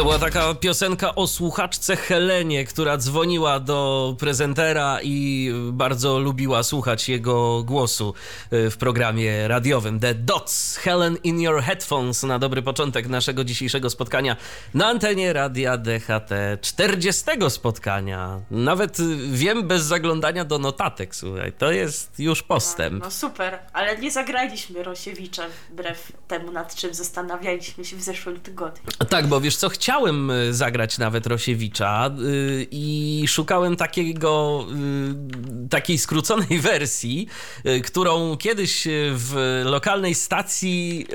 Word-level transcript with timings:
To 0.00 0.04
była 0.04 0.18
taka 0.18 0.54
piosenka 0.54 1.14
o 1.14 1.26
słuchaczce 1.26 1.96
Helenie, 1.96 2.64
która 2.64 2.96
dzwoniła 2.96 3.60
do 3.60 4.16
prezentera 4.18 4.98
i 5.02 5.50
bardzo 5.72 6.18
lubiła 6.18 6.62
słuchać 6.62 7.08
jego 7.08 7.62
głosu 7.62 8.14
y, 8.52 8.70
w 8.70 8.76
programie 8.76 9.48
radiowym. 9.48 10.00
The 10.00 10.14
Dots, 10.14 10.76
Helen 10.76 11.16
in 11.24 11.40
Your 11.40 11.62
Headphones 11.62 12.22
na 12.22 12.38
dobry 12.38 12.62
początek 12.62 13.08
naszego 13.08 13.44
dzisiejszego 13.44 13.90
spotkania 13.90 14.36
na 14.74 14.86
antenie 14.86 15.32
Radia 15.32 15.76
DHT. 15.76 16.30
40 16.60 17.24
spotkania. 17.48 18.40
Nawet 18.50 19.00
y, 19.00 19.16
wiem 19.30 19.68
bez 19.68 19.82
zaglądania 19.82 20.44
do 20.44 20.58
notatek, 20.58 21.14
słuchaj. 21.14 21.52
To 21.52 21.72
jest 21.72 22.18
już 22.18 22.42
postęp. 22.42 23.04
No 23.04 23.10
super, 23.10 23.58
ale 23.72 23.98
nie 23.98 24.10
zagraliśmy 24.10 24.82
Rosiewicza 24.82 25.42
wbrew 25.70 26.12
temu, 26.28 26.52
nad 26.52 26.74
czym 26.74 26.94
zastanawialiśmy 26.94 27.84
się 27.84 27.96
w 27.96 28.02
zeszłym 28.02 28.40
tygodniu. 28.40 28.82
Tak, 29.08 29.26
bo 29.26 29.40
wiesz 29.40 29.56
co, 29.56 29.68
chciałem 29.68 29.89
y, 30.30 30.54
zagrać 30.54 30.98
nawet 30.98 31.26
Rosiewicza 31.26 32.10
yy, 32.18 32.66
i 32.70 33.24
szukałem 33.28 33.76
takiego, 33.76 34.66
yy, 34.68 35.68
takiej 35.68 35.98
skróconej 35.98 36.60
wersji, 36.70 37.26
którą 37.84 38.36
kiedyś 38.36 38.88
w 39.12 39.62
lokalnej 39.64 40.14
stacji, 40.14 41.06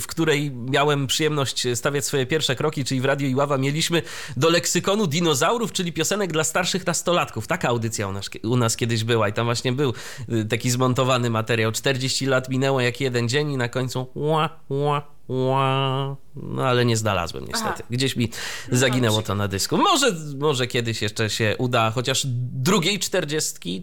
w 0.00 0.04
której 0.06 0.50
miałem 0.50 1.06
przyjemność 1.06 1.66
stawiać 1.74 2.04
swoje 2.04 2.26
pierwsze 2.26 2.56
kroki, 2.56 2.84
czyli 2.84 3.00
w 3.00 3.04
Radio 3.04 3.28
Iława, 3.28 3.58
mieliśmy 3.58 4.02
do 4.36 4.48
leksykonu 4.48 5.06
dinozaurów, 5.06 5.72
czyli 5.72 5.92
piosenek 5.92 6.32
dla 6.32 6.44
starszych 6.44 6.86
nastolatków. 6.86 7.46
Taka 7.46 7.68
audycja 7.68 8.08
u 8.08 8.12
nas, 8.12 8.30
u 8.42 8.56
nas 8.56 8.76
kiedyś 8.76 9.04
była 9.04 9.28
i 9.28 9.32
tam 9.32 9.44
właśnie 9.46 9.72
był 9.72 9.92
y, 10.28 10.44
taki 10.44 10.70
zmontowany 10.70 11.30
materiał. 11.30 11.72
40 11.72 12.26
lat 12.26 12.48
minęło 12.48 12.80
jak 12.80 13.00
jeden 13.00 13.28
dzień 13.28 13.50
i 13.50 13.56
na 13.56 13.68
końcu 13.68 14.06
ła, 14.14 14.60
ła. 14.68 15.17
No 15.28 16.66
ale 16.66 16.84
nie 16.84 16.96
znalazłem 16.96 17.44
niestety. 17.44 17.72
Aha. 17.74 17.82
Gdzieś 17.90 18.16
mi 18.16 18.30
zaginęło 18.72 19.22
to 19.22 19.34
na 19.34 19.48
dysku. 19.48 19.76
Może, 19.76 20.12
może 20.38 20.66
kiedyś 20.66 21.02
jeszcze 21.02 21.30
się 21.30 21.54
uda, 21.58 21.90
chociaż 21.90 22.22
drugiej 22.52 22.98
czterdziestki, 22.98 23.82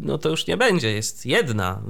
no 0.00 0.18
to 0.18 0.28
już 0.28 0.46
nie 0.46 0.56
będzie, 0.56 0.92
jest 0.92 1.26
jedna. 1.26 1.80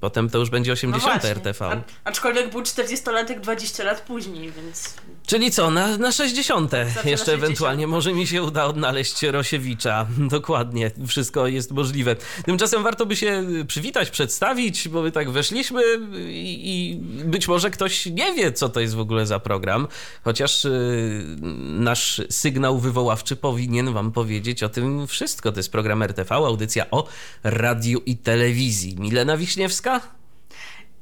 Potem 0.00 0.30
to 0.30 0.38
już 0.38 0.50
będzie 0.50 0.72
80 0.72 1.04
No 1.04 1.10
właśnie. 1.12 1.30
RTV. 1.30 1.64
A, 1.66 2.08
aczkolwiek 2.08 2.50
był 2.50 2.62
40-latek 2.62 3.40
20 3.40 3.84
lat 3.84 4.00
później, 4.00 4.52
więc 4.52 4.94
Czyli 5.26 5.50
co, 5.50 5.70
na, 5.70 5.98
na 5.98 6.12
60. 6.12 6.72
na 6.72 6.78
Jeszcze 6.78 7.04
60. 7.04 7.28
ewentualnie 7.28 7.86
może 7.86 8.12
mi 8.12 8.26
się 8.26 8.42
uda 8.42 8.64
odnaleźć 8.64 9.22
Rosiewicza. 9.22 10.06
Dokładnie, 10.36 10.90
wszystko 11.06 11.46
jest 11.46 11.70
możliwe. 11.70 12.16
Tymczasem 12.44 12.82
warto 12.82 13.06
by 13.06 13.16
się 13.16 13.44
przywitać, 13.66 14.10
przedstawić, 14.10 14.88
bo 14.88 15.02
my 15.02 15.12
tak 15.12 15.30
weszliśmy 15.30 15.82
i, 16.28 16.60
i 16.64 16.96
być 17.24 17.48
może 17.48 17.70
ktoś 17.70 18.06
nie 18.06 18.34
wie, 18.34 18.52
co 18.52 18.68
to 18.68 18.80
jest 18.80 18.94
w 18.94 19.00
ogóle 19.00 19.26
za 19.26 19.38
program, 19.38 19.88
chociaż 20.24 20.64
y, 20.64 21.24
nasz 21.62 22.20
sygnał 22.30 22.78
wywoławczy 22.78 23.36
powinien 23.36 23.92
wam 23.92 24.12
powiedzieć 24.12 24.62
o 24.62 24.68
tym 24.68 25.06
wszystko. 25.06 25.52
To 25.52 25.58
jest 25.58 25.72
program 25.72 26.02
RTV, 26.02 26.34
audycja 26.34 26.90
o 26.90 27.06
radiu 27.42 28.02
i 28.06 28.16
telewizji. 28.16 28.96
Milena 28.98 29.36
Wiśniewska? 29.36 30.21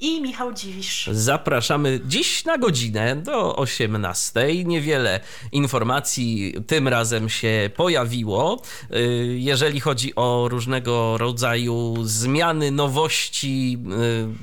I 0.00 0.20
Michał 0.20 0.52
Dziwisz. 0.52 1.08
Zapraszamy 1.12 2.00
dziś 2.06 2.44
na 2.44 2.58
godzinę 2.58 3.16
do 3.16 3.56
18. 3.56 4.64
Niewiele 4.64 5.20
informacji 5.52 6.54
tym 6.66 6.88
razem 6.88 7.28
się 7.28 7.70
pojawiło. 7.76 8.62
Y, 8.96 9.36
Jeżeli 9.38 9.80
chodzi 9.80 10.14
o 10.16 10.48
różnego 10.50 11.18
rodzaju 11.18 11.94
zmiany, 12.02 12.70
nowości 12.70 13.78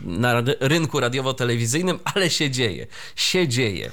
y, 0.06 0.09
na 0.09 0.44
rynku 0.59 1.00
radiowo-telewizyjnym, 1.00 2.00
ale 2.13 2.29
się 2.29 2.50
dzieje. 2.50 2.88
Się 3.16 3.47
dzieje. 3.47 3.91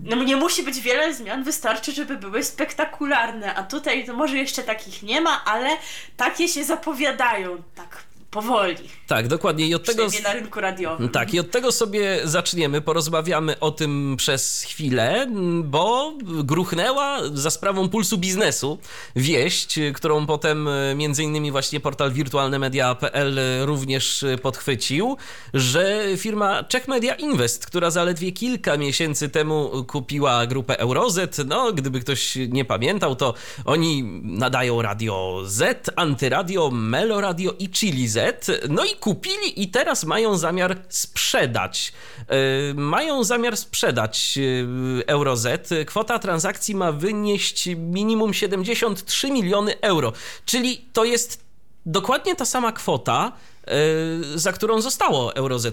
No 0.00 0.24
nie 0.24 0.36
musi 0.36 0.62
być 0.62 0.80
wiele 0.80 1.14
zmian, 1.14 1.44
wystarczy, 1.44 1.92
żeby 1.92 2.16
były 2.16 2.44
spektakularne, 2.44 3.54
a 3.54 3.62
tutaj 3.62 4.06
to 4.06 4.14
może 4.14 4.36
jeszcze 4.38 4.62
takich 4.62 5.02
nie 5.02 5.20
ma, 5.20 5.44
ale 5.44 5.68
takie 6.16 6.48
się 6.48 6.64
zapowiadają, 6.64 7.62
tak 7.74 8.09
powoli. 8.30 8.76
Tak, 9.06 9.28
dokładnie. 9.28 9.66
I 9.66 9.74
od 9.74 9.84
tego. 9.84 10.06
Na 10.22 10.32
rynku 10.32 10.60
radiowym. 10.60 11.08
Tak, 11.08 11.34
i 11.34 11.40
od 11.40 11.50
tego 11.50 11.72
sobie 11.72 12.20
zaczniemy. 12.24 12.80
Porozmawiamy 12.80 13.60
o 13.60 13.70
tym 13.70 14.14
przez 14.16 14.62
chwilę, 14.62 15.26
bo 15.64 16.12
gruchnęła 16.44 17.18
za 17.34 17.50
sprawą 17.50 17.88
pulsu 17.88 18.18
biznesu 18.18 18.78
wieść, 19.16 19.78
którą 19.94 20.26
potem 20.26 20.68
e, 20.68 20.94
między 20.94 21.22
innymi 21.22 21.50
właśnie 21.50 21.80
portal 21.80 22.12
wirtualnemedia.pl 22.12 23.38
również 23.60 24.22
e, 24.22 24.38
podchwycił, 24.38 25.16
że 25.54 26.04
firma 26.16 26.64
Czech 26.64 26.88
Media 26.88 27.14
Invest, 27.14 27.66
która 27.66 27.90
zaledwie 27.90 28.32
kilka 28.32 28.76
miesięcy 28.76 29.28
temu 29.28 29.84
kupiła 29.88 30.46
grupę 30.46 30.78
Eurozet, 30.78 31.36
no 31.46 31.72
gdyby 31.72 32.00
ktoś 32.00 32.36
nie 32.48 32.64
pamiętał, 32.64 33.16
to 33.16 33.34
oni 33.64 34.02
nadają 34.22 34.82
Radio 34.82 35.42
Z, 35.44 35.90
Antyradio, 35.96 36.70
Meloradio 36.70 37.54
i 37.58 37.68
Chili 37.68 38.08
Z, 38.08 38.19
no 38.68 38.84
i 38.84 38.96
kupili 38.96 39.62
i 39.62 39.68
teraz 39.68 40.04
mają 40.04 40.38
zamiar 40.38 40.76
sprzedać. 40.88 41.92
Yy, 42.30 42.74
mają 42.74 43.24
zamiar 43.24 43.56
sprzedać 43.56 44.36
yy, 44.36 45.04
Euroz. 45.06 45.46
Kwota 45.86 46.18
transakcji 46.18 46.74
ma 46.74 46.92
wynieść 46.92 47.68
minimum 47.76 48.34
73 48.34 49.30
miliony 49.30 49.80
euro, 49.80 50.12
czyli 50.44 50.84
to 50.92 51.04
jest 51.04 51.44
dokładnie 51.86 52.36
ta 52.36 52.44
sama 52.44 52.72
kwota, 52.72 53.32
yy, 53.66 54.38
za 54.38 54.52
którą 54.52 54.80
zostało 54.80 55.36
Euroz 55.36 55.66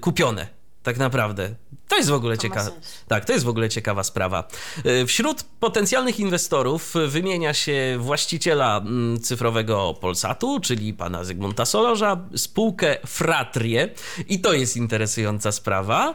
kupione. 0.00 0.55
Tak 0.86 0.98
naprawdę. 0.98 1.54
To 1.88 1.96
jest 1.96 2.10
w 2.10 2.12
ogóle 2.12 2.38
ciekawe. 2.38 2.70
Tak, 3.08 3.24
to 3.24 3.32
jest 3.32 3.44
w 3.44 3.48
ogóle 3.48 3.68
ciekawa 3.68 4.04
sprawa. 4.04 4.48
Y, 4.86 5.06
Wśród 5.06 5.42
potencjalnych 5.42 6.20
inwestorów 6.20 6.94
wymienia 7.08 7.54
się 7.54 7.96
właściciela 8.00 8.78
mm, 8.78 9.20
cyfrowego 9.20 9.94
Polsatu, 10.00 10.60
czyli 10.60 10.94
pana 10.94 11.24
Zygmunta 11.24 11.64
Solorza, 11.64 12.16
spółkę 12.36 12.96
Fratrie 13.06 13.88
i 14.28 14.40
to 14.40 14.52
jest 14.52 14.76
interesująca 14.76 15.52
sprawa. 15.52 16.14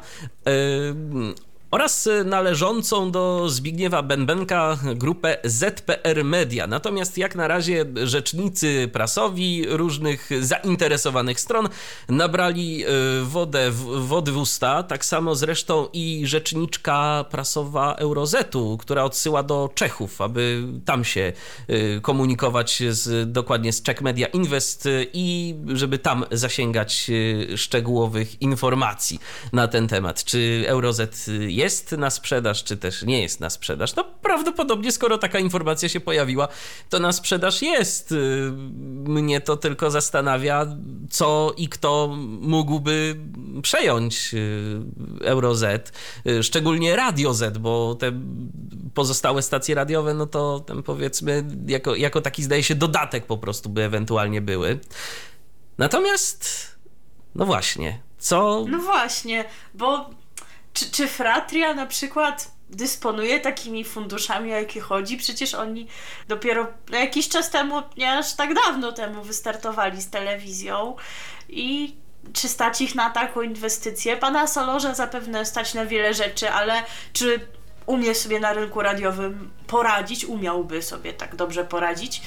Oraz 1.71 2.09
należącą 2.25 3.11
do 3.11 3.49
Zbigniewa 3.49 4.03
Bębenka 4.03 4.77
grupę 4.95 5.37
ZPR 5.43 6.23
Media. 6.23 6.67
Natomiast 6.67 7.17
jak 7.17 7.35
na 7.35 7.47
razie 7.47 7.85
rzecznicy 8.03 8.89
prasowi 8.93 9.65
różnych 9.67 10.29
zainteresowanych 10.41 11.39
stron 11.39 11.69
nabrali 12.09 12.85
y, 12.85 12.87
wodę, 13.23 13.71
wody 13.97 14.31
w 14.31 14.37
usta, 14.37 14.83
tak 14.83 15.05
samo 15.05 15.35
zresztą 15.35 15.87
i 15.93 16.21
rzeczniczka 16.25 17.25
prasowa 17.29 17.95
Eurozetu, 17.95 18.77
która 18.77 19.03
odsyła 19.03 19.43
do 19.43 19.69
Czechów, 19.75 20.21
aby 20.21 20.63
tam 20.85 21.03
się 21.03 21.33
y, 21.69 21.99
komunikować 22.01 22.83
z, 22.89 23.31
dokładnie 23.31 23.73
z 23.73 23.81
Czech 23.83 24.01
Media 24.01 24.27
Invest 24.27 24.85
y, 24.85 25.07
i 25.13 25.55
żeby 25.67 25.97
tam 25.97 26.25
zasięgać 26.31 27.11
szczegółowych 27.55 28.41
informacji 28.41 29.19
na 29.53 29.67
ten 29.67 29.87
temat. 29.87 30.23
Czy 30.23 30.63
Eurozet 30.67 31.25
y, 31.27 31.60
jest 31.61 31.91
na 31.91 32.09
sprzedaż, 32.09 32.63
czy 32.63 32.77
też 32.77 33.03
nie 33.03 33.21
jest 33.21 33.39
na 33.39 33.49
sprzedaż? 33.49 33.95
No 33.95 34.03
prawdopodobnie, 34.03 34.91
skoro 34.91 35.17
taka 35.17 35.39
informacja 35.39 35.89
się 35.89 35.99
pojawiła, 35.99 36.47
to 36.89 36.99
na 36.99 37.11
sprzedaż 37.11 37.61
jest. 37.61 38.11
Y, 38.11 38.51
Mnie 39.07 39.41
to 39.41 39.57
tylko 39.57 39.91
zastanawia, 39.91 40.67
co 41.09 41.53
i 41.57 41.69
kto 41.69 42.15
mógłby 42.41 43.15
przejąć 43.61 44.33
y, 44.33 45.25
Eurozet, 45.25 45.91
y, 46.27 46.43
szczególnie 46.43 46.95
Radio 46.95 47.33
Z, 47.33 47.57
bo 47.57 47.95
te 47.95 48.11
pozostałe 48.93 49.41
stacje 49.41 49.75
radiowe, 49.75 50.13
no 50.13 50.25
to 50.25 50.59
tam 50.59 50.83
powiedzmy, 50.83 51.45
jako, 51.67 51.95
jako 51.95 52.21
taki 52.21 52.43
zdaje 52.43 52.63
się 52.63 52.75
dodatek 52.75 53.25
po 53.25 53.37
prostu 53.37 53.69
by 53.69 53.83
ewentualnie 53.83 54.41
były. 54.41 54.79
Natomiast, 55.77 56.67
no 57.35 57.45
właśnie, 57.45 57.99
co 58.17 58.65
No 58.69 58.79
właśnie, 58.79 59.45
bo 59.73 60.09
czy, 60.73 60.91
czy 60.91 61.07
Fratria 61.07 61.73
na 61.73 61.85
przykład 61.85 62.51
dysponuje 62.69 63.39
takimi 63.39 63.83
funduszami, 63.83 64.53
o 64.53 64.55
jakie 64.55 64.81
chodzi? 64.81 65.17
Przecież 65.17 65.53
oni 65.53 65.87
dopiero 66.27 66.67
jakiś 66.91 67.29
czas 67.29 67.49
temu, 67.49 67.81
nie 67.97 68.11
aż 68.11 68.33
tak 68.33 68.53
dawno 68.53 68.91
temu 68.91 69.23
wystartowali 69.23 70.01
z 70.01 70.09
telewizją 70.09 70.95
i 71.49 71.95
czy 72.33 72.47
stać 72.47 72.81
ich 72.81 72.95
na 72.95 73.09
taką 73.09 73.41
inwestycję? 73.41 74.17
Pana 74.17 74.47
Solorza 74.47 74.93
zapewne 74.93 75.45
stać 75.45 75.73
na 75.73 75.85
wiele 75.85 76.13
rzeczy, 76.13 76.49
ale 76.49 76.83
czy 77.13 77.47
umie 77.85 78.15
sobie 78.15 78.39
na 78.39 78.53
rynku 78.53 78.81
radiowym 78.81 79.51
poradzić, 79.67 80.25
umiałby 80.25 80.81
sobie 80.81 81.13
tak 81.13 81.35
dobrze 81.35 81.65
poradzić, 81.65 82.21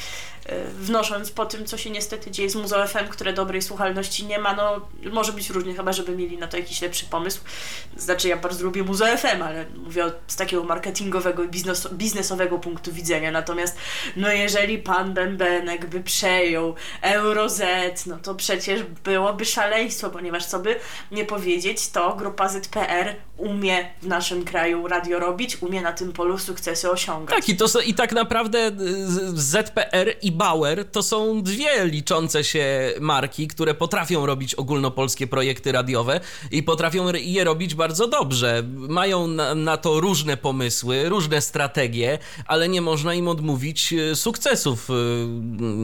wnosząc 0.80 1.30
po 1.30 1.46
tym, 1.46 1.66
co 1.66 1.78
się 1.78 1.90
niestety 1.90 2.30
dzieje 2.30 2.50
z 2.50 2.54
Muzeum 2.54 2.88
FM, 2.88 3.08
które 3.08 3.32
dobrej 3.32 3.62
słuchalności 3.62 4.26
nie 4.26 4.38
ma, 4.38 4.54
no 4.54 4.88
może 5.12 5.32
być 5.32 5.50
różnie, 5.50 5.74
chyba 5.74 5.92
żeby 5.92 6.16
mieli 6.16 6.38
na 6.38 6.46
to 6.46 6.56
jakiś 6.56 6.82
lepszy 6.82 7.06
pomysł. 7.06 7.40
Znaczy 7.96 8.28
ja 8.28 8.36
bardzo 8.36 8.64
lubię 8.64 8.82
Muzeum 8.82 9.18
FM, 9.18 9.42
ale 9.42 9.66
mówię 9.76 10.04
z 10.26 10.36
takiego 10.36 10.64
marketingowego 10.64 11.42
i 11.42 11.48
biznes, 11.48 11.88
biznesowego 11.92 12.58
punktu 12.58 12.92
widzenia, 12.92 13.30
natomiast 13.30 13.76
no 14.16 14.32
jeżeli 14.32 14.78
pan 14.78 15.14
Bębenek 15.14 15.86
by 15.86 16.00
przejął 16.00 16.74
Euroz, 17.02 17.60
no 18.06 18.18
to 18.22 18.34
przecież 18.34 18.82
byłoby 19.04 19.44
szaleństwo, 19.44 20.10
ponieważ 20.10 20.46
co 20.46 20.58
by 20.58 20.76
nie 21.10 21.24
powiedzieć, 21.24 21.88
to 21.88 22.16
grupa 22.16 22.48
ZPR 22.48 23.14
umie 23.36 23.90
w 24.02 24.06
naszym 24.06 24.44
kraju 24.44 24.88
radio 24.88 25.18
robić, 25.18 25.62
umie 25.62 25.82
na 25.82 25.92
tym 25.92 26.12
polu 26.12 26.38
sukcesy 26.38 26.90
osiągać. 26.90 27.36
Tak, 27.36 27.48
i, 27.48 27.56
to, 27.56 27.80
i 27.80 27.94
tak 27.94 28.12
naprawdę 28.12 28.58
y, 28.68 28.72
ZPR 29.34 30.14
i 30.22 30.32
Bauer 30.34 30.84
to 30.90 31.02
są 31.02 31.42
dwie 31.42 31.86
liczące 31.86 32.44
się 32.44 32.92
marki, 33.00 33.48
które 33.48 33.74
potrafią 33.74 34.26
robić 34.26 34.54
ogólnopolskie 34.54 35.26
projekty 35.26 35.72
radiowe 35.72 36.20
i 36.50 36.62
potrafią 36.62 37.12
je 37.12 37.44
robić 37.44 37.74
bardzo 37.74 38.08
dobrze. 38.08 38.62
Mają 38.74 39.26
na, 39.26 39.54
na 39.54 39.76
to 39.76 40.00
różne 40.00 40.36
pomysły, 40.36 41.08
różne 41.08 41.40
strategie, 41.40 42.18
ale 42.46 42.68
nie 42.68 42.80
można 42.80 43.14
im 43.14 43.28
odmówić 43.28 43.92
y, 43.92 44.16
sukcesów. 44.16 44.90
Y, 44.90 44.92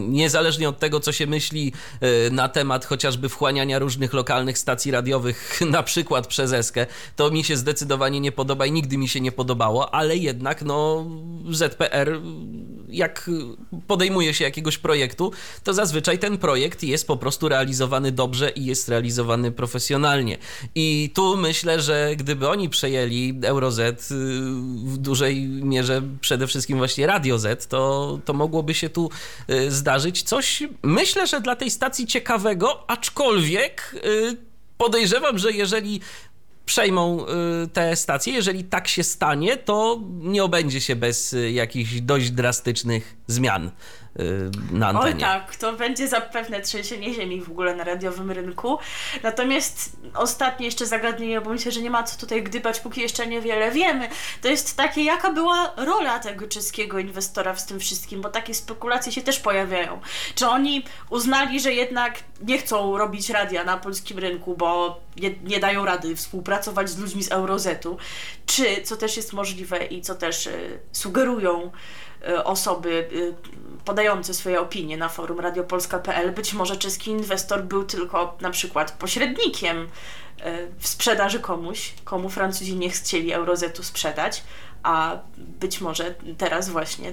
niezależnie 0.09 0.69
od 0.69 0.79
tego, 0.79 1.01
co 1.01 1.13
się 1.13 1.27
myśli 1.27 1.73
na 2.31 2.49
temat 2.49 2.85
chociażby 2.85 3.29
wchłaniania 3.29 3.79
różnych 3.79 4.13
lokalnych 4.13 4.59
stacji 4.59 4.91
radiowych, 4.91 5.61
na 5.71 5.83
przykład 5.83 6.27
przez 6.27 6.53
Eskę, 6.53 6.87
to 7.17 7.31
mi 7.31 7.45
się 7.45 7.57
zdecydowanie 7.57 8.21
nie 8.21 8.33
podoba 8.33 8.67
i 8.67 8.73
nigdy 8.73 8.99
mi 8.99 9.09
się 9.09 9.21
nie 9.21 9.33
podobało, 9.33 9.95
ale 9.95 10.17
jednak 10.17 10.63
no 10.63 11.07
ZPR 11.51 12.21
jak 12.93 13.31
podejmuje 13.87 14.35
się 14.35 14.45
jakiegoś 14.45 14.79
projektu, 14.79 15.33
to 15.65 15.75
zazwyczaj 15.75 16.19
ten 16.19 16.39
projekt 16.39 16.83
jest 16.83 17.07
po 17.07 17.17
prostu 17.17 17.49
realizowany 17.49 18.13
dobrze 18.13 18.51
i 18.51 18.65
jest 18.65 18.89
realizowany 18.89 19.53
profesjonalnie. 19.53 20.39
I 20.75 21.11
tu 21.15 21.37
myślę, 21.37 21.81
że 21.81 22.13
gdyby 22.17 22.49
oni 22.49 22.69
przejęli 22.69 23.41
Euroz 23.45 23.79
y, 23.79 23.93
w 24.85 24.97
dużej 24.99 25.47
mierze 25.47 26.03
przede 26.21 26.47
wszystkim 26.47 26.79
właśnie 26.79 27.07
Radio 27.07 27.39
Z, 27.39 27.67
to, 27.67 28.19
to 28.25 28.33
mogłoby 28.33 28.75
się 28.75 28.91
tu 28.91 29.11
y, 29.51 29.71
zdarzyć 29.71 30.23
coś, 30.23 30.63
myślę, 30.83 31.27
że 31.27 31.41
dla 31.41 31.57
tej 31.57 31.71
stacji 31.71 32.07
ciekawego, 32.07 32.91
aczkolwiek 32.91 33.97
y, 34.05 34.37
podejrzewam, 34.79 35.39
że 35.39 35.53
jeżeli 35.53 36.01
przejmą 36.71 37.27
y, 37.65 37.69
te 37.69 37.97
stacje. 37.97 38.33
Jeżeli 38.33 38.65
tak 38.65 38.89
się 38.89 39.05
stanie, 39.05 39.57
to 39.57 40.01
nie 40.11 40.45
obędzie 40.45 40.81
się 40.81 40.97
bez 40.97 41.33
y, 41.33 41.51
jakichś 41.51 42.01
dość 42.01 42.31
drastycznych 42.31 43.17
zmian. 43.27 43.71
Y, 44.21 44.51
na 44.73 44.89
antenie. 44.89 45.15
Oj 45.15 45.21
tak, 45.21 45.57
to 45.57 45.73
będzie 45.73 46.09
zapewne 46.09 46.61
trzęsienie 46.61 47.15
ziemi 47.15 47.41
w 47.43 47.51
ogóle 47.51 47.77
na 47.77 47.85
radiowym 47.85 48.31
rynku. 48.31 48.79
Natomiast 49.23 49.97
ostatnie 50.15 50.67
jeszcze 50.67 50.87
zagadnienie, 50.87 51.41
bo 51.41 51.51
myślę, 51.51 51.73
że 51.73 51.81
nie 51.81 51.91
ma 51.91 52.03
co 52.03 52.21
tutaj 52.21 52.43
gdybać, 52.43 52.81
póki 52.81 53.01
jeszcze 53.01 53.27
niewiele 53.27 53.71
wiemy, 53.71 54.09
to 54.43 54.49
jest 54.49 54.77
takie, 54.77 55.05
jaka 55.05 55.33
była 55.33 55.73
rola 55.77 56.19
tego 56.19 56.47
czeskiego 56.47 56.99
inwestora 56.99 57.55
w 57.55 57.67
tym 57.67 57.81
wszystkim, 57.81 58.21
bo 58.21 58.29
takie 58.29 58.55
spekulacje 58.55 59.13
się 59.13 59.23
też 59.23 59.41
pojawiają. 59.41 60.01
Czy 60.35 60.49
oni 60.49 60.85
uznali, 61.11 61.61
że 61.61 61.73
jednak 61.73 62.15
nie 62.43 62.59
chcą 62.59 62.99
robić 62.99 63.31
radia 63.31 63.65
na 63.65 63.77
polskim 63.77 64.19
rynku, 64.19 64.57
bo 64.57 65.01
nie, 65.17 65.31
nie 65.45 65.61
dają 65.61 65.85
rady 65.85 66.17
współpracować 66.17 66.91
z 66.91 66.99
ludźmi 66.99 67.23
z 67.23 67.33
Eurozetu, 67.33 67.97
czy, 68.47 68.83
co 68.83 68.97
też 68.97 69.17
jest 69.17 69.33
możliwe 69.33 69.85
i 69.85 70.03
co 70.03 70.15
też 70.15 70.47
y, 70.47 70.79
sugerują 70.93 71.71
y, 72.29 72.45
osoby 72.45 73.09
y, 73.13 73.35
podający 73.85 74.35
swoje 74.35 74.61
opinie 74.61 74.97
na 74.97 75.09
forum 75.09 75.41
radiopolska.pl, 75.41 76.33
być 76.33 76.53
może 76.53 76.77
czeski 76.77 77.11
inwestor 77.11 77.65
był 77.65 77.85
tylko 77.85 78.37
na 78.41 78.51
przykład 78.51 78.93
pośrednikiem 78.93 79.89
e, 80.41 80.67
w 80.79 80.89
sprzedaży 80.89 81.41
komuś, 81.41 81.95
komu 82.05 82.29
Francuzi 82.29 82.77
nie 82.77 82.91
chcieli 82.91 83.33
Eurozetu 83.33 83.83
sprzedać, 83.83 84.43
a 84.83 85.19
być 85.37 85.81
może 85.81 86.15
teraz 86.39 86.69
właśnie 86.69 87.13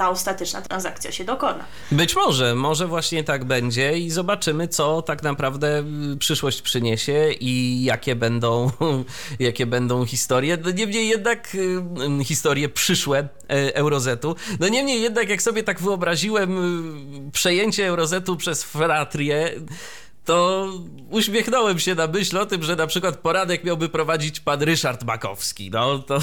ta 0.00 0.10
ostateczna 0.10 0.62
transakcja 0.62 1.12
się 1.12 1.24
dokona. 1.24 1.64
Być 1.92 2.16
może, 2.16 2.54
może 2.54 2.86
właśnie 2.86 3.24
tak 3.24 3.44
będzie 3.44 3.98
i 3.98 4.10
zobaczymy, 4.10 4.68
co 4.68 5.02
tak 5.02 5.22
naprawdę 5.22 5.84
y, 6.12 6.16
przyszłość 6.16 6.62
przyniesie 6.62 7.30
i 7.40 7.84
jakie 7.84 8.16
będą, 8.16 8.70
jakie 9.38 9.66
będą 9.66 10.06
historie. 10.06 10.58
No 10.64 10.70
niemniej 10.70 11.08
jednak 11.08 11.54
y, 11.54 11.58
y, 12.20 12.24
historie 12.24 12.68
przyszłe 12.68 13.28
Eurozetu. 13.74 14.36
No 14.60 14.68
niemniej 14.68 15.02
jednak, 15.02 15.28
jak 15.28 15.42
sobie 15.42 15.62
tak 15.62 15.80
wyobraziłem 15.80 17.30
przejęcie 17.32 17.86
Eurozetu 17.86 18.36
przez 18.36 18.64
Fratrię, 18.64 19.54
to 20.24 20.68
uśmiechnąłem 21.10 21.78
się 21.78 21.94
na 21.94 22.06
myśl 22.06 22.38
o 22.38 22.46
tym, 22.46 22.62
że 22.62 22.76
na 22.76 22.86
przykład 22.86 23.16
poradek 23.16 23.64
miałby 23.64 23.88
prowadzić 23.88 24.40
pan 24.40 24.62
Ryszard 24.62 25.04
Makowski. 25.04 25.70
No 25.70 25.98
to 25.98 26.18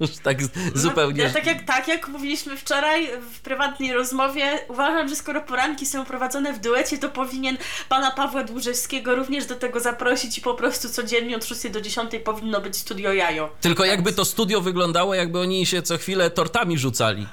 już 0.00 0.10
tak 0.22 0.38
zupełnie. 0.74 1.22
Ja 1.22 1.30
tak 1.30 1.46
jak, 1.46 1.64
tak 1.64 1.88
jak 1.88 2.08
mówiliśmy 2.08 2.56
wczoraj 2.56 3.08
w 3.32 3.40
prywatnej 3.40 3.92
rozmowie, 3.92 4.58
uważam, 4.68 5.08
że 5.08 5.16
skoro 5.16 5.40
poranki 5.40 5.86
są 5.86 6.04
prowadzone 6.04 6.52
w 6.52 6.60
duecie, 6.60 6.98
to 6.98 7.08
powinien 7.08 7.56
pana 7.88 8.10
Pawła 8.10 8.44
Dłużewskiego 8.44 9.14
również 9.14 9.46
do 9.46 9.54
tego 9.54 9.80
zaprosić 9.80 10.38
i 10.38 10.40
po 10.40 10.54
prostu 10.54 10.88
codziennie 10.88 11.36
od 11.36 11.44
6 11.44 11.68
do 11.68 11.80
10 11.80 12.10
powinno 12.24 12.60
być 12.60 12.76
studio 12.76 13.12
jajo. 13.12 13.50
Tylko 13.60 13.84
jakby 13.84 14.12
to 14.12 14.24
studio 14.24 14.60
wyglądało, 14.60 15.14
jakby 15.14 15.40
oni 15.40 15.66
się 15.66 15.82
co 15.82 15.98
chwilę 15.98 16.30
tortami 16.30 16.78
rzucali. 16.78 17.26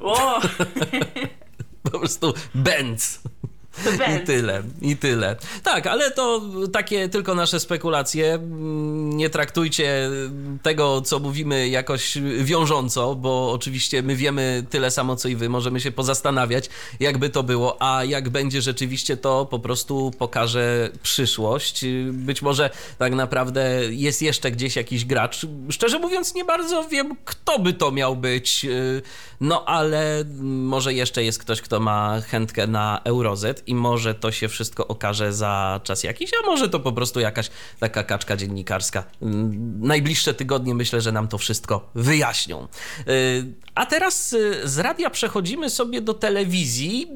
O! 0.00 0.40
po 1.82 1.98
prostu 1.98 2.34
Benz. 2.54 3.20
I 4.16 4.26
tyle, 4.26 4.62
i 4.80 4.96
tyle. 4.96 5.36
Tak, 5.62 5.86
ale 5.86 6.10
to 6.10 6.42
takie 6.72 7.08
tylko 7.08 7.34
nasze 7.34 7.60
spekulacje. 7.60 8.38
Nie 9.02 9.30
traktujcie 9.30 10.10
tego, 10.62 11.00
co 11.00 11.18
mówimy, 11.18 11.68
jakoś 11.68 12.18
wiążąco, 12.42 13.14
bo 13.14 13.52
oczywiście 13.52 14.02
my 14.02 14.16
wiemy 14.16 14.64
tyle 14.70 14.90
samo, 14.90 15.16
co 15.16 15.28
i 15.28 15.36
wy. 15.36 15.48
Możemy 15.48 15.80
się 15.80 15.92
pozastanawiać, 15.92 16.68
jakby 17.00 17.30
to 17.30 17.42
było, 17.42 17.82
a 17.82 18.04
jak 18.04 18.28
będzie 18.28 18.62
rzeczywiście, 18.62 19.16
to 19.16 19.46
po 19.46 19.58
prostu 19.58 20.10
pokaże 20.18 20.90
przyszłość. 21.02 21.84
Być 22.12 22.42
może 22.42 22.70
tak 22.98 23.14
naprawdę 23.14 23.80
jest 23.90 24.22
jeszcze 24.22 24.50
gdzieś 24.50 24.76
jakiś 24.76 25.04
gracz. 25.04 25.46
Szczerze 25.70 25.98
mówiąc, 25.98 26.34
nie 26.34 26.44
bardzo 26.44 26.88
wiem, 26.88 27.16
kto 27.24 27.58
by 27.58 27.72
to 27.72 27.90
miał 27.90 28.16
być. 28.16 28.66
No 29.40 29.64
ale 29.64 30.24
może 30.42 30.94
jeszcze 30.94 31.24
jest 31.24 31.38
ktoś, 31.38 31.60
kto 31.60 31.80
ma 31.80 32.20
chętkę 32.20 32.66
na 32.66 33.00
Eurozet 33.04 33.59
i 33.66 33.74
może 33.74 34.14
to 34.14 34.32
się 34.32 34.48
wszystko 34.48 34.88
okaże 34.88 35.32
za 35.32 35.80
czas 35.84 36.04
jakiś, 36.04 36.30
a 36.42 36.46
może 36.46 36.68
to 36.68 36.80
po 36.80 36.92
prostu 36.92 37.20
jakaś 37.20 37.50
taka 37.80 38.04
kaczka 38.04 38.36
dziennikarska. 38.36 39.04
Mm, 39.22 39.80
najbliższe 39.86 40.34
tygodnie 40.34 40.74
myślę, 40.74 41.00
że 41.00 41.12
nam 41.12 41.28
to 41.28 41.38
wszystko 41.38 41.90
wyjaśnią. 41.94 42.68
Y, 43.08 43.54
a 43.74 43.86
teraz 43.86 44.32
y, 44.32 44.68
z 44.68 44.78
radia 44.78 45.10
przechodzimy 45.10 45.70
sobie 45.70 46.00
do 46.00 46.14
telewizji 46.14 47.06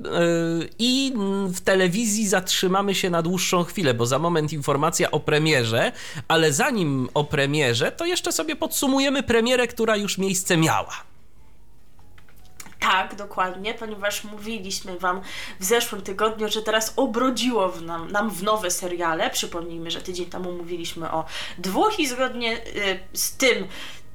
y, 0.63 0.69
i 0.79 1.13
w 1.49 1.61
telewizji 1.61 2.29
zatrzymamy 2.29 2.95
się 2.95 3.11
na 3.11 3.23
dłuższą 3.23 3.65
chwilę, 3.65 3.95
bo 3.95 4.07
za 4.07 4.19
moment 4.19 4.53
informacja 4.53 5.11
o 5.11 5.21
premierze, 5.21 5.93
ale 6.29 6.53
zanim 6.53 7.09
o 7.15 7.25
premierze, 7.25 7.93
to 7.93 8.07
jeszcze 8.07 8.33
sobie 8.33 8.57
podsumujemy 8.57 9.23
premierę, 9.23 9.67
która 9.67 9.97
już 9.97 10.19
miejsce 10.19 10.57
miała. 10.57 11.14
Tak, 12.85 13.15
dokładnie, 13.15 13.75
ponieważ 13.75 14.25
mówiliśmy 14.25 14.99
Wam 14.99 15.21
w 15.61 15.65
zeszłym 15.65 16.03
tygodniu, 16.03 16.49
że 16.49 16.63
teraz 16.63 16.93
obrodziło 16.97 17.69
w 17.69 17.83
nam, 17.83 18.13
nam 18.13 18.31
w 18.31 18.43
nowe 18.43 18.71
seriale. 18.71 19.31
Przypomnijmy, 19.31 19.91
że 19.91 20.01
tydzień 20.01 20.27
temu 20.27 20.53
mówiliśmy 20.53 21.11
o 21.11 21.25
dwóch 21.59 21.99
i 21.99 22.07
zgodnie 22.07 22.57
y, 22.57 22.99
z 23.13 23.37
tym, 23.37 23.69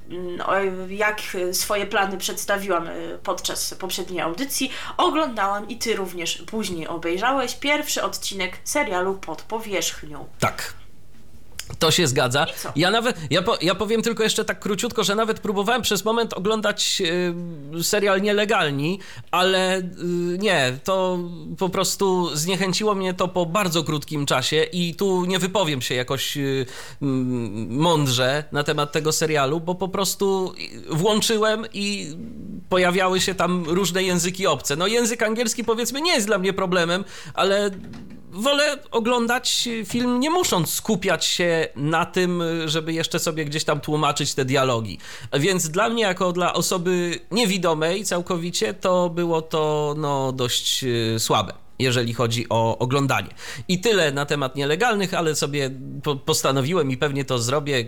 mm, 0.09 0.91
jak 0.91 1.21
swoje 1.51 1.85
plany 1.85 2.17
przedstawiłam 2.17 2.87
y, 2.87 3.19
podczas 3.23 3.73
poprzedniej 3.73 4.21
audycji, 4.21 4.71
oglądałam 4.97 5.69
i 5.69 5.77
Ty 5.77 5.95
również 5.95 6.43
później 6.47 6.87
obejrzałeś 6.87 7.55
pierwszy 7.55 8.03
odcinek 8.03 8.57
serialu 8.63 9.13
Pod 9.13 9.41
Powierzchnią. 9.41 10.27
Tak. 10.39 10.78
To 11.79 11.91
się 11.91 12.07
zgadza. 12.07 12.47
Ja 12.75 12.91
nawet, 12.91 13.17
ja, 13.29 13.41
po, 13.41 13.57
ja 13.61 13.75
powiem 13.75 14.01
tylko 14.01 14.23
jeszcze 14.23 14.45
tak 14.45 14.59
króciutko, 14.59 15.03
że 15.03 15.15
nawet 15.15 15.39
próbowałem 15.39 15.81
przez 15.81 16.05
moment 16.05 16.33
oglądać 16.33 17.01
y, 17.75 17.83
serial 17.83 18.21
Nielegalni, 18.21 18.99
ale 19.31 19.77
y, 19.79 19.83
nie, 20.39 20.77
to 20.83 21.19
po 21.57 21.69
prostu 21.69 22.35
zniechęciło 22.35 22.95
mnie 22.95 23.13
to 23.13 23.27
po 23.27 23.45
bardzo 23.45 23.83
krótkim 23.83 24.25
czasie 24.25 24.63
i 24.63 24.95
tu 24.95 25.25
nie 25.25 25.39
wypowiem 25.39 25.81
się 25.81 25.95
jakoś 25.95 26.37
y, 26.37 26.65
mądrze 27.69 28.43
na 28.51 28.63
temat 28.63 28.91
tego 28.91 29.11
serialu, 29.11 29.59
bo 29.59 29.75
po 29.75 29.87
prostu 29.87 30.53
włączyłem 30.89 31.65
i 31.73 32.15
pojawiały 32.69 33.21
się 33.21 33.35
tam 33.35 33.63
różne 33.67 34.03
języki 34.03 34.47
obce. 34.47 34.75
No 34.75 34.87
język 34.87 35.23
angielski 35.23 35.63
powiedzmy 35.63 36.01
nie 36.01 36.13
jest 36.13 36.27
dla 36.27 36.37
mnie 36.37 36.53
problemem, 36.53 37.05
ale 37.33 37.71
wolę 38.29 38.77
oglądać 38.91 39.69
film 39.85 40.19
nie 40.19 40.29
musząc 40.29 40.73
skupiać 40.73 41.25
się 41.25 41.67
na 41.75 42.05
tym, 42.05 42.43
żeby 42.65 42.93
jeszcze 42.93 43.19
sobie 43.19 43.45
gdzieś 43.45 43.63
tam 43.63 43.81
tłumaczyć 43.81 44.33
te 44.33 44.45
dialogi. 44.45 44.99
Więc 45.33 45.69
dla 45.69 45.89
mnie, 45.89 46.03
jako 46.03 46.31
dla 46.31 46.53
osoby 46.53 47.19
niewidomej 47.31 48.05
całkowicie, 48.05 48.73
to 48.73 49.09
było 49.09 49.41
to 49.41 49.95
no, 49.97 50.31
dość 50.31 50.83
e, 51.15 51.19
słabe 51.19 51.68
jeżeli 51.79 52.13
chodzi 52.13 52.45
o 52.49 52.77
oglądanie. 52.77 53.29
I 53.67 53.79
tyle 53.81 54.11
na 54.11 54.25
temat 54.25 54.55
nielegalnych, 54.55 55.13
ale 55.13 55.35
sobie 55.35 55.71
po 56.03 56.15
postanowiłem 56.15 56.91
i 56.91 56.97
pewnie 56.97 57.25
to 57.25 57.39
zrobię. 57.39 57.85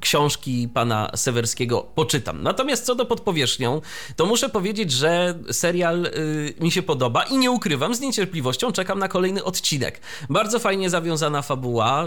Książki 0.00 0.68
pana 0.74 1.10
Sewerskiego 1.16 1.86
poczytam. 1.94 2.42
Natomiast 2.42 2.84
co 2.84 2.94
do 2.94 3.06
podpowierzchnią, 3.06 3.80
to 4.16 4.26
muszę 4.26 4.48
powiedzieć, 4.48 4.92
że 4.92 5.38
serial 5.52 6.06
y, 6.06 6.54
mi 6.60 6.70
się 6.70 6.82
podoba 6.82 7.22
i 7.22 7.38
nie 7.38 7.50
ukrywam, 7.50 7.94
z 7.94 8.00
niecierpliwością 8.00 8.72
czekam 8.72 8.98
na 8.98 9.08
kolejny 9.08 9.44
odcinek. 9.44 10.00
Bardzo 10.30 10.58
fajnie 10.58 10.90
zawiązana 10.90 11.42
fabuła, 11.42 12.06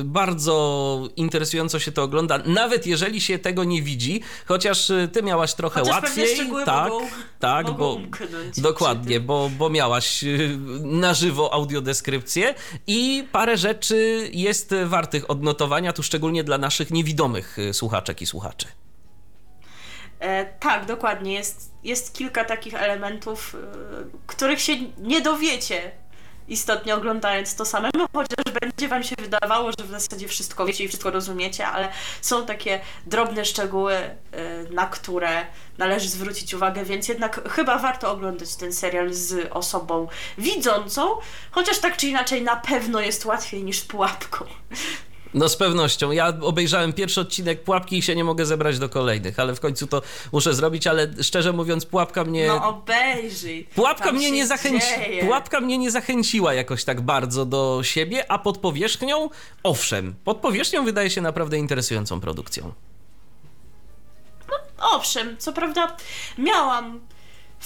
y, 0.00 0.04
bardzo 0.04 1.08
interesująco 1.16 1.78
się 1.78 1.92
to 1.92 2.02
ogląda, 2.02 2.38
nawet 2.46 2.86
jeżeli 2.86 3.20
się 3.20 3.38
tego 3.38 3.64
nie 3.64 3.82
widzi, 3.82 4.20
chociaż 4.46 4.90
y, 4.90 5.08
ty 5.12 5.22
miałaś 5.22 5.54
trochę 5.54 5.80
Chociaż 5.80 5.94
łatwiej. 5.94 6.36
tak, 6.64 6.90
mogą, 6.90 7.06
tak, 7.38 7.66
mogą 7.66 7.76
bo 7.76 8.00
dokładnie, 8.56 9.20
bo, 9.20 9.50
bo 9.58 9.70
miałaś 9.70 10.24
y, 10.24 10.58
na 10.82 11.14
żywo 11.14 11.54
audiodeskrypcję 11.54 12.54
i 12.86 13.28
parę 13.32 13.56
rzeczy 13.56 14.30
jest 14.32 14.74
wartych 14.84 15.30
odnotowania, 15.30 15.92
tu 15.92 16.02
szczególnie 16.02 16.44
dla 16.44 16.58
naszych 16.58 16.90
niewidomych 16.90 17.58
y, 17.58 17.74
słuchaczek 17.74 18.22
i 18.22 18.26
słuchaczy. 18.26 18.66
E, 20.20 20.44
tak, 20.44 20.86
dokładnie. 20.86 21.32
Jest, 21.32 21.72
jest 21.84 22.14
kilka 22.14 22.44
takich 22.44 22.74
elementów, 22.74 23.54
y, 23.54 24.18
których 24.26 24.60
się 24.60 24.72
nie 24.98 25.20
dowiecie 25.20 25.92
istotnie 26.48 26.94
oglądając 26.94 27.54
to 27.54 27.64
samemu, 27.64 28.06
chociaż 28.12 28.54
będzie 28.60 28.88
wam 28.88 29.02
się 29.02 29.16
wydawało, 29.18 29.70
że 29.78 29.86
w 29.86 29.90
zasadzie 29.90 30.28
wszystko 30.28 30.66
wiecie 30.66 30.84
i 30.84 30.88
wszystko 30.88 31.10
rozumiecie, 31.10 31.66
ale 31.66 31.88
są 32.20 32.46
takie 32.46 32.80
drobne 33.06 33.44
szczegóły, 33.44 33.94
y, 33.94 34.10
na 34.70 34.86
które 34.86 35.46
należy 35.78 36.08
zwrócić 36.08 36.54
uwagę, 36.54 36.84
więc 36.84 37.08
jednak 37.08 37.48
chyba 37.48 37.78
warto 37.78 38.10
oglądać 38.10 38.56
ten 38.56 38.72
serial 38.72 39.14
z 39.14 39.48
osobą 39.50 40.08
widzącą, 40.38 41.16
chociaż 41.50 41.78
tak 41.78 41.96
czy 41.96 42.08
inaczej 42.08 42.42
na 42.42 42.56
pewno 42.56 43.00
jest 43.00 43.24
łatwiej 43.24 43.64
niż 43.64 43.78
z 43.78 43.84
pułapką. 43.84 44.44
No 45.34 45.48
z 45.48 45.56
pewnością. 45.56 46.10
Ja 46.10 46.32
obejrzałem 46.40 46.92
pierwszy 46.92 47.20
odcinek 47.20 47.62
Pułapki 47.64 47.98
i 47.98 48.02
się 48.02 48.16
nie 48.16 48.24
mogę 48.24 48.46
zebrać 48.46 48.78
do 48.78 48.88
kolejnych, 48.88 49.38
ale 49.38 49.54
w 49.54 49.60
końcu 49.60 49.86
to 49.86 50.02
muszę 50.32 50.54
zrobić, 50.54 50.86
ale 50.86 51.08
szczerze 51.22 51.52
mówiąc 51.52 51.86
Pułapka 51.86 52.24
mnie... 52.24 52.46
No 52.46 52.68
obejrzyj. 52.68 53.68
Pułapka 53.74 54.12
mnie 54.12 54.30
nie 54.30 54.46
zachęci... 54.46 54.86
Pułapka 55.20 55.60
mnie 55.60 55.78
nie 55.78 55.90
zachęciła 55.90 56.54
jakoś 56.54 56.84
tak 56.84 57.00
bardzo 57.00 57.46
do 57.46 57.80
siebie, 57.82 58.30
a 58.30 58.38
pod 58.38 58.58
powierzchnią 58.58 59.30
owszem. 59.62 60.14
Pod 60.24 60.36
powierzchnią 60.36 60.84
wydaje 60.84 61.10
się 61.10 61.20
naprawdę 61.20 61.58
interesującą 61.58 62.20
produkcją. 62.20 62.72
No 64.48 64.56
owszem, 64.90 65.36
co 65.38 65.52
prawda 65.52 65.96
miałam 66.38 67.00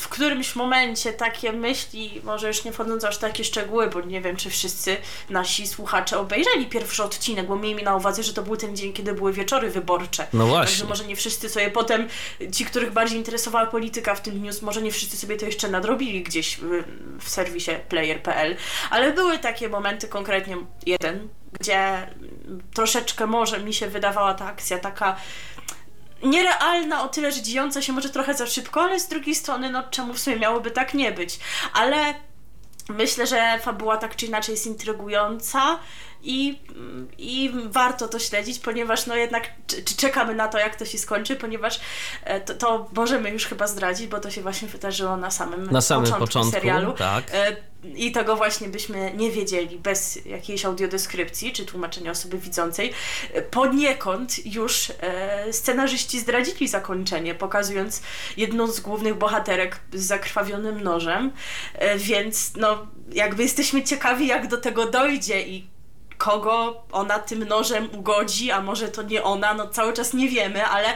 w 0.00 0.08
którymś 0.08 0.56
momencie 0.56 1.12
takie 1.12 1.52
myśli, 1.52 2.20
może 2.24 2.48
już 2.48 2.64
nie 2.64 2.72
wchodząc 2.72 3.04
aż 3.04 3.18
takie 3.18 3.44
szczegóły, 3.44 3.86
bo 3.86 4.00
nie 4.00 4.20
wiem, 4.20 4.36
czy 4.36 4.50
wszyscy 4.50 4.96
nasi 5.30 5.66
słuchacze 5.66 6.18
obejrzeli 6.18 6.66
pierwszy 6.66 7.02
odcinek, 7.02 7.46
bo 7.46 7.56
miejmy 7.56 7.82
na 7.82 7.96
uwadze, 7.96 8.22
że 8.22 8.32
to 8.32 8.42
był 8.42 8.56
ten 8.56 8.76
dzień, 8.76 8.92
kiedy 8.92 9.12
były 9.12 9.32
wieczory 9.32 9.70
wyborcze. 9.70 10.26
No 10.32 10.46
właśnie. 10.46 10.66
Także 10.66 10.84
może 10.84 11.04
nie 11.04 11.16
wszyscy 11.16 11.48
sobie 11.48 11.70
potem, 11.70 12.08
ci, 12.52 12.64
których 12.64 12.92
bardziej 12.92 13.18
interesowała 13.18 13.66
polityka 13.66 14.14
w 14.14 14.22
tym 14.22 14.42
news, 14.42 14.62
może 14.62 14.82
nie 14.82 14.92
wszyscy 14.92 15.16
sobie 15.16 15.36
to 15.36 15.46
jeszcze 15.46 15.68
nadrobili 15.68 16.22
gdzieś 16.22 16.56
w, 16.56 16.84
w 17.20 17.28
serwisie 17.28 17.70
player.pl, 17.88 18.56
ale 18.90 19.12
były 19.12 19.38
takie 19.38 19.68
momenty, 19.68 20.08
konkretnie 20.08 20.56
jeden, 20.86 21.28
gdzie 21.60 22.06
troszeczkę 22.74 23.26
może 23.26 23.58
mi 23.58 23.74
się 23.74 23.88
wydawała 23.88 24.34
ta 24.34 24.46
akcja 24.46 24.78
taka 24.78 25.16
nierealna 26.22 27.02
o 27.02 27.08
tyle, 27.08 27.32
że 27.32 27.42
dziejąca 27.42 27.82
się 27.82 27.92
może 27.92 28.08
trochę 28.08 28.34
za 28.34 28.46
szybko, 28.46 28.82
ale 28.82 29.00
z 29.00 29.08
drugiej 29.08 29.34
strony, 29.34 29.70
no 29.70 29.82
czemu 29.90 30.14
w 30.14 30.20
sumie 30.20 30.36
miałoby 30.36 30.70
tak 30.70 30.94
nie 30.94 31.12
być? 31.12 31.38
Ale 31.74 32.14
myślę, 32.88 33.26
że 33.26 33.58
fabuła 33.62 33.96
tak 33.96 34.16
czy 34.16 34.26
inaczej 34.26 34.52
jest 34.52 34.66
intrygująca 34.66 35.78
i, 36.22 36.58
i 37.18 37.52
warto 37.66 38.08
to 38.08 38.18
śledzić, 38.18 38.58
ponieważ 38.58 39.06
no 39.06 39.16
jednak 39.16 39.50
czekamy 39.96 40.34
na 40.34 40.48
to, 40.48 40.58
jak 40.58 40.76
to 40.76 40.84
się 40.84 40.98
skończy, 40.98 41.36
ponieważ 41.36 41.80
e, 42.24 42.40
to, 42.40 42.54
to 42.54 42.88
możemy 42.96 43.30
już 43.30 43.46
chyba 43.46 43.66
zdradzić, 43.66 44.06
bo 44.06 44.20
to 44.20 44.30
się 44.30 44.42
właśnie 44.42 44.68
wydarzyło 44.68 45.16
na 45.16 45.30
samym, 45.30 45.70
na 45.70 45.80
samym 45.80 46.04
początku, 46.04 46.26
początku 46.26 46.52
serialu. 46.52 46.92
Tak. 46.92 47.24
E, 47.84 47.88
I 47.88 48.12
tego 48.12 48.36
właśnie 48.36 48.68
byśmy 48.68 49.12
nie 49.16 49.30
wiedzieli 49.30 49.78
bez 49.78 50.24
jakiejś 50.26 50.64
audiodeskrypcji 50.64 51.52
czy 51.52 51.66
tłumaczenia 51.66 52.10
osoby 52.10 52.38
widzącej. 52.38 52.92
E, 53.32 53.42
poniekąd 53.42 54.46
już 54.46 54.92
scenarzyści 55.52 56.20
zdradzili 56.20 56.68
zakończenie, 56.68 57.34
pokazując 57.34 58.02
jedną 58.36 58.66
z 58.66 58.80
głównych 58.80 59.14
bohaterek 59.14 59.80
z 59.92 60.02
zakrwawionym 60.02 60.82
nożem, 60.82 61.32
więc 61.96 62.52
no 62.56 62.86
jakby 63.12 63.42
jesteśmy 63.42 63.82
ciekawi, 63.82 64.26
jak 64.26 64.48
do 64.48 64.56
tego 64.56 64.86
dojdzie 64.86 65.42
i 65.42 65.66
kogo 66.20 66.82
ona 66.92 67.18
tym 67.18 67.44
nożem 67.44 67.88
ugodzi, 67.92 68.50
a 68.50 68.60
może 68.60 68.88
to 68.88 69.02
nie 69.02 69.22
ona, 69.22 69.54
no 69.54 69.68
cały 69.68 69.92
czas 69.92 70.14
nie 70.14 70.28
wiemy, 70.28 70.64
ale 70.64 70.88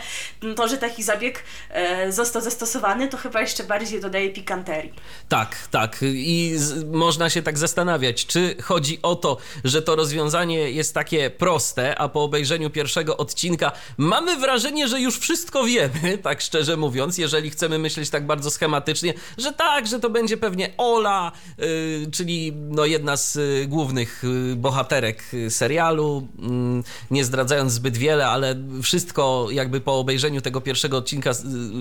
to, 0.56 0.68
że 0.68 0.76
taki 0.76 1.02
zabieg 1.02 1.44
e, 1.70 2.12
został 2.12 2.42
zastosowany, 2.42 3.08
to 3.08 3.16
chyba 3.16 3.40
jeszcze 3.40 3.64
bardziej 3.64 4.00
dodaje 4.00 4.30
pikanterii. 4.30 4.92
Tak, 5.28 5.56
tak. 5.70 5.98
I 6.02 6.52
z, 6.56 6.84
można 6.84 7.30
się 7.30 7.42
tak 7.42 7.58
zastanawiać, 7.58 8.26
czy 8.26 8.56
chodzi 8.62 8.98
o 9.02 9.16
to, 9.16 9.36
że 9.64 9.82
to 9.82 9.96
rozwiązanie 9.96 10.70
jest 10.70 10.94
takie 10.94 11.30
proste, 11.30 11.98
a 11.98 12.08
po 12.08 12.22
obejrzeniu 12.22 12.70
pierwszego 12.70 13.16
odcinka 13.16 13.72
mamy 13.96 14.36
wrażenie, 14.36 14.88
że 14.88 15.00
już 15.00 15.18
wszystko 15.18 15.64
wiemy, 15.64 16.18
tak 16.22 16.40
szczerze 16.40 16.76
mówiąc, 16.76 17.18
jeżeli 17.18 17.50
chcemy 17.50 17.78
myśleć 17.78 18.10
tak 18.10 18.26
bardzo 18.26 18.50
schematycznie, 18.50 19.14
że 19.38 19.52
tak, 19.52 19.86
że 19.86 20.00
to 20.00 20.10
będzie 20.10 20.36
pewnie 20.36 20.70
Ola, 20.76 21.32
y, 21.58 22.10
czyli 22.12 22.52
no 22.54 22.84
jedna 22.84 23.16
z 23.16 23.36
y, 23.36 23.66
głównych 23.68 24.24
y, 24.24 24.56
bohaterek 24.56 25.13
serialu, 25.48 26.28
mm, 26.38 26.84
nie 27.10 27.24
zdradzając 27.24 27.72
zbyt 27.72 27.96
wiele, 27.96 28.26
ale 28.26 28.56
wszystko 28.82 29.46
jakby 29.50 29.80
po 29.80 29.98
obejrzeniu 29.98 30.40
tego 30.40 30.60
pierwszego 30.60 30.96
odcinka 30.96 31.30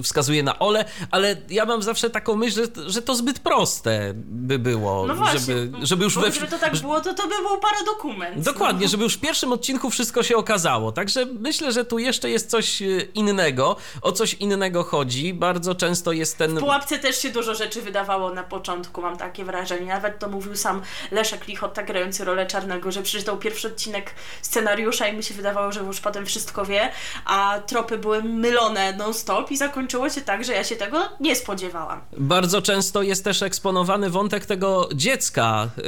wskazuje 0.03 0.43
na 0.43 0.59
Ole, 0.59 0.85
ale 1.11 1.35
ja 1.49 1.65
mam 1.65 1.83
zawsze 1.83 2.09
taką 2.09 2.35
myśl, 2.35 2.55
że, 2.55 2.89
że 2.89 3.01
to 3.01 3.15
zbyt 3.15 3.39
proste 3.39 4.11
by 4.15 4.59
było, 4.59 5.07
no 5.07 5.15
właśnie, 5.15 5.39
żeby, 5.39 5.85
żeby 5.85 6.03
już 6.03 6.15
we... 6.15 6.29
Gdyby 6.29 6.47
to 6.47 6.59
tak 6.59 6.77
było, 6.77 7.01
to 7.01 7.13
to 7.13 7.23
by 7.23 7.35
był 7.35 7.59
paradokument. 7.59 8.45
Dokładnie, 8.45 8.85
no. 8.85 8.91
żeby 8.91 9.03
już 9.03 9.13
w 9.13 9.19
pierwszym 9.19 9.51
odcinku 9.51 9.89
wszystko 9.89 10.23
się 10.23 10.37
okazało, 10.37 10.91
także 10.91 11.25
myślę, 11.25 11.71
że 11.71 11.85
tu 11.85 11.99
jeszcze 11.99 12.29
jest 12.29 12.49
coś 12.49 12.81
e, 12.81 12.85
innego, 13.13 13.75
o 14.01 14.11
coś 14.11 14.33
innego 14.33 14.83
chodzi, 14.83 15.33
bardzo 15.33 15.75
często 15.75 16.11
jest 16.11 16.37
ten... 16.37 16.55
W 16.55 16.59
Pułapce 16.59 16.99
też 16.99 17.21
się 17.21 17.29
dużo 17.29 17.55
rzeczy 17.55 17.81
wydawało 17.81 18.33
na 18.33 18.43
początku, 18.43 19.01
mam 19.01 19.17
takie 19.17 19.45
wrażenie, 19.45 19.87
nawet 19.87 20.19
to 20.19 20.29
mówił 20.29 20.55
sam 20.55 20.81
Leszek 21.11 21.47
Lichota 21.47 21.83
grający 21.83 22.25
rolę 22.25 22.45
Czarnego, 22.45 22.91
że 22.91 23.01
przecież 23.01 23.22
przeczytał 23.23 23.37
pierwszy 23.37 23.67
odcinek 23.67 24.15
scenariusza 24.41 25.07
i 25.07 25.17
mi 25.17 25.23
się 25.23 25.33
wydawało, 25.33 25.71
że 25.71 25.79
już 25.79 25.99
potem 25.99 26.25
wszystko 26.25 26.65
wie, 26.65 26.89
a 27.25 27.59
tropy 27.67 27.97
były 27.97 28.23
mylone 28.23 28.93
non-stop 28.97 29.51
i 29.51 29.57
zakończyło 29.57 30.09
się 30.09 30.21
tak, 30.21 30.43
że 30.43 30.53
ja 30.53 30.63
się 30.63 30.75
tego 30.75 31.09
nie 31.19 31.35
spodziewałam. 31.35 32.01
Bardzo 32.17 32.61
często 32.61 33.01
jest 33.01 33.23
też 33.23 33.41
eksponowany 33.41 34.09
wątek 34.09 34.45
tego 34.45 34.89
dziecka 34.95 35.69
yy, 35.77 35.83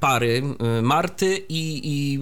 pary 0.00 0.42
yy, 0.74 0.82
Marty 0.82 1.36
i, 1.48 1.80
i, 1.84 2.18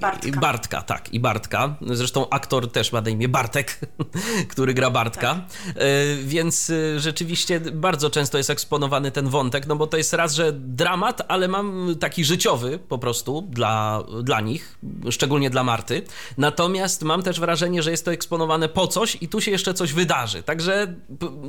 Bartka. 0.00 0.28
i 0.28 0.32
Bartka, 0.32 0.82
tak, 0.82 1.12
i 1.12 1.20
Bartka. 1.20 1.74
Zresztą 1.80 2.28
aktor 2.30 2.72
też 2.72 2.92
ma 2.92 3.00
na 3.00 3.10
imię 3.10 3.28
Bartek, 3.28 3.80
który 4.52 4.74
gra 4.74 4.90
Bartka. 4.90 5.34
Tak. 5.34 5.76
Yy, 5.76 6.24
więc 6.24 6.70
y, 6.70 7.00
rzeczywiście 7.00 7.60
bardzo 7.60 8.10
często 8.10 8.38
jest 8.38 8.50
eksponowany 8.50 9.10
ten 9.10 9.28
wątek, 9.28 9.66
no 9.66 9.76
bo 9.76 9.86
to 9.86 9.96
jest 9.96 10.12
raz, 10.12 10.34
że 10.34 10.52
dramat, 10.52 11.22
ale 11.28 11.48
mam 11.48 11.94
taki 12.00 12.24
życiowy 12.24 12.78
po 12.78 12.98
prostu 12.98 13.13
prostu 13.14 13.42
dla, 13.42 14.04
dla 14.22 14.40
nich, 14.40 14.78
szczególnie 15.10 15.50
dla 15.50 15.64
Marty. 15.64 16.02
Natomiast 16.38 17.02
mam 17.02 17.22
też 17.22 17.40
wrażenie, 17.40 17.82
że 17.82 17.90
jest 17.90 18.04
to 18.04 18.12
eksponowane 18.12 18.68
po 18.68 18.86
coś 18.86 19.18
i 19.20 19.28
tu 19.28 19.40
się 19.40 19.50
jeszcze 19.50 19.74
coś 19.74 19.92
wydarzy. 19.92 20.42
Także, 20.42 20.94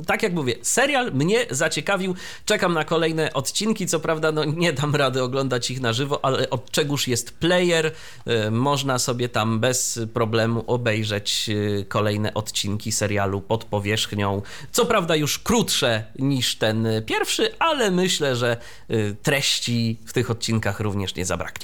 tak 0.06 0.22
jak 0.22 0.32
mówię, 0.32 0.54
serial 0.62 1.12
mnie 1.12 1.46
zaciekawił. 1.50 2.14
Czekam 2.44 2.74
na 2.74 2.84
kolejne 2.84 3.32
odcinki. 3.32 3.86
Co 3.86 4.00
prawda, 4.00 4.32
no 4.32 4.44
nie 4.44 4.72
dam 4.72 4.96
rady 4.96 5.22
oglądać 5.22 5.70
ich 5.70 5.80
na 5.80 5.92
żywo, 5.92 6.24
ale 6.24 6.50
od 6.50 6.70
czegoż 6.70 7.08
jest 7.08 7.38
player. 7.38 7.92
E, 8.26 8.50
można 8.50 8.98
sobie 8.98 9.28
tam 9.28 9.60
bez 9.60 10.00
problemu 10.14 10.64
obejrzeć 10.66 11.50
e, 11.50 11.84
kolejne 11.84 12.34
odcinki 12.34 12.92
serialu 12.92 13.40
pod 13.40 13.64
powierzchnią. 13.64 14.42
Co 14.72 14.86
prawda, 14.86 15.16
już 15.16 15.38
krótsze 15.38 16.04
niż 16.18 16.56
ten 16.56 16.88
pierwszy, 17.06 17.58
ale 17.58 17.90
myślę, 17.90 18.36
że 18.36 18.56
e, 18.88 18.96
treści 19.22 19.98
w 20.06 20.12
tych 20.12 20.30
odcinkach 20.30 20.80
również 20.80 21.14
nie 21.14 21.24
zabraknie. 21.24 21.55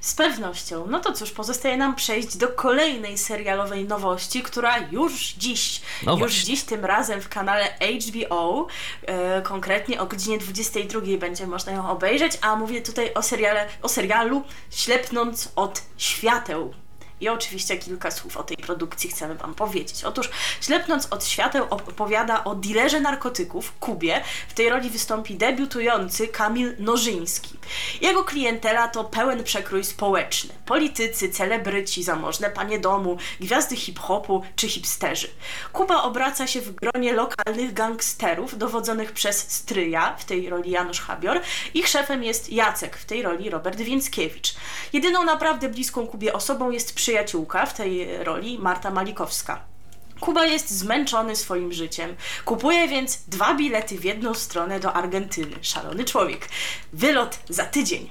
Z 0.00 0.14
pewnością. 0.14 0.86
No 0.86 1.00
to 1.00 1.12
cóż, 1.12 1.30
pozostaje 1.30 1.76
nam 1.76 1.94
przejść 1.94 2.36
do 2.36 2.48
kolejnej 2.48 3.18
serialowej 3.18 3.84
nowości, 3.84 4.42
która 4.42 4.78
już 4.90 5.34
dziś, 5.38 5.80
No 6.02 6.12
już 6.12 6.18
właśnie. 6.18 6.44
dziś 6.44 6.62
tym 6.62 6.84
razem 6.84 7.20
w 7.20 7.28
kanale 7.28 7.68
HBO, 8.00 8.66
e, 9.06 9.42
konkretnie 9.42 10.00
o 10.00 10.06
godzinie 10.06 10.38
22 10.38 11.00
będzie 11.18 11.46
można 11.46 11.72
ją 11.72 11.90
obejrzeć, 11.90 12.38
a 12.40 12.56
mówię 12.56 12.82
tutaj 12.82 13.14
o, 13.14 13.22
seriale, 13.22 13.66
o 13.82 13.88
serialu 13.88 14.42
Ślepnąc 14.70 15.52
od 15.56 15.82
świateł. 15.96 16.74
I 17.20 17.28
oczywiście 17.28 17.78
kilka 17.78 18.10
słów 18.10 18.36
o 18.36 18.42
tej 18.42 18.56
produkcji 18.56 19.10
chcemy 19.10 19.34
Wam 19.34 19.54
powiedzieć. 19.54 20.04
Otóż 20.04 20.30
Ślepnąc 20.60 21.06
od 21.10 21.24
świateł 21.24 21.66
opowiada 21.70 22.44
o 22.44 22.54
dealerze 22.54 23.00
narkotyków, 23.00 23.72
Kubie. 23.80 24.22
W 24.48 24.54
tej 24.54 24.68
roli 24.68 24.90
wystąpi 24.90 25.34
debiutujący 25.34 26.28
Kamil 26.28 26.74
Nożyński. 26.78 27.58
Jego 28.00 28.24
klientela 28.24 28.88
to 28.88 29.04
pełen 29.04 29.44
przekrój 29.44 29.84
społeczny. 29.84 30.54
Politycy, 30.66 31.28
celebryci, 31.28 32.02
zamożne 32.02 32.50
panie 32.50 32.78
domu, 32.78 33.18
gwiazdy 33.40 33.76
hip-hopu 33.76 34.42
czy 34.56 34.68
hipsterzy. 34.68 35.28
Kuba 35.72 36.02
obraca 36.02 36.46
się 36.46 36.60
w 36.60 36.74
gronie 36.74 37.12
lokalnych 37.12 37.72
gangsterów 37.72 38.58
dowodzonych 38.58 39.12
przez 39.12 39.50
stryja, 39.50 40.16
w 40.18 40.24
tej 40.24 40.48
roli 40.48 40.70
Janusz 40.70 41.00
Habior. 41.00 41.40
Ich 41.74 41.88
szefem 41.88 42.24
jest 42.24 42.52
Jacek, 42.52 42.96
w 42.96 43.04
tej 43.04 43.22
roli 43.22 43.50
Robert 43.50 43.80
Więckiewicz. 43.80 44.54
Jedyną 44.92 45.24
naprawdę 45.24 45.68
bliską 45.68 46.06
Kubie 46.06 46.32
osobą 46.32 46.70
jest 46.70 46.94
przyjaciółka, 47.08 47.66
w 47.66 47.74
tej 47.74 48.24
roli 48.24 48.58
Marta 48.58 48.90
Malikowska. 48.90 49.60
Kuba 50.20 50.46
jest 50.46 50.70
zmęczony 50.70 51.36
swoim 51.36 51.72
życiem. 51.72 52.16
Kupuje 52.44 52.88
więc 52.88 53.16
dwa 53.28 53.54
bilety 53.54 53.98
w 53.98 54.04
jedną 54.04 54.34
stronę 54.34 54.80
do 54.80 54.92
Argentyny. 54.92 55.56
Szalony 55.62 56.04
człowiek. 56.04 56.48
Wylot 56.92 57.38
za 57.48 57.64
tydzień. 57.64 58.10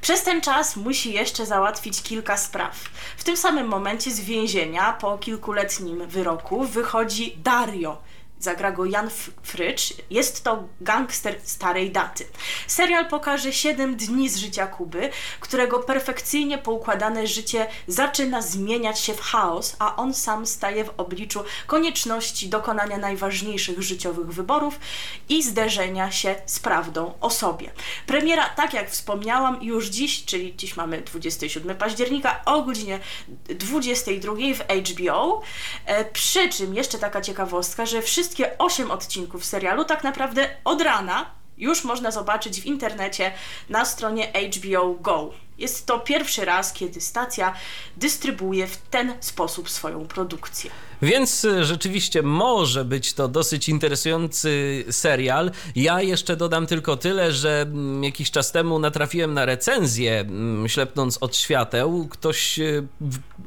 Przez 0.00 0.22
ten 0.22 0.40
czas 0.40 0.76
musi 0.76 1.12
jeszcze 1.12 1.46
załatwić 1.46 2.02
kilka 2.02 2.36
spraw. 2.36 2.76
W 3.16 3.24
tym 3.24 3.36
samym 3.36 3.66
momencie 3.66 4.10
z 4.10 4.20
więzienia 4.20 4.92
po 4.92 5.18
kilkuletnim 5.18 6.06
wyroku 6.06 6.64
wychodzi 6.64 7.36
Dario. 7.36 7.98
Zagra 8.42 8.72
go 8.72 8.84
Jan 8.84 9.10
Frycz. 9.42 9.94
Jest 10.10 10.44
to 10.44 10.64
gangster 10.80 11.40
starej 11.44 11.90
daty. 11.90 12.26
Serial 12.66 13.08
pokaże 13.08 13.52
7 13.52 13.96
dni 13.96 14.28
z 14.28 14.36
życia 14.36 14.66
Kuby, 14.66 15.10
którego 15.40 15.78
perfekcyjnie 15.78 16.58
poukładane 16.58 17.26
życie 17.26 17.66
zaczyna 17.86 18.42
zmieniać 18.42 19.00
się 19.00 19.14
w 19.14 19.20
chaos, 19.20 19.76
a 19.78 19.96
on 19.96 20.14
sam 20.14 20.46
staje 20.46 20.84
w 20.84 20.90
obliczu 20.96 21.44
konieczności 21.66 22.48
dokonania 22.48 22.98
najważniejszych 22.98 23.82
życiowych 23.82 24.32
wyborów 24.32 24.80
i 25.28 25.42
zderzenia 25.42 26.10
się 26.10 26.34
z 26.46 26.58
prawdą 26.58 27.14
o 27.20 27.30
sobie. 27.30 27.70
Premiera, 28.06 28.48
tak 28.48 28.74
jak 28.74 28.90
wspomniałam, 28.90 29.62
już 29.62 29.86
dziś, 29.86 30.24
czyli 30.24 30.56
dziś 30.56 30.76
mamy 30.76 31.02
27 31.02 31.76
października 31.76 32.44
o 32.44 32.62
godzinie 32.62 33.00
22 33.48 34.32
w 34.34 34.90
HBO. 34.90 35.42
E, 35.86 36.04
przy 36.04 36.48
czym 36.48 36.74
jeszcze 36.74 36.98
taka 36.98 37.20
ciekawostka, 37.20 37.86
że 37.86 38.02
wszystkie 38.32 38.58
8 38.58 38.90
odcinków 38.90 39.44
serialu 39.44 39.84
tak 39.84 40.04
naprawdę 40.04 40.48
od 40.64 40.82
rana 40.82 41.30
już 41.58 41.84
można 41.84 42.10
zobaczyć 42.10 42.60
w 42.60 42.66
internecie 42.66 43.32
na 43.68 43.84
stronie 43.84 44.32
HBO 44.32 44.94
Go. 45.00 45.30
Jest 45.62 45.86
to 45.86 46.00
pierwszy 46.00 46.44
raz, 46.44 46.72
kiedy 46.72 47.00
stacja 47.00 47.54
dystrybuuje 47.96 48.66
w 48.66 48.76
ten 48.76 49.14
sposób 49.20 49.70
swoją 49.70 50.06
produkcję. 50.06 50.70
Więc 51.02 51.44
y, 51.44 51.64
rzeczywiście 51.64 52.22
może 52.22 52.84
być 52.84 53.12
to 53.12 53.28
dosyć 53.28 53.68
interesujący 53.68 54.84
serial. 54.90 55.50
Ja 55.76 56.02
jeszcze 56.02 56.36
dodam 56.36 56.66
tylko 56.66 56.96
tyle, 56.96 57.32
że 57.32 57.60
mm, 57.60 58.04
jakiś 58.04 58.30
czas 58.30 58.52
temu 58.52 58.78
natrafiłem 58.78 59.34
na 59.34 59.44
recenzję 59.44 60.20
mm, 60.20 60.68
Ślepnąc 60.68 61.18
od 61.20 61.36
świateł. 61.36 62.08
Ktoś 62.10 62.58
y, 62.58 62.86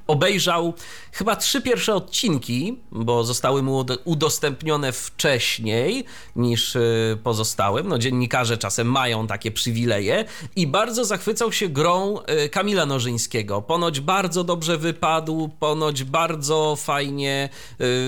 obejrzał 0.07 0.73
chyba 1.11 1.35
trzy 1.35 1.61
pierwsze 1.61 1.95
odcinki, 1.95 2.79
bo 2.91 3.23
zostały 3.23 3.63
mu 3.63 3.83
ud- 3.83 3.97
udostępnione 4.05 4.91
wcześniej 4.91 6.05
niż 6.35 6.75
y, 6.75 7.17
pozostałym. 7.23 7.87
No 7.87 7.97
dziennikarze 7.97 8.57
czasem 8.57 8.87
mają 8.91 9.27
takie 9.27 9.51
przywileje 9.51 10.25
i 10.55 10.67
bardzo 10.67 11.05
zachwycał 11.05 11.51
się 11.51 11.69
grą 11.69 12.04
y, 12.45 12.49
Kamila 12.49 12.85
Nożyńskiego. 12.85 13.61
Ponoć 13.61 13.99
bardzo 13.99 14.43
dobrze 14.43 14.77
wypadł, 14.77 15.49
ponoć 15.59 16.03
bardzo 16.03 16.75
fajnie 16.75 17.49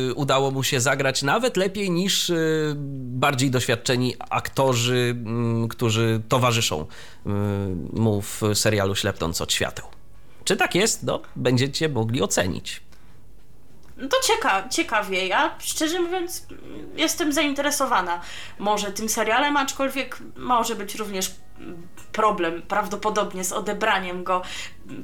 y, 0.10 0.14
udało 0.14 0.52
mu 0.52 0.64
się 0.64 0.82
zagrać, 0.82 1.24
nawet 1.24 1.58
lepiej 1.58 1.92
niż 1.92 2.30
y, 2.30 2.74
bardziej 2.98 3.52
doświadczeni 3.52 4.16
aktorzy, 4.30 5.16
mm, 5.26 5.68
którzy 5.68 6.22
towarzyszą 6.30 6.86
mu 7.94 8.22
w 8.22 8.42
serialu 8.54 8.96
Ślepnąc 8.96 9.42
od 9.42 9.54
świateł. 9.54 9.86
Czy 10.44 10.58
tak 10.58 10.76
jest? 10.76 11.04
No, 11.04 11.22
będziecie 11.36 11.90
mogli 11.90 12.22
ocenić. 12.22 12.82
No 13.98 14.08
to 14.08 14.18
cieka 14.28 14.70
ciekawie. 14.70 15.28
Ja 15.28 15.56
szczerze 15.60 16.02
mówiąc 16.02 16.48
jestem 16.96 17.34
zainteresowana 17.34 18.22
może 18.60 18.92
tym 18.92 19.10
serialem, 19.10 19.58
aczkolwiek 19.58 20.18
może 20.36 20.76
być 20.76 20.96
również 20.96 21.36
problem 22.12 22.62
prawdopodobnie 22.62 23.44
z 23.44 23.52
odebraniem 23.52 24.24
go 24.24 24.42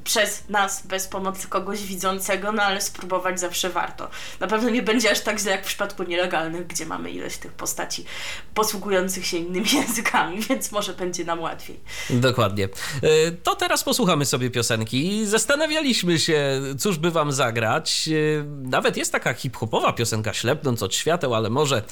przez 0.04 0.50
nas 0.50 0.88
bez 0.88 1.08
pomocy 1.08 1.48
kogoś 1.48 1.84
widzącego, 1.84 2.52
no 2.52 2.64
ale 2.64 2.82
spróbować 2.82 3.40
zawsze 3.40 3.70
warto. 3.70 4.10
Na 4.40 4.48
pewno 4.48 4.70
nie 4.70 4.82
będzie 4.82 5.12
aż 5.12 5.20
tak 5.20 5.40
źle 5.40 5.52
jak 5.52 5.64
w 5.64 5.68
przypadku 5.68 6.04
nielegalnych, 6.04 6.68
gdzie 6.68 6.86
mamy 6.86 7.12
ileś 7.12 7.38
tych 7.38 7.52
postaci 7.52 8.06
posługujących 8.54 9.26
się 9.26 9.38
innymi 9.38 9.68
językami, 9.82 10.42
więc 10.42 10.72
może 10.72 10.94
będzie 10.94 11.26
nam 11.26 11.40
łatwiej. 11.40 11.80
Dokładnie. 12.10 12.70
E, 13.02 13.32
To 13.32 13.56
teraz 13.56 13.84
posłuchamy 13.84 14.26
sobie 14.26 14.50
piosenki. 14.50 15.26
Zastanawialiśmy 15.26 16.20
się, 16.20 16.62
cóż 16.80 16.98
by 16.98 17.12
wam 17.12 17.32
zagrać. 17.32 18.10
E, 18.40 18.44
Nawet 18.70 18.98
jest 18.98 19.12
taka 19.12 19.34
hip-hopowa 19.34 19.94
piosenka 19.94 20.34
Ślepnąc 20.34 20.84
od 20.84 20.96
świateł, 20.96 21.36
ale 21.36 21.50
może 21.50 21.84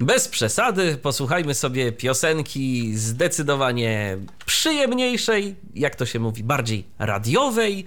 bez 0.00 0.28
przesady. 0.28 0.96
Posłuchajmy 1.02 1.54
sobie 1.54 1.92
piosenki 1.92 2.96
zdecydowanie 2.96 4.18
przyjemniejszej, 4.46 5.56
jak 5.74 5.96
to 5.96 6.06
się 6.06 6.18
mówi, 6.18 6.44
bardziej 6.44 6.84
radiowej. 6.98 7.84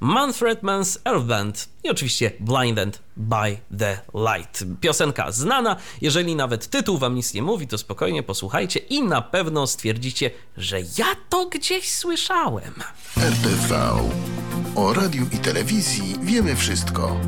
Manfred 0.00 0.62
Mann's 0.62 0.98
Earth 1.04 1.26
Band 1.26 1.68
i 1.84 1.90
oczywiście 1.90 2.32
Blinded 2.40 3.02
by 3.16 3.58
the 3.78 4.00
Light. 4.14 4.64
Piosenka 4.80 5.32
znana, 5.32 5.76
jeżeli 6.00 6.36
nawet 6.36 6.66
tytuł 6.66 6.98
wam 6.98 7.14
nic 7.14 7.34
nie 7.34 7.42
mówi, 7.42 7.66
to 7.66 7.78
spokojnie 7.78 8.22
posłuchajcie 8.22 8.80
i 8.80 9.02
na 9.02 9.22
pewno 9.22 9.66
stwierdzicie, 9.66 10.30
że 10.56 10.80
ja 10.80 11.06
to 11.28 11.46
gdzieś 11.46 11.92
słyszałem. 11.92 12.74
RTV. 13.16 13.96
O 14.76 14.94
radiu 14.94 15.26
i 15.32 15.38
telewizji 15.38 16.14
wiemy 16.22 16.56
wszystko. 16.56 17.20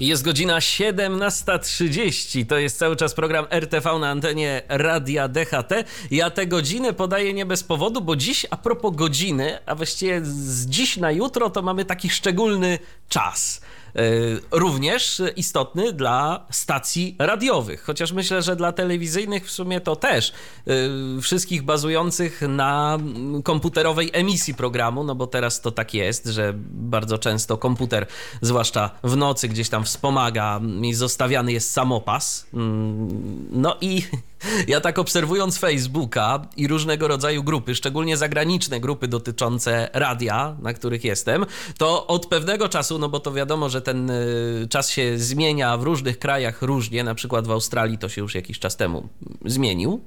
Jest 0.00 0.24
godzina 0.24 0.58
17.30. 0.58 2.46
To 2.46 2.58
jest 2.58 2.78
cały 2.78 2.96
czas 2.96 3.14
program 3.14 3.46
RTV 3.50 3.98
na 3.98 4.10
antenie 4.10 4.62
Radia 4.68 5.28
DHT. 5.28 5.72
Ja 6.10 6.30
tę 6.30 6.46
godzinę 6.46 6.92
podaję 6.92 7.34
nie 7.34 7.46
bez 7.46 7.64
powodu, 7.64 8.00
bo 8.00 8.16
dziś 8.16 8.46
a 8.50 8.56
propos 8.56 8.96
godziny, 8.96 9.58
a 9.66 9.74
właściwie 9.74 10.20
z 10.24 10.66
dziś 10.66 10.96
na 10.96 11.10
jutro, 11.10 11.50
to 11.50 11.62
mamy 11.62 11.84
taki 11.84 12.10
szczególny 12.10 12.78
czas. 13.08 13.60
Yy, 13.94 14.40
Również 14.50 15.22
istotny 15.36 15.92
dla 15.92 16.46
stacji 16.50 17.16
radiowych, 17.18 17.82
chociaż 17.82 18.12
myślę, 18.12 18.42
że 18.42 18.56
dla 18.56 18.72
telewizyjnych 18.72 19.46
w 19.46 19.50
sumie 19.50 19.80
to 19.80 19.96
też. 19.96 20.32
Yy, 20.66 21.22
Wszystkich 21.22 21.62
bazujących 21.62 22.42
na 22.48 22.98
komputerowej 23.44 24.10
emisji 24.12 24.54
programu, 24.54 25.04
no 25.04 25.14
bo 25.14 25.26
teraz 25.26 25.60
to 25.60 25.70
tak 25.70 25.94
jest, 25.94 26.26
że 26.26 26.52
bardzo 26.70 27.18
często 27.18 27.56
komputer, 27.56 28.06
zwłaszcza 28.42 28.90
w 29.02 29.16
nocy, 29.16 29.48
gdzieś 29.48 29.68
tam 29.68 29.84
wspomaga 29.84 30.60
i 30.82 30.94
zostawiany 30.94 31.52
jest 31.52 31.72
samopas. 31.72 32.46
Mm, 32.54 33.48
No 33.50 33.76
i 33.80 34.02
ja 34.68 34.80
tak 34.80 34.98
obserwując 34.98 35.58
Facebooka 35.58 36.46
i 36.56 36.68
różnego 36.68 37.08
rodzaju 37.08 37.44
grupy, 37.44 37.74
szczególnie 37.74 38.16
zagraniczne 38.16 38.80
grupy 38.80 39.08
dotyczące 39.08 39.90
radia, 39.92 40.56
na 40.62 40.72
których 40.72 41.04
jestem, 41.04 41.46
to 41.78 42.06
od 42.06 42.26
pewnego 42.26 42.68
czasu, 42.68 42.98
no 42.98 43.08
bo 43.08 43.20
to 43.20 43.32
wiadomo, 43.32 43.68
że 43.68 43.82
ten 43.82 44.10
y, 44.10 44.66
czas 44.70 44.90
się 44.90 45.18
zmienia 45.18 45.76
w 45.76 45.82
różnych 45.82 46.18
krajach 46.18 46.62
różnie, 46.62 47.04
na 47.04 47.14
przykład 47.14 47.46
w 47.46 47.50
Australii 47.50 47.98
to 47.98 48.08
się 48.08 48.20
już 48.20 48.34
jakiś 48.34 48.58
czas 48.58 48.76
temu 48.76 49.08
zmienił, 49.44 50.00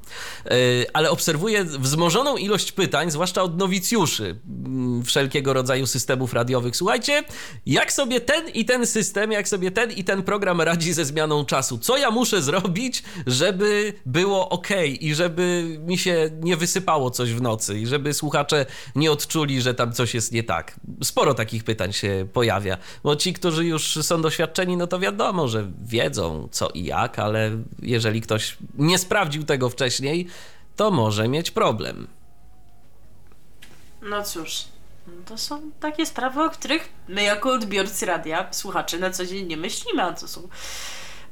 y, 0.51 0.85
ale 0.93 1.11
obserwuję 1.11 1.63
wzmożoną 1.63 2.37
ilość 2.37 2.71
pytań, 2.71 3.11
zwłaszcza 3.11 3.41
od 3.41 3.57
nowicjuszy 3.57 4.35
wszelkiego 5.05 5.53
rodzaju 5.53 5.87
systemów 5.87 6.33
radiowych. 6.33 6.75
Słuchajcie, 6.75 7.23
jak 7.65 7.93
sobie 7.93 8.21
ten 8.21 8.49
i 8.49 8.65
ten 8.65 8.87
system, 8.87 9.31
jak 9.31 9.47
sobie 9.47 9.71
ten 9.71 9.91
i 9.91 10.03
ten 10.03 10.23
program 10.23 10.61
radzi 10.61 10.93
ze 10.93 11.05
zmianą 11.05 11.45
czasu? 11.45 11.77
Co 11.77 11.97
ja 11.97 12.11
muszę 12.11 12.41
zrobić, 12.51 13.03
żeby 13.27 13.93
było 14.05 14.49
ok 14.49 14.69
i 14.99 15.15
żeby 15.15 15.77
mi 15.87 15.97
się 15.97 16.29
nie 16.41 16.57
wysypało 16.57 17.11
coś 17.11 17.33
w 17.33 17.41
nocy 17.41 17.79
i 17.79 17.87
żeby 17.87 18.13
słuchacze 18.13 18.65
nie 18.95 19.11
odczuli, 19.11 19.61
że 19.61 19.73
tam 19.73 19.93
coś 19.93 20.13
jest 20.13 20.31
nie 20.31 20.43
tak? 20.43 20.79
Sporo 21.03 21.33
takich 21.33 21.63
pytań 21.63 21.93
się 21.93 22.27
pojawia, 22.33 22.77
bo 23.03 23.15
ci, 23.15 23.33
którzy 23.33 23.65
już 23.65 23.95
są 24.01 24.21
doświadczeni, 24.21 24.77
no 24.77 24.87
to 24.87 24.99
wiadomo, 24.99 25.47
że 25.47 25.71
wiedzą 25.85 26.47
co 26.51 26.69
i 26.69 26.83
jak, 26.83 27.19
ale 27.19 27.51
jeżeli 27.81 28.21
ktoś 28.21 28.57
nie 28.77 28.97
sprawdził 28.97 29.43
tego 29.43 29.69
wcześniej, 29.69 30.27
to 30.75 30.91
może 30.91 31.27
mieć 31.27 31.51
problem. 31.51 32.07
No 34.01 34.23
cóż, 34.23 34.63
no 35.07 35.13
to 35.25 35.37
są 35.37 35.71
takie 35.79 36.05
sprawy, 36.05 36.43
o 36.43 36.49
których 36.49 36.89
my 37.07 37.23
jako 37.23 37.51
odbiorcy 37.53 38.05
radia, 38.05 38.47
słuchacze 38.51 38.99
na 38.99 39.09
co 39.09 39.25
dzień 39.25 39.47
nie 39.47 39.57
myślimy, 39.57 40.03
a 40.03 40.13
to 40.13 40.27
są 40.27 40.47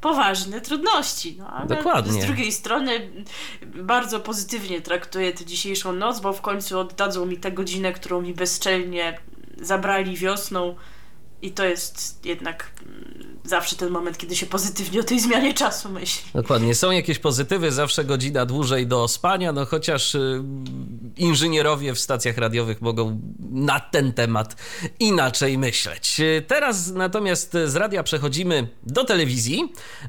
poważne 0.01 0.61
trudności. 0.61 1.35
No, 1.37 1.47
ale 1.47 1.67
Dokładnie. 1.67 2.21
Z 2.21 2.25
drugiej 2.25 2.51
strony 2.51 3.09
bardzo 3.65 4.19
pozytywnie 4.19 4.81
traktuję 4.81 5.33
tę 5.33 5.45
dzisiejszą 5.45 5.93
noc, 5.93 6.19
bo 6.19 6.33
w 6.33 6.41
końcu 6.41 6.79
oddadzą 6.79 7.25
mi 7.25 7.37
tę 7.37 7.51
godzinę, 7.51 7.93
którą 7.93 8.21
mi 8.21 8.33
bezczelnie 8.33 9.19
zabrali 9.61 10.17
wiosną 10.17 10.75
i 11.41 11.51
to 11.51 11.65
jest 11.65 12.25
jednak 12.25 12.71
zawsze 13.49 13.75
ten 13.75 13.89
moment, 13.89 14.17
kiedy 14.17 14.35
się 14.35 14.45
pozytywnie 14.45 14.99
o 14.99 15.03
tej 15.03 15.19
zmianie 15.19 15.53
czasu 15.53 15.89
myśli. 15.89 16.31
Dokładnie. 16.33 16.75
Są 16.75 16.91
jakieś 16.91 17.19
pozytywy, 17.19 17.71
zawsze 17.71 18.05
godzina 18.05 18.45
dłużej 18.45 18.87
do 18.87 19.07
spania, 19.07 19.51
no 19.51 19.65
chociaż 19.65 20.15
y, 20.15 20.43
inżynierowie 21.17 21.93
w 21.93 21.99
stacjach 21.99 22.37
radiowych 22.37 22.81
mogą 22.81 23.21
na 23.51 23.79
ten 23.79 24.13
temat 24.13 24.55
inaczej 24.99 25.57
myśleć. 25.57 26.19
Y, 26.19 26.43
Teraz 26.47 26.91
natomiast 26.91 27.57
z 27.65 27.75
radia 27.75 28.03
przechodzimy 28.03 28.67
do 28.83 29.03
telewizji, 29.03 29.73
y, 30.03 30.07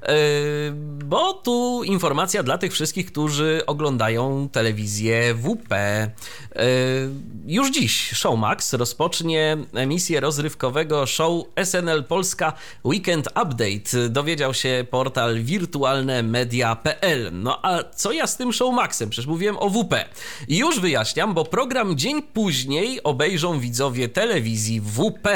bo 1.05 1.33
tu 1.33 1.83
informacja 1.85 2.43
dla 2.43 2.59
tych 2.59 2.73
wszystkich, 2.73 3.13
którzy 3.13 3.63
oglądają 3.67 4.49
telewizję 4.53 5.35
WP. 5.35 5.75
Już 7.47 7.71
dziś 7.71 8.13
Showmax 8.15 8.73
rozpocznie 8.73 9.57
emisję 9.75 10.21
rozrywkowego 10.21 11.07
show 11.07 11.45
SNL 11.65 12.05
Polska 12.05 12.53
Weekend 12.85 13.29
Update. 13.29 14.09
Dowiedział 14.09 14.55
się 14.55 14.87
portal 14.91 15.43
wirtualnemedia.pl. 15.43 17.31
No 17.33 17.59
a 17.63 17.85
co 17.85 18.13
ja 18.13 18.27
z 18.27 18.37
tym 18.37 18.53
Showmaxem? 18.53 19.11
Przecież 19.11 19.27
mówiłem 19.27 19.57
o 19.59 19.71
WP. 19.71 19.95
Już 20.49 20.81
wyjaśniam, 20.81 21.35
bo 21.35 21.45
program 21.45 21.97
dzień 21.97 22.23
później 22.23 23.03
obejrzą 23.03 23.61
widzowie 23.61 24.09
telewizji 24.09 24.81
WP. 24.81 25.29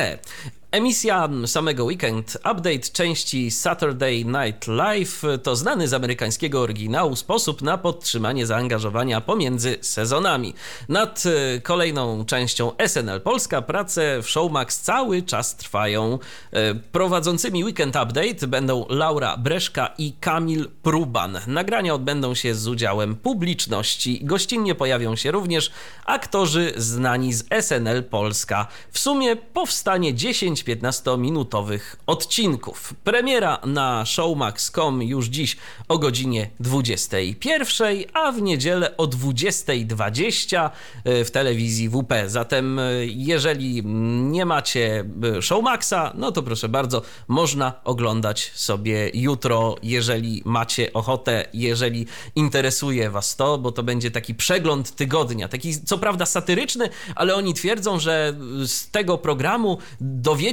Emisja 0.74 1.28
samego 1.46 1.84
Weekend 1.84 2.37
Update 2.37 2.78
części 2.92 3.50
Saturday 3.50 4.24
Night 4.24 4.66
Live 4.66 5.22
to 5.42 5.56
znany 5.56 5.88
z 5.88 5.94
amerykańskiego 5.94 6.60
oryginału 6.60 7.16
sposób 7.16 7.62
na 7.62 7.78
podtrzymanie 7.78 8.46
zaangażowania 8.46 9.20
pomiędzy 9.20 9.78
sezonami. 9.80 10.54
Nad 10.88 11.22
e, 11.26 11.60
kolejną 11.60 12.24
częścią 12.24 12.72
SNL 12.87 13.20
Polska 13.20 13.62
prace 13.62 14.22
w 14.22 14.30
Showmax 14.30 14.80
cały 14.80 15.22
czas 15.22 15.56
trwają. 15.56 16.18
E, 16.52 16.74
Prowadzącymi 16.74 17.64
Weekend 17.64 17.96
Update 17.96 18.46
będą 18.46 18.87
Laura 18.88 19.37
Breszka 19.37 19.94
i 19.98 20.12
Kamil 20.20 20.68
Pruban. 20.82 21.38
Nagrania 21.46 21.94
odbędą 21.94 22.34
się 22.34 22.54
z 22.54 22.68
udziałem 22.68 23.16
publiczności. 23.16 24.20
Gościnnie 24.22 24.74
pojawią 24.74 25.16
się 25.16 25.30
również 25.30 25.70
aktorzy 26.06 26.72
znani 26.76 27.32
z 27.32 27.44
SNL 27.60 28.04
Polska. 28.04 28.66
W 28.90 28.98
sumie 28.98 29.37
powstanie 29.37 30.14
10 30.14 30.63
15-minutowych 30.64 31.96
odcinków. 32.07 32.94
Premiera 33.05 33.61
na 33.66 34.07
showmax.com 34.07 35.03
już 35.03 35.27
dziś 35.27 35.57
o 35.88 35.98
godzinie 35.98 36.50
21, 36.61 37.96
a 38.12 38.33
w 38.33 38.42
niedzielę 38.42 38.96
o 38.96 39.07
20.20 39.07 40.70
w 41.05 41.31
telewizji 41.31 41.88
WP. 41.88 42.12
Zatem 42.27 42.79
e, 42.79 42.83
jeżeli 43.07 43.85
nie 44.31 44.46
macie 44.46 45.05
e, 45.38 45.42
Showmaxa, 45.42 46.12
no 46.14 46.33
to 46.33 46.42
proszę 46.42 46.68
bardzo, 46.68 47.03
można 47.29 47.72
oglądać 47.85 48.53
sobie 48.55 49.11
jutro, 49.14 49.77
jeżeli 49.83 50.42
macie 50.44 50.92
ochotę, 50.92 51.46
jeżeli 51.55 52.07
interesuje 52.37 53.11
Was 53.11 53.37
to, 53.37 53.59
bo 53.59 53.72
to 53.72 53.83
będzie 53.83 54.11
taki 54.11 54.35
przegląd 54.35 54.90
tygodnia, 54.90 55.48
taki 55.48 55.81
co 55.85 55.98
prawda 55.98 56.27
satyryczny, 56.27 56.88
ale 57.14 57.35
oni 57.35 57.55
twierdzą, 57.55 57.98
że 57.98 58.35
z 58.66 58.90
tego 58.90 59.18
programu 59.18 59.79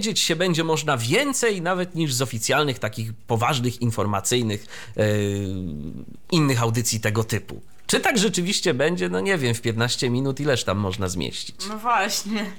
dowiedzieć 0.01 0.19
się 0.19 0.35
będzie 0.35 0.63
można 0.63 0.97
więcej 0.97 1.61
nawet 1.61 1.95
niż 1.95 2.13
z 2.13 2.21
oficjalnych, 2.21 2.79
takich 2.79 3.13
poważnych, 3.13 3.81
informacyjnych 3.81 4.65
yy, 4.95 5.05
innych 6.31 6.61
audycji 6.61 6.99
tego 6.99 7.23
typu. 7.23 7.61
Czy 7.91 7.99
tak 7.99 8.17
rzeczywiście 8.17 8.73
będzie? 8.73 9.09
No 9.09 9.19
nie 9.19 9.37
wiem, 9.37 9.53
w 9.53 9.61
15 9.61 10.09
minut 10.09 10.39
ileż 10.39 10.63
tam 10.63 10.77
można 10.77 11.09
zmieścić. 11.09 11.55
No 11.69 11.77
właśnie. 11.77 12.45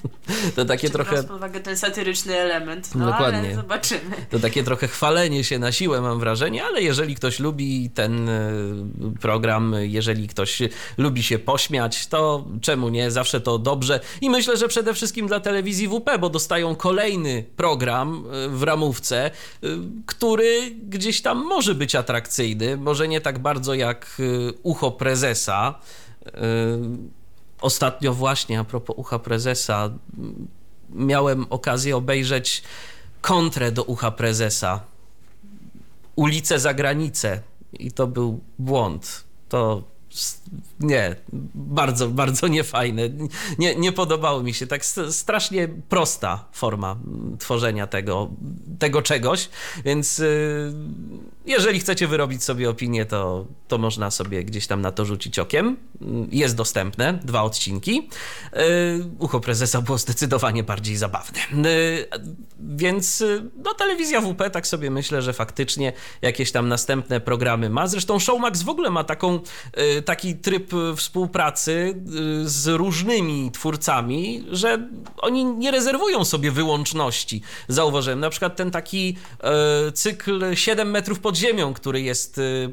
To 0.57 0.65
takie 0.65 0.87
Czy 0.87 0.93
trochę... 0.93 1.23
pod 1.23 1.37
uwagę 1.37 1.61
ten 1.61 1.77
satyryczny 1.77 2.37
element. 2.37 2.95
No 2.95 3.07
Dokładnie. 3.07 3.39
ale 3.39 3.55
zobaczymy. 3.55 4.17
To 4.31 4.39
takie 4.39 4.65
trochę 4.65 4.89
chwalenie 4.89 5.45
się 5.45 5.59
na 5.59 5.73
siłę, 5.73 6.01
mam 6.01 6.21
wrażenie, 6.21 6.65
ale 6.65 6.83
jeżeli 6.83 7.15
ktoś 7.15 7.39
lubi 7.39 7.91
ten 7.91 8.29
e, 8.29 8.53
program, 9.21 9.75
jeżeli 9.81 10.29
ktoś 10.29 10.63
lubi 10.99 11.23
się 11.23 11.39
pośmiać, 11.39 12.07
to 12.07 12.45
czemu 12.61 12.89
nie? 12.89 13.11
Zawsze 13.11 13.41
to 13.41 13.59
dobrze. 13.59 14.01
I 14.21 14.31
myślę, 14.31 14.57
że 14.57 14.69
przede 14.69 14.95
wszystkim 14.95 15.27
dla 15.27 15.41
telewizji 15.41 15.89
WP, 15.89 16.19
bo 16.21 16.31
dostają 16.31 16.77
kolejny 16.77 17.45
program 17.57 18.25
e, 18.33 18.49
w 18.49 18.63
ramówce, 18.63 19.25
e, 19.27 19.31
który 20.07 20.71
gdzieś 20.71 21.23
tam 21.23 21.39
może 21.39 21.75
być 21.75 21.95
atrakcyjny, 21.95 22.77
może 22.77 23.09
nie 23.09 23.21
tak 23.21 23.39
bardzo 23.39 23.75
jak 23.75 24.23
ucho 24.63 24.91
prezesa. 25.23 25.75
E, 26.27 26.33
Ostatnio 27.61 28.15
właśnie, 28.15 28.59
a 28.59 28.65
propos 28.65 28.97
ucha 28.99 29.19
prezesa, 29.19 29.91
miałem 30.91 31.47
okazję 31.51 31.97
obejrzeć 31.97 32.63
kontrę 33.21 33.73
do 33.73 33.83
ucha 33.85 34.11
prezesa. 34.11 34.81
Ulice 36.17 36.59
za 36.59 36.75
granicę. 36.75 37.43
I 37.73 37.93
to 37.93 38.07
był 38.07 38.41
błąd. 38.59 39.25
To 39.49 39.83
nie, 40.81 41.17
bardzo, 41.55 42.09
bardzo 42.09 42.49
niefajne. 42.49 43.03
Nie, 43.59 43.75
nie 43.75 43.93
podobało 43.93 44.43
mi 44.43 44.55
się. 44.55 44.67
Tak 44.67 44.85
strasznie 45.11 45.69
prosta 45.89 46.45
forma 46.53 46.97
tworzenia 47.39 47.87
tego, 47.87 48.31
tego 48.79 49.03
czegoś. 49.03 49.49
Więc 49.85 50.19
y, 50.19 50.73
jeżeli 51.47 51.81
chcecie 51.81 52.07
wyrobić 52.07 52.45
sobie 52.45 52.71
opinię, 52.71 53.07
to, 53.07 53.47
to 53.69 53.79
można 53.79 54.11
sobie 54.11 54.45
gdzieś 54.45 54.67
tam 54.67 54.81
na 54.81 54.93
to 54.93 55.05
rzucić 55.05 55.39
okiem. 55.39 55.77
Jest 56.31 56.57
dostępne, 56.57 57.21
dwa 57.25 57.43
odcinki. 57.43 58.09
Y, 58.57 59.05
Ucho 59.19 59.41
prezesa 59.41 59.83
było 59.83 59.99
zdecydowanie 59.99 60.63
bardziej 60.63 60.97
zabawne. 60.97 61.39
Y, 61.67 62.09
Więc 62.61 63.25
no, 63.65 63.75
telewizja 63.75 64.21
WP, 64.21 64.51
tak 64.51 64.67
sobie 64.67 64.91
myślę, 64.91 65.23
że 65.23 65.33
faktycznie 65.33 65.93
jakieś 66.23 66.53
tam 66.53 66.69
następne 66.69 67.21
programy 67.21 67.71
ma. 67.71 67.87
Zresztą 67.87 68.19
Showmax 68.19 68.63
w 68.63 68.69
ogóle 68.69 68.91
ma 68.91 69.05
taką, 69.05 69.41
taki 70.05 70.37
tryb 70.43 70.73
y, 70.75 70.97
współpracy 70.97 71.95
y, 72.43 72.49
z 72.49 72.67
różnymi 72.67 73.51
twórcami, 73.51 74.45
że 74.51 74.89
oni 75.17 75.45
nie 75.45 75.71
rezerwują 75.71 76.25
sobie 76.25 76.51
wyłączności. 76.51 77.43
Zauważyłem 77.69 78.21
na 78.21 78.31
przykład 78.31 78.57
ten 78.57 78.71
taki 78.71 79.17
y, 79.89 79.93
cykl 79.93 80.55
7 80.55 80.91
metrów 80.91 81.21
pod 81.21 81.37
ziemią, 81.37 81.75
który 81.75 82.01
jest 82.01 82.39
y, 82.39 82.71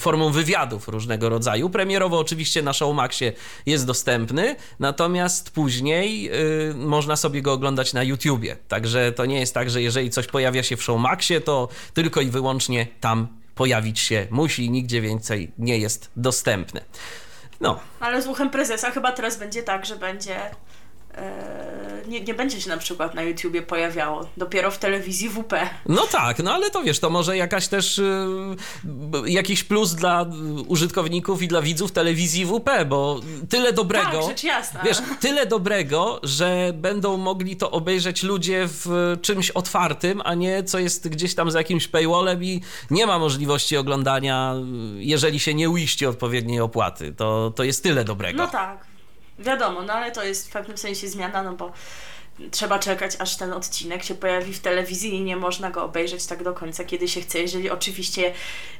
formą 0.00 0.30
wywiadów 0.30 0.88
różnego 0.88 1.28
rodzaju. 1.28 1.70
Premierowo 1.70 2.18
oczywiście 2.18 2.62
na 2.62 2.72
Showmaxie 2.72 3.32
jest 3.66 3.86
dostępny, 3.86 4.56
natomiast 4.78 5.50
później 5.50 6.30
y, 6.70 6.74
można 6.74 7.16
sobie 7.16 7.42
go 7.42 7.52
oglądać 7.52 7.92
na 7.92 8.02
YouTubie. 8.02 8.56
Także 8.68 9.12
to 9.12 9.26
nie 9.26 9.40
jest 9.40 9.54
tak, 9.54 9.70
że 9.70 9.82
jeżeli 9.82 10.10
coś 10.10 10.26
pojawia 10.26 10.62
się 10.62 10.76
w 10.76 10.82
Showmaxie, 10.82 11.40
to 11.40 11.68
tylko 11.94 12.20
i 12.20 12.26
wyłącznie 12.26 12.86
tam 13.00 13.28
pojawić 13.56 14.00
się 14.00 14.26
musi, 14.30 14.70
nigdzie 14.70 15.00
więcej 15.00 15.52
nie 15.58 15.78
jest 15.78 16.10
dostępne. 16.16 16.80
No, 17.60 17.80
Ale 18.00 18.22
z 18.22 18.26
uchem 18.26 18.50
prezesa 18.50 18.90
chyba 18.90 19.12
teraz 19.12 19.38
będzie 19.38 19.62
tak, 19.62 19.86
że 19.86 19.96
będzie. 19.96 20.36
E, 21.16 21.76
nie, 22.08 22.20
nie 22.20 22.34
będzie 22.34 22.60
się 22.60 22.68
na 22.68 22.76
przykład 22.76 23.14
na 23.14 23.22
YouTubie 23.22 23.62
pojawiało. 23.62 24.28
Dopiero 24.36 24.70
w 24.70 24.78
telewizji 24.78 25.28
WP. 25.28 25.52
No 25.86 26.06
tak, 26.06 26.38
no 26.38 26.54
ale 26.54 26.70
to 26.70 26.82
wiesz, 26.82 27.00
to 27.00 27.10
może 27.10 27.36
jakaś 27.36 27.68
też 27.68 27.98
y, 27.98 28.56
jakiś 29.26 29.64
plus 29.64 29.94
dla 29.94 30.26
użytkowników 30.66 31.42
i 31.42 31.48
dla 31.48 31.62
widzów 31.62 31.92
telewizji 31.92 32.46
WP, 32.46 32.84
bo 32.86 33.20
tyle 33.48 33.72
dobrego. 33.72 34.10
Tak, 34.10 34.28
rzecz 34.28 34.44
jasna. 34.44 34.82
Wiesz, 34.82 34.98
tyle 35.20 35.46
dobrego, 35.46 36.20
że 36.22 36.72
będą 36.74 37.16
mogli 37.16 37.56
to 37.56 37.70
obejrzeć 37.70 38.22
ludzie 38.22 38.64
w 38.68 39.16
czymś 39.22 39.50
otwartym, 39.50 40.22
a 40.24 40.34
nie 40.34 40.64
co 40.64 40.78
jest 40.78 41.08
gdzieś 41.08 41.34
tam 41.34 41.50
za 41.50 41.58
jakimś 41.58 41.88
paywallem 41.88 42.44
i 42.44 42.60
nie 42.90 43.06
ma 43.06 43.18
możliwości 43.18 43.76
oglądania, 43.76 44.54
y, 44.98 45.04
jeżeli 45.04 45.40
się 45.40 45.54
nie 45.54 45.70
uiści 45.70 46.06
odpowiedniej 46.06 46.60
opłaty. 46.60 47.12
To, 47.12 47.52
to 47.56 47.64
jest 47.64 47.82
tyle 47.82 48.04
dobrego. 48.04 48.38
No 48.38 48.48
tak. 48.48 48.95
Wiadomo, 49.38 49.82
no 49.82 49.92
ale 49.92 50.12
to 50.12 50.24
jest 50.24 50.48
w 50.48 50.52
pewnym 50.52 50.78
sensie 50.78 51.08
zmiana, 51.08 51.42
no 51.42 51.52
bo 51.52 51.72
trzeba 52.50 52.78
czekać, 52.78 53.16
aż 53.18 53.36
ten 53.36 53.52
odcinek 53.52 54.04
się 54.04 54.14
pojawi 54.14 54.52
w 54.52 54.60
telewizji 54.60 55.14
i 55.14 55.22
nie 55.22 55.36
można 55.36 55.70
go 55.70 55.84
obejrzeć 55.84 56.26
tak 56.26 56.42
do 56.42 56.52
końca, 56.52 56.84
kiedy 56.84 57.08
się 57.08 57.20
chce, 57.20 57.38
jeżeli 57.38 57.70
oczywiście 57.70 58.32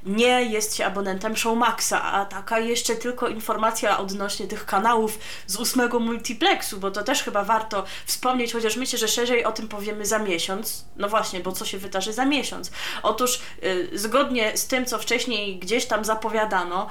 nie 0.06 0.42
jest 0.42 0.76
się 0.76 0.86
abonentem 0.86 1.36
Showmaxa, 1.36 1.92
a 1.92 2.24
taka 2.24 2.58
jeszcze 2.58 2.96
tylko 2.96 3.28
informacja 3.28 3.98
odnośnie 3.98 4.46
tych 4.46 4.66
kanałów 4.66 5.18
z 5.46 5.56
ósmego 5.56 6.00
multiplexu, 6.00 6.78
bo 6.78 6.90
to 6.90 7.02
też 7.02 7.22
chyba 7.22 7.44
warto 7.44 7.84
wspomnieć, 8.06 8.52
chociaż 8.52 8.76
myślę, 8.76 8.98
że 8.98 9.08
szerzej 9.08 9.44
o 9.44 9.52
tym 9.52 9.68
powiemy 9.68 10.06
za 10.06 10.18
miesiąc. 10.18 10.84
No 10.96 11.08
właśnie, 11.08 11.40
bo 11.40 11.52
co 11.52 11.64
się 11.64 11.78
wydarzy 11.78 12.12
za 12.12 12.24
miesiąc? 12.24 12.70
Otóż 13.02 13.40
y, 13.64 13.98
zgodnie 13.98 14.56
z 14.56 14.66
tym, 14.66 14.86
co 14.86 14.98
wcześniej 14.98 15.58
gdzieś 15.58 15.86
tam 15.86 16.04
zapowiadano, 16.04 16.88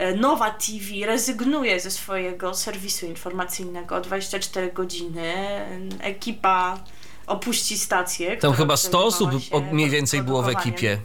y, 0.00 0.16
Nowa 0.16 0.50
TV 0.50 1.06
rezygnuje 1.06 1.80
ze 1.80 1.90
swojego 1.90 2.54
serwisu 2.54 3.06
informacyjnego 3.06 4.00
24 4.00 4.72
godziny. 4.72 5.34
Ekipa 6.08 6.78
opuści 7.26 7.78
stację. 7.78 8.36
Tam 8.36 8.52
chyba 8.52 8.76
100 8.76 9.04
osób 9.04 9.30
mniej 9.72 9.90
więcej 9.90 10.22
było 10.22 10.42
w 10.42 10.48
ekipie. 10.48 11.00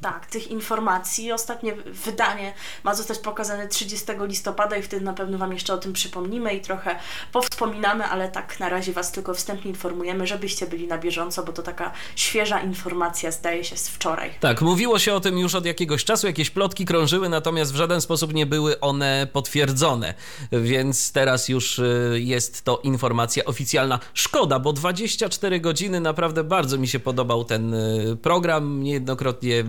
Tak, 0.00 0.26
tych 0.26 0.50
informacji. 0.50 1.32
Ostatnie 1.32 1.72
wydanie 1.86 2.54
ma 2.84 2.94
zostać 2.94 3.18
pokazane 3.18 3.68
30 3.68 4.06
listopada 4.20 4.76
i 4.76 4.82
wtedy 4.82 5.04
na 5.04 5.12
pewno 5.12 5.38
Wam 5.38 5.52
jeszcze 5.52 5.74
o 5.74 5.78
tym 5.78 5.92
przypomnimy 5.92 6.54
i 6.54 6.60
trochę 6.60 6.96
powspominamy, 7.32 8.04
ale 8.04 8.28
tak 8.28 8.60
na 8.60 8.68
razie 8.68 8.92
Was 8.92 9.12
tylko 9.12 9.34
wstępnie 9.34 9.70
informujemy, 9.70 10.26
żebyście 10.26 10.66
byli 10.66 10.86
na 10.86 10.98
bieżąco, 10.98 11.44
bo 11.44 11.52
to 11.52 11.62
taka 11.62 11.92
świeża 12.16 12.60
informacja 12.60 13.30
zdaje 13.30 13.64
się 13.64 13.76
z 13.76 13.88
wczoraj. 13.88 14.30
Tak, 14.40 14.62
mówiło 14.62 14.98
się 14.98 15.14
o 15.14 15.20
tym 15.20 15.38
już 15.38 15.54
od 15.54 15.66
jakiegoś 15.66 16.04
czasu, 16.04 16.26
jakieś 16.26 16.50
plotki 16.50 16.84
krążyły, 16.84 17.28
natomiast 17.28 17.72
w 17.72 17.76
żaden 17.76 18.00
sposób 18.00 18.34
nie 18.34 18.46
były 18.46 18.80
one 18.80 19.26
potwierdzone, 19.32 20.14
więc 20.52 21.12
teraz 21.12 21.48
już 21.48 21.78
y, 21.78 22.18
jest 22.22 22.64
to 22.64 22.80
informacja 22.82 23.44
oficjalna. 23.44 23.98
Szkoda, 24.14 24.58
bo 24.58 24.72
24 24.72 25.60
godziny 25.60 26.00
naprawdę 26.00 26.44
bardzo 26.44 26.78
mi 26.78 26.88
się 26.88 26.98
podobał 26.98 27.44
ten 27.44 27.74
y, 27.74 28.16
program. 28.22 28.82
Niejednokrotnie 28.82 29.64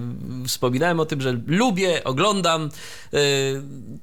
wspominałem 0.47 0.99
o 0.99 1.05
tym, 1.05 1.21
że 1.21 1.39
lubię, 1.47 2.03
oglądam. 2.03 2.69
y, 3.13 3.17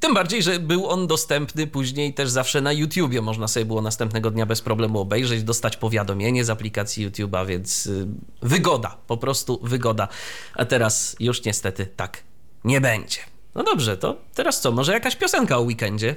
Tym 0.01 0.15
bardziej, 0.15 0.43
że 0.43 0.59
był 0.59 0.89
on 0.89 1.07
dostępny 1.07 1.67
później 1.67 2.15
też 2.15 2.31
zawsze 2.31 2.61
na 2.61 2.73
YouTubie. 2.73 3.23
Można 3.23 3.49
sobie 3.49 3.67
było 3.67 3.83
następnego 3.83 4.31
dnia 4.31 4.47
bez 4.47 4.61
problemu 4.61 5.01
obejrzeć, 5.01 5.43
dostać 5.43 5.77
powiadomienie 5.77 6.45
z 6.45 6.51
aplikacji 6.51 7.11
YouTube'a, 7.11 7.47
więc 7.47 7.87
y, 7.87 8.07
wygoda, 8.43 8.97
po 9.07 9.17
prostu 9.17 9.61
wygoda. 9.63 10.09
A 10.55 10.65
teraz 10.65 11.17
już 11.21 11.45
niestety 11.45 11.87
tak 11.97 12.23
nie 12.65 12.81
będzie. 12.81 13.19
No 13.55 13.63
dobrze, 13.63 13.97
to 13.97 14.17
teraz 14.35 14.61
co? 14.61 14.73
Może 14.73 14.93
jakaś 14.93 15.17
piosenka 15.17 15.59
o 15.59 15.61
weekendzie? 15.61 16.17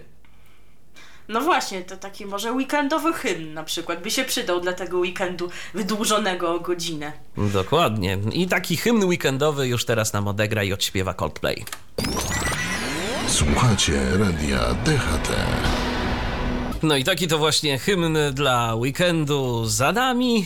No 1.29 1.41
właśnie, 1.41 1.81
to 1.81 1.97
taki 1.97 2.25
może 2.25 2.51
weekendowy 2.51 3.13
hymn 3.13 3.53
na 3.53 3.63
przykład 3.63 4.01
by 4.03 4.11
się 4.11 4.23
przydał 4.23 4.61
dla 4.61 4.73
tego 4.73 4.99
weekendu 4.99 5.49
wydłużonego 5.73 6.55
o 6.55 6.59
godzinę. 6.59 7.11
Dokładnie. 7.37 8.17
I 8.31 8.47
taki 8.47 8.77
hymn 8.77 9.03
weekendowy 9.03 9.67
już 9.67 9.85
teraz 9.85 10.13
nam 10.13 10.27
odegra 10.27 10.63
i 10.63 10.73
odśpiewa 10.73 11.13
Coldplay. 11.13 11.65
Słuchacie 13.27 14.17
radia 14.17 14.59
DHT. 14.73 15.29
No 16.83 16.95
i 16.95 17.03
taki 17.03 17.27
to 17.27 17.37
właśnie 17.37 17.77
hymn 17.77 18.17
dla 18.33 18.75
weekendu 18.75 19.65
za 19.65 19.91
nami. 19.91 20.45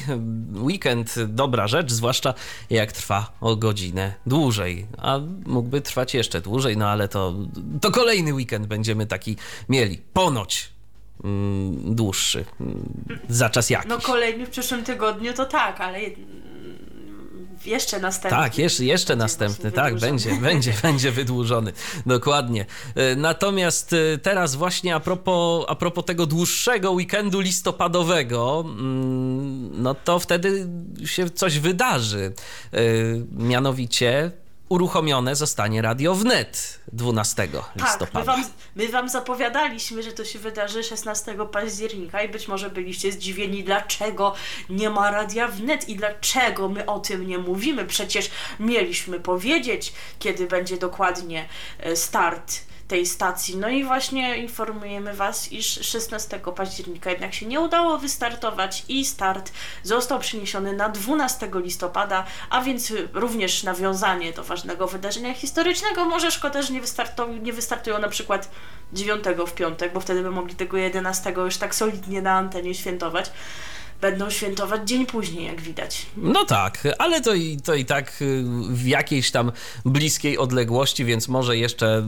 Weekend 0.54 1.15
dobra 1.28 1.67
rzecz, 1.67 1.91
zwłaszcza 1.91 2.34
jak 2.69 2.91
trwa 2.91 3.32
o 3.41 3.56
godzinę 3.56 4.13
dłużej. 4.26 4.88
A 4.98 5.19
mógłby 5.46 5.82
trwać 5.82 6.13
jeszcze 6.13 6.41
dłużej, 6.41 6.78
no 6.78 6.89
ale 6.89 7.08
to, 7.08 7.34
to 7.82 7.91
kolejny 7.91 8.34
weekend 8.34 8.67
będziemy 8.67 9.06
taki 9.06 9.38
mieli. 9.69 9.98
Ponoć 10.13 10.72
dłuższy. 11.86 12.45
Mm, 12.62 12.93
za 13.30 13.49
czas 13.49 13.69
jakiś. 13.69 13.89
No 13.89 13.99
kolejny 13.99 14.45
w 14.45 14.49
przyszłym 14.49 14.84
tygodniu 14.84 15.34
to 15.34 15.45
tak, 15.45 15.82
ale 15.82 15.97
mm, 15.97 16.13
jeszcze 17.65 17.99
następny. 17.99 18.38
Tak, 18.38 18.58
jeszcze, 18.58 18.86
jeszcze 18.86 19.15
następny, 19.15 19.71
tak, 19.71 19.95
będzie, 19.95 20.36
będzie, 20.36 20.73
będzie 20.84 21.12
wydłużony, 21.12 21.73
dokładnie. 22.06 22.65
E, 22.95 23.15
Natomiast 23.15 23.93
e, 23.93 24.17
teraz 24.17 24.56
właśnie 24.56 24.95
a 24.95 24.99
propos, 24.99 25.65
a 25.67 25.76
propos 25.76 26.06
tego 26.06 26.26
dłuższego 26.26 26.91
weekendu 26.91 27.39
listopadowego, 27.39 28.63
mm, 28.67 29.82
no 29.82 29.95
to 29.95 30.19
wtedy 30.19 30.67
się 31.06 31.30
coś 31.30 31.60
wydarzy. 31.60 32.34
E, 32.73 32.80
Mianowicie 33.32 34.32
uruchomione 34.73 35.36
zostanie 35.36 35.81
Radio 35.81 36.15
Wnet 36.15 36.79
12 36.93 37.47
Tak, 37.47 37.51
my 37.75 37.83
listopada. 37.83 38.25
wam, 38.25 38.43
my 38.75 38.88
wam 38.88 39.09
zapowiadaliśmy, 39.09 40.03
że 40.03 40.12
to 40.12 40.25
się 40.25 40.39
wydarzy 40.39 40.83
16 40.83 41.36
października 41.51 42.21
i 42.21 42.29
być 42.29 42.47
może 42.47 42.69
byliście 42.69 43.12
zdziwieni, 43.12 43.63
dlaczego 43.63 44.33
nie 44.69 44.89
ma 44.89 45.12
radia 45.12 45.47
wnet 45.47 45.89
i 45.89 45.95
dlaczego 45.95 46.69
my 46.69 46.86
o 46.86 46.99
tym 46.99 47.27
nie 47.27 47.38
mówimy. 47.38 47.86
Przecież 47.86 48.29
mieliśmy 48.59 49.19
powiedzieć, 49.19 49.93
kiedy 50.19 50.47
będzie 50.47 50.77
dokładnie 50.77 51.49
e, 51.79 51.95
start 51.95 52.53
tej 52.88 53.06
stacji. 53.06 53.58
No 53.58 53.69
i 53.69 53.84
właśnie 53.84 54.38
informujemy 54.38 55.13
Was, 55.13 55.52
iż 55.52 55.65
16 55.65 56.39
października 56.56 57.10
jednak 57.10 57.34
się 57.34 57.46
nie 57.46 57.60
udało 57.60 57.98
wystartować 57.98 58.84
i 58.88 59.06
start 59.06 59.52
został 59.84 60.19
przeniesiony 60.19 60.74
na 60.74 60.89
12 60.89 61.50
listopada, 61.54 62.26
a 62.50 62.62
więc 62.62 62.93
również 63.13 63.63
nawiązanie 63.63 64.34
do 64.34 64.43
ważnego 64.43 64.88
wydarzenia 64.88 65.34
historycznego. 65.34 66.06
Może 66.06 66.32
szkoda, 66.32 66.62
że 66.62 66.74
nie, 66.74 66.82
wystartują, 66.82 67.34
nie 67.34 67.54
wystartują 67.54 68.00
na 68.00 68.10
przykład 68.10 68.50
9 68.93 69.24
w 69.48 69.54
piątek, 69.54 69.93
bo 69.93 70.00
wtedy 70.00 70.24
by 70.24 70.32
mogli 70.32 70.56
tego 70.56 70.78
11 70.78 71.34
już 71.38 71.58
tak 71.58 71.76
solidnie 71.76 72.22
na 72.22 72.32
antenie 72.32 72.76
świętować. 72.76 73.32
Będą 74.04 74.30
świętować 74.30 74.89
dzień 74.89 75.06
później, 75.06 75.46
jak 75.46 75.62
widać. 75.62 76.06
No 76.18 76.46
tak, 76.46 76.88
ale 76.98 77.22
to 77.22 77.34
i, 77.34 77.58
to 77.58 77.74
i 77.76 77.86
tak 77.86 78.22
y, 78.22 78.44
w 78.70 78.88
jakiejś 78.88 79.32
tam 79.32 79.52
bliskiej 79.86 80.38
odległości, 80.38 81.06
więc 81.06 81.28
może 81.28 81.58
jeszcze 81.58 82.08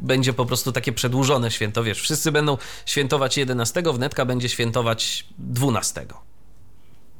będzie 0.00 0.32
po 0.32 0.46
prostu 0.46 0.72
takie 0.72 0.92
przedłużone 0.92 1.50
święto. 1.50 1.82
Wiesz, 1.82 2.00
wszyscy 2.00 2.32
będą 2.32 2.58
świętować 2.86 3.36
11, 3.36 3.82
wnetka 3.82 4.24
będzie 4.24 4.48
świętować 4.48 5.26
12. 5.38 6.06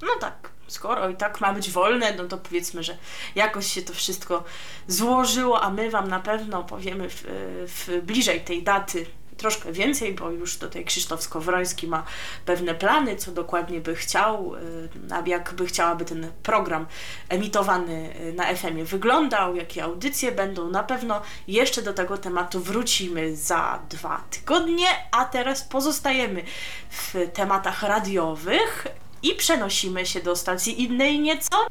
No 0.03 0.09
tak, 0.21 0.51
skoro 0.67 1.09
i 1.09 1.17
tak 1.17 1.41
ma 1.41 1.55
być 1.55 1.71
wolne, 1.71 2.15
no 2.15 2.25
to 2.25 2.39
powiedzmy, 2.39 2.83
że 2.83 2.97
jakoś 3.35 3.67
się 3.67 3.83
to 3.83 3.93
wszystko 3.93 4.45
złożyło, 4.87 5.63
a 5.63 5.71
my 5.71 5.91
Wam 5.91 6.09
na 6.09 6.21
pewno 6.21 6.65
powiemy 6.65 7.11
w, 7.11 7.25
w 7.67 8.01
bliżej 8.03 8.41
tej 8.41 8.63
daty 8.63 9.07
troszkę 9.41 9.73
więcej, 9.73 10.15
bo 10.15 10.31
już 10.31 10.59
tutaj 10.59 10.85
Krzysztof 10.85 11.23
Skowroński 11.23 11.87
ma 11.87 12.05
pewne 12.45 12.75
plany, 12.75 13.17
co 13.17 13.33
dokładnie 13.33 13.81
by 13.81 13.95
chciał, 13.95 14.55
y, 14.55 15.29
jak 15.29 15.53
by 15.55 15.67
chciałaby 15.67 16.05
ten 16.05 16.33
program 16.43 16.87
emitowany 17.29 18.15
y, 18.21 18.33
na 18.33 18.55
FM-ie 18.55 18.85
wyglądał, 18.85 19.57
jakie 19.57 19.85
audycje 19.85 20.33
będą. 20.33 20.71
Na 20.71 20.83
pewno 20.83 21.23
jeszcze 21.49 21.83
do 21.83 21.93
tego 21.93 22.19
tematu 22.19 22.61
wrócimy 22.61 23.37
za 23.37 23.81
dwa 23.91 24.25
tygodnie, 24.31 24.87
a 25.11 25.25
teraz 25.25 25.63
pozostajemy 25.63 26.45
w 26.91 27.15
tematach 27.35 27.83
radiowych 27.83 28.87
i 29.23 29.35
przenosimy 29.35 30.07
się 30.07 30.21
do 30.21 30.37
stacji 30.37 30.83
innej 30.83 31.21
nieco. 31.21 31.67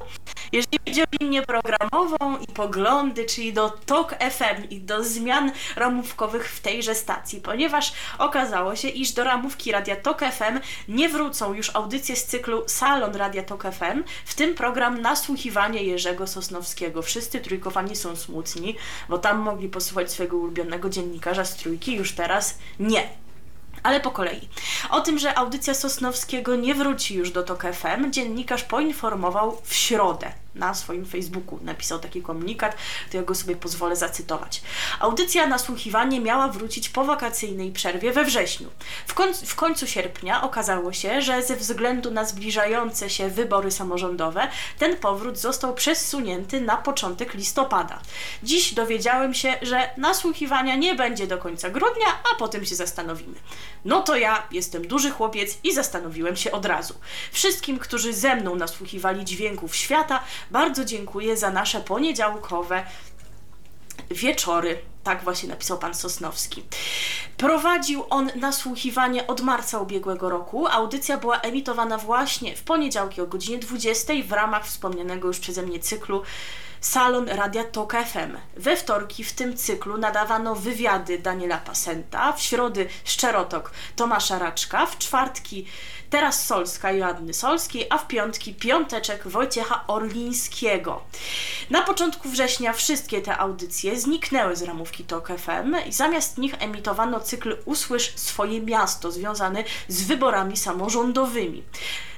Jeżeli 0.52 0.80
chodzi 0.88 1.02
o 1.02 1.06
linię 1.22 1.42
programową 1.42 2.38
i 2.38 2.48
poglądy, 2.48 3.26
czyli 3.26 3.54
do 3.54 3.70
TOK 3.70 4.16
FM 4.32 4.70
i 4.70 4.82
do 4.82 5.04
zmian 5.04 5.52
ramówkowych 5.76 6.50
w 6.50 6.60
tejże 6.60 6.96
stacji, 6.96 7.42
ponieważ 7.42 7.94
okazało 8.18 8.76
się, 8.76 8.88
iż 8.88 9.12
do 9.12 9.24
ramówki 9.24 9.72
Radia 9.72 9.96
TOK 9.96 10.20
FM 10.20 10.60
nie 10.88 11.10
wrócą 11.10 11.54
już 11.54 11.76
audycje 11.76 12.16
z 12.16 12.26
cyklu 12.26 12.64
Salon 12.68 13.16
Radia 13.16 13.44
TOK 13.44 13.64
FM, 13.64 14.04
w 14.26 14.34
tym 14.34 14.56
program 14.56 15.02
Nasłuchiwanie 15.02 15.84
Jerzego 15.84 16.28
Sosnowskiego. 16.28 17.02
Wszyscy 17.02 17.40
trójkowani 17.40 17.96
są 17.96 18.16
smutni, 18.16 18.76
bo 19.10 19.18
tam 19.18 19.40
mogli 19.40 19.70
posłuchać 19.70 20.12
swojego 20.12 20.38
ulubionego 20.38 20.90
dziennikarza 20.90 21.46
z 21.46 21.56
trójki, 21.56 21.96
już 21.96 22.12
teraz 22.12 22.58
nie. 22.80 23.10
Ale 23.84 24.00
po 24.00 24.12
kolei. 24.12 24.50
O 24.90 25.02
tym, 25.02 25.20
że 25.20 25.38
audycja 25.38 25.74
Sosnowskiego 25.74 26.56
nie 26.56 26.76
wróci 26.76 27.16
już 27.16 27.32
do 27.32 27.44
TOK 27.44 27.64
FM, 27.74 28.12
dziennikarz 28.12 28.64
poinformował 28.64 29.62
w 29.64 29.74
środę 29.74 30.32
na 30.56 30.74
swoim 30.74 31.06
Facebooku. 31.06 31.60
Napisał 31.62 32.00
taki 32.00 32.22
komunikat, 32.22 32.78
to 33.12 33.18
ja 33.18 33.24
go 33.24 33.36
sobie 33.36 33.56
pozwolę 33.56 33.96
zacytować. 33.96 34.62
Audycja 35.00 35.48
Nasłuchiwanie 35.48 36.22
miała 36.22 36.48
wrócić 36.48 36.90
po 36.90 37.06
wakacyjnej 37.06 37.72
przerwie 37.72 38.12
we 38.12 38.26
wrześniu. 38.26 38.70
W 39.08 39.14
końcu, 39.14 39.46
w 39.46 39.56
końcu 39.56 39.88
sierpnia 39.88 40.42
okazało 40.42 40.94
się, 40.94 41.22
że 41.22 41.44
ze 41.44 41.56
względu 41.56 42.12
na 42.12 42.26
zbliżające 42.26 43.10
się 43.10 43.30
wybory 43.30 43.72
samorządowe, 43.72 44.48
ten 44.80 44.98
powrót 44.98 45.38
został 45.38 45.74
przesunięty 45.74 46.62
na 46.62 46.78
początek 46.78 47.34
listopada. 47.34 48.00
Dziś 48.44 48.74
dowiedziałem 48.74 49.34
się, 49.34 49.54
że 49.62 49.90
nasłuchiwania 49.98 50.76
nie 50.76 50.96
będzie 50.96 51.28
do 51.28 51.38
końca 51.38 51.70
grudnia, 51.70 52.08
a 52.34 52.40
potem 52.40 52.66
się 52.66 52.76
zastanowimy. 52.76 53.36
No 53.86 54.02
to 54.02 54.18
ja 54.18 54.48
jestem 54.52 54.88
duży 54.88 55.12
chłopiec 55.12 55.58
i 55.64 55.74
zastanowiłem 55.74 56.36
się 56.36 56.52
od 56.52 56.66
razu. 56.66 56.94
Wszystkim, 57.32 57.80
którzy 57.80 58.14
ze 58.14 58.36
mną 58.36 58.56
nasłuchiwali 58.56 59.26
dźwięków 59.26 59.76
świata, 59.76 60.24
bardzo 60.52 60.86
dziękuję 60.86 61.38
za 61.38 61.52
nasze 61.52 61.80
poniedziałkowe 61.82 62.84
wieczory 64.12 64.82
Tak 65.04 65.24
właśnie 65.24 65.50
napisał 65.50 65.78
pan 65.78 65.94
Sosnowski. 65.94 66.64
Prowadził 67.38 68.04
on 68.10 68.32
nasłuchiwanie 68.36 69.28
od 69.28 69.42
marca 69.42 69.80
ubiegłego 69.80 70.30
roku. 70.30 70.68
Audycja 70.68 71.18
była 71.18 71.40
emitowana 71.40 71.98
właśnie 71.98 72.56
w 72.56 72.64
poniedziałki 72.64 73.22
o 73.22 73.28
godzinie 73.28 73.58
20 73.58 74.14
w 74.28 74.32
ramach 74.32 74.66
wspomnianego 74.66 75.28
już 75.28 75.40
przeze 75.40 75.62
mnie 75.62 75.80
cyklu 75.80 76.24
Salon 76.82 77.30
Radia 77.30 77.64
Tok 77.64 77.94
FM. 77.94 78.38
We 78.58 78.76
wtorki 78.76 79.24
w 79.24 79.34
tym 79.34 79.58
cyklu 79.58 79.98
nadawano 79.98 80.56
wywiady 80.56 81.20
Daniela 81.20 81.58
Pasenta, 81.58 82.34
w 82.34 82.42
środy 82.42 82.88
Szczerotok 83.04 83.72
Tomasza 83.96 84.40
Raczka, 84.40 84.86
w 84.86 84.98
czwartki 84.98 85.66
Teraz 86.10 86.46
Solska 86.46 86.92
Joanny 86.92 87.34
Solskiej, 87.34 87.88
a 87.90 87.98
w 87.98 88.08
piątki 88.08 88.54
Piąteczek 88.54 89.28
Wojciecha 89.28 89.84
Orlińskiego. 89.88 91.02
Na 91.70 91.82
początku 91.82 92.30
września 92.30 92.74
wszystkie 92.74 93.22
te 93.22 93.38
audycje 93.38 94.00
zniknęły 94.00 94.56
z 94.56 94.62
ramówki 94.62 95.04
TOK 95.04 95.28
FM 95.38 95.76
i 95.88 95.94
zamiast 95.94 96.38
nich 96.38 96.56
emitowano 96.60 97.20
cykl 97.20 97.58
Usłysz 97.66 98.14
swoje 98.16 98.62
miasto 98.62 99.12
związany 99.12 99.64
z 99.88 100.04
wyborami 100.04 100.58
samorządowymi. 100.58 101.64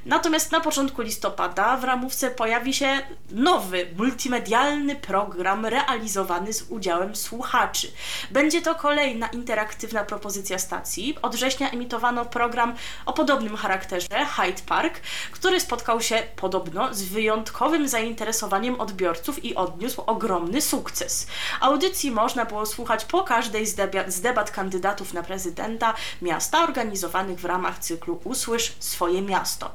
Natomiast 0.05 0.51
na 0.51 0.59
początku 0.59 1.01
listopada 1.01 1.77
w 1.77 1.83
ramówce 1.83 2.31
pojawi 2.31 2.73
się 2.73 2.99
nowy, 3.31 3.87
multimedialny 3.97 4.95
program 4.95 5.65
realizowany 5.65 6.53
z 6.53 6.65
udziałem 6.69 7.15
słuchaczy. 7.15 7.91
Będzie 8.31 8.61
to 8.61 8.75
kolejna 8.75 9.27
interaktywna 9.27 10.03
propozycja 10.03 10.59
stacji. 10.59 11.17
Od 11.21 11.35
września 11.35 11.71
emitowano 11.71 12.25
program 12.25 12.75
o 13.05 13.13
podobnym 13.13 13.57
charakterze, 13.57 14.25
Hyde 14.35 14.61
Park, 14.67 14.99
który 15.31 15.59
spotkał 15.59 16.01
się 16.01 16.23
podobno 16.35 16.93
z 16.93 17.03
wyjątkowym 17.03 17.87
zainteresowaniem 17.87 18.81
odbiorców 18.81 19.45
i 19.45 19.55
odniósł 19.55 20.01
ogromny 20.01 20.61
sukces. 20.61 21.27
Audycji 21.59 22.11
można 22.11 22.45
było 22.45 22.65
słuchać 22.65 23.05
po 23.05 23.23
każdej 23.23 23.65
z, 23.65 23.75
debat, 23.75 24.13
z 24.13 24.21
debat 24.21 24.51
kandydatów 24.51 25.13
na 25.13 25.23
prezydenta 25.23 25.93
miasta 26.21 26.63
organizowanych 26.63 27.39
w 27.39 27.45
ramach 27.45 27.79
cyklu 27.79 28.21
Usłysz 28.23 28.73
swoje 28.79 29.21
miasto. 29.21 29.71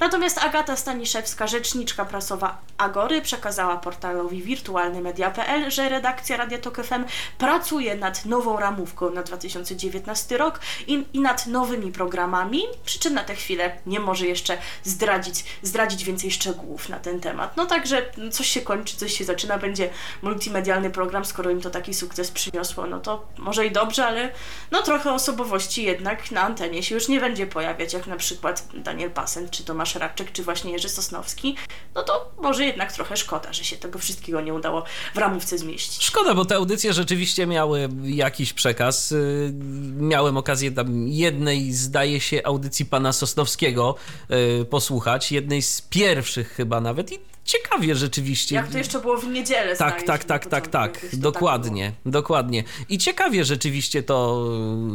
Natomiast 0.00 0.38
Agata 0.38 0.76
Staniszewska, 0.76 1.46
rzeczniczka 1.46 2.04
prasowa 2.04 2.58
Agory, 2.78 3.22
przekazała 3.22 3.76
portalowi 3.76 4.42
wirtualnymedia.pl, 4.42 5.70
że 5.70 5.88
redakcja 5.88 6.36
Radia 6.36 6.58
Tok 6.58 6.84
FM 6.84 7.04
pracuje 7.38 7.96
nad 7.96 8.24
nową 8.24 8.56
ramówką 8.56 9.10
na 9.10 9.22
2019 9.22 10.38
rok 10.38 10.60
i, 10.86 11.04
i 11.12 11.20
nad 11.20 11.46
nowymi 11.46 11.92
programami, 11.92 12.62
przy 12.84 12.98
czym 12.98 13.14
na 13.14 13.24
tę 13.24 13.34
chwilę 13.34 13.78
nie 13.86 14.00
może 14.00 14.26
jeszcze 14.26 14.58
zdradzić, 14.84 15.44
zdradzić 15.62 16.04
więcej 16.04 16.30
szczegółów 16.30 16.88
na 16.88 17.00
ten 17.00 17.20
temat. 17.20 17.56
No 17.56 17.66
także 17.66 18.02
coś 18.32 18.46
się 18.46 18.60
kończy, 18.60 18.96
coś 18.96 19.18
się 19.18 19.24
zaczyna, 19.24 19.58
będzie 19.58 19.90
multimedialny 20.22 20.90
program, 20.90 21.24
skoro 21.24 21.50
im 21.50 21.60
to 21.60 21.70
taki 21.70 21.94
sukces 21.94 22.30
przyniosło, 22.30 22.86
no 22.86 23.00
to 23.00 23.26
może 23.38 23.66
i 23.66 23.70
dobrze, 23.70 24.06
ale 24.06 24.32
no 24.70 24.82
trochę 24.82 25.12
osobowości 25.12 25.82
jednak 25.82 26.30
na 26.30 26.42
antenie 26.42 26.82
się 26.82 26.94
już 26.94 27.08
nie 27.08 27.20
będzie 27.20 27.46
pojawiać, 27.46 27.92
jak 27.92 28.06
na 28.06 28.16
przykład 28.16 28.66
Daniel 28.74 29.10
Pasen 29.10 29.48
czy 29.56 29.64
Tomasz 29.64 29.94
Raczek, 29.94 30.32
czy 30.32 30.42
właśnie 30.42 30.72
Jerzy 30.72 30.88
Sosnowski, 30.88 31.56
no 31.94 32.02
to 32.02 32.32
może 32.42 32.64
jednak 32.64 32.92
trochę 32.92 33.16
szkoda, 33.16 33.52
że 33.52 33.64
się 33.64 33.76
tego 33.76 33.98
wszystkiego 33.98 34.40
nie 34.40 34.54
udało 34.54 34.84
w 35.14 35.18
ramówce 35.18 35.58
zmieścić. 35.58 36.04
Szkoda, 36.04 36.34
bo 36.34 36.44
te 36.44 36.56
audycje 36.56 36.92
rzeczywiście 36.92 37.46
miały 37.46 37.88
jakiś 38.02 38.52
przekaz. 38.52 39.12
Y, 39.12 39.52
miałem 39.96 40.36
okazję 40.36 40.72
tam 40.72 41.08
jednej, 41.08 41.72
zdaje 41.72 42.20
się, 42.20 42.40
audycji 42.44 42.86
pana 42.86 43.12
Sosnowskiego 43.12 43.94
y, 44.60 44.64
posłuchać, 44.64 45.32
jednej 45.32 45.62
z 45.62 45.82
pierwszych 45.82 46.48
chyba 46.52 46.80
nawet 46.80 47.12
i 47.12 47.18
ciekawie 47.46 47.94
rzeczywiście. 47.94 48.54
Jak 48.54 48.68
to 48.68 48.78
jeszcze 48.78 49.00
było 49.00 49.16
w 49.16 49.28
niedzielę, 49.28 49.76
Tak, 49.76 50.02
tak, 50.02 50.24
tak, 50.24 50.46
tak, 50.46 50.68
tak, 50.68 51.06
dokładnie, 51.12 51.92
tak 52.04 52.12
dokładnie. 52.12 52.64
I 52.88 52.98
ciekawie 52.98 53.44
rzeczywiście 53.44 54.02
to 54.02 54.48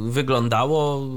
wyglądało. 0.06 1.08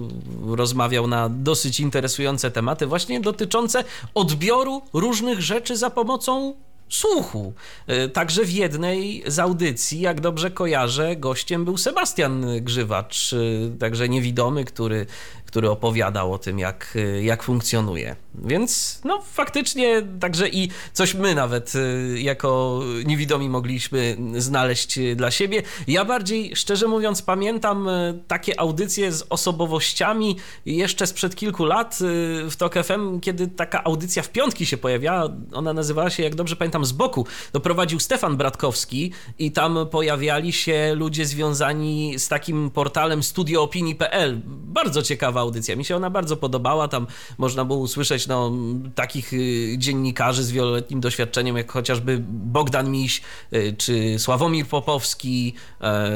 Rozmawiał 0.46 1.06
na 1.06 1.28
dosyć 1.28 1.80
interesujące 1.80 2.50
tematy, 2.50 2.86
właśnie 2.86 3.20
dotyczące 3.20 3.84
odbioru 4.14 4.82
różnych 4.92 5.40
rzeczy 5.40 5.76
za 5.76 5.90
pomocą 5.90 6.54
słuchu. 6.88 7.52
E, 7.86 8.08
także 8.08 8.44
w 8.44 8.50
jednej 8.50 9.22
z 9.26 9.38
audycji, 9.38 10.00
jak 10.00 10.20
dobrze 10.20 10.50
kojarzę, 10.50 11.16
gościem 11.16 11.64
był 11.64 11.76
Sebastian 11.76 12.46
Grzywacz, 12.60 13.32
e, 13.32 13.78
także 13.78 14.08
niewidomy, 14.08 14.64
który 14.64 15.06
który 15.54 15.70
opowiadał 15.70 16.32
o 16.32 16.38
tym, 16.38 16.58
jak, 16.58 16.98
jak 17.22 17.42
funkcjonuje. 17.42 18.16
Więc 18.34 19.00
no 19.04 19.22
faktycznie 19.32 20.02
także 20.20 20.48
i 20.48 20.68
coś 20.92 21.14
my 21.14 21.34
nawet 21.34 21.74
y, 21.74 22.20
jako 22.20 22.80
niewidomi 23.04 23.48
mogliśmy 23.48 24.16
znaleźć 24.36 24.98
dla 25.16 25.30
siebie. 25.30 25.62
Ja 25.86 26.04
bardziej, 26.04 26.56
szczerze 26.56 26.88
mówiąc, 26.88 27.22
pamiętam 27.22 27.88
y, 27.88 28.22
takie 28.28 28.60
audycje 28.60 29.12
z 29.12 29.24
osobowościami 29.30 30.36
jeszcze 30.66 31.06
sprzed 31.06 31.36
kilku 31.36 31.64
lat 31.64 31.98
y, 32.00 32.50
w 32.50 32.56
TOK 32.56 32.74
FM, 32.74 33.20
kiedy 33.20 33.48
taka 33.48 33.84
audycja 33.84 34.22
w 34.22 34.28
piątki 34.28 34.66
się 34.66 34.76
pojawiała. 34.76 35.28
Ona 35.52 35.72
nazywała 35.72 36.10
się, 36.10 36.22
jak 36.22 36.34
dobrze 36.34 36.56
pamiętam, 36.56 36.84
z 36.84 36.92
boku. 36.92 37.26
Doprowadził 37.52 38.00
Stefan 38.00 38.36
Bratkowski 38.36 39.12
i 39.38 39.52
tam 39.52 39.78
pojawiali 39.90 40.52
się 40.52 40.94
ludzie 40.94 41.26
związani 41.26 42.18
z 42.18 42.28
takim 42.28 42.70
portalem 42.70 43.22
studioopinii.pl. 43.22 44.40
Bardzo 44.46 45.02
ciekawa 45.02 45.43
audycja. 45.44 45.76
Mi 45.76 45.84
się 45.84 45.96
ona 45.96 46.10
bardzo 46.10 46.36
podobała. 46.36 46.88
Tam 46.88 47.06
można 47.38 47.64
było 47.64 47.78
usłyszeć 47.78 48.26
no, 48.26 48.52
takich 48.94 49.32
y, 49.32 49.74
dziennikarzy 49.78 50.44
z 50.44 50.50
wieloletnim 50.50 51.00
doświadczeniem, 51.00 51.56
jak 51.56 51.72
chociażby 51.72 52.22
Bogdan 52.28 52.90
Miś 52.90 53.22
y, 53.52 53.74
czy 53.78 54.18
Sławomir 54.18 54.66
Popowski. 54.66 55.54
E, 55.80 56.12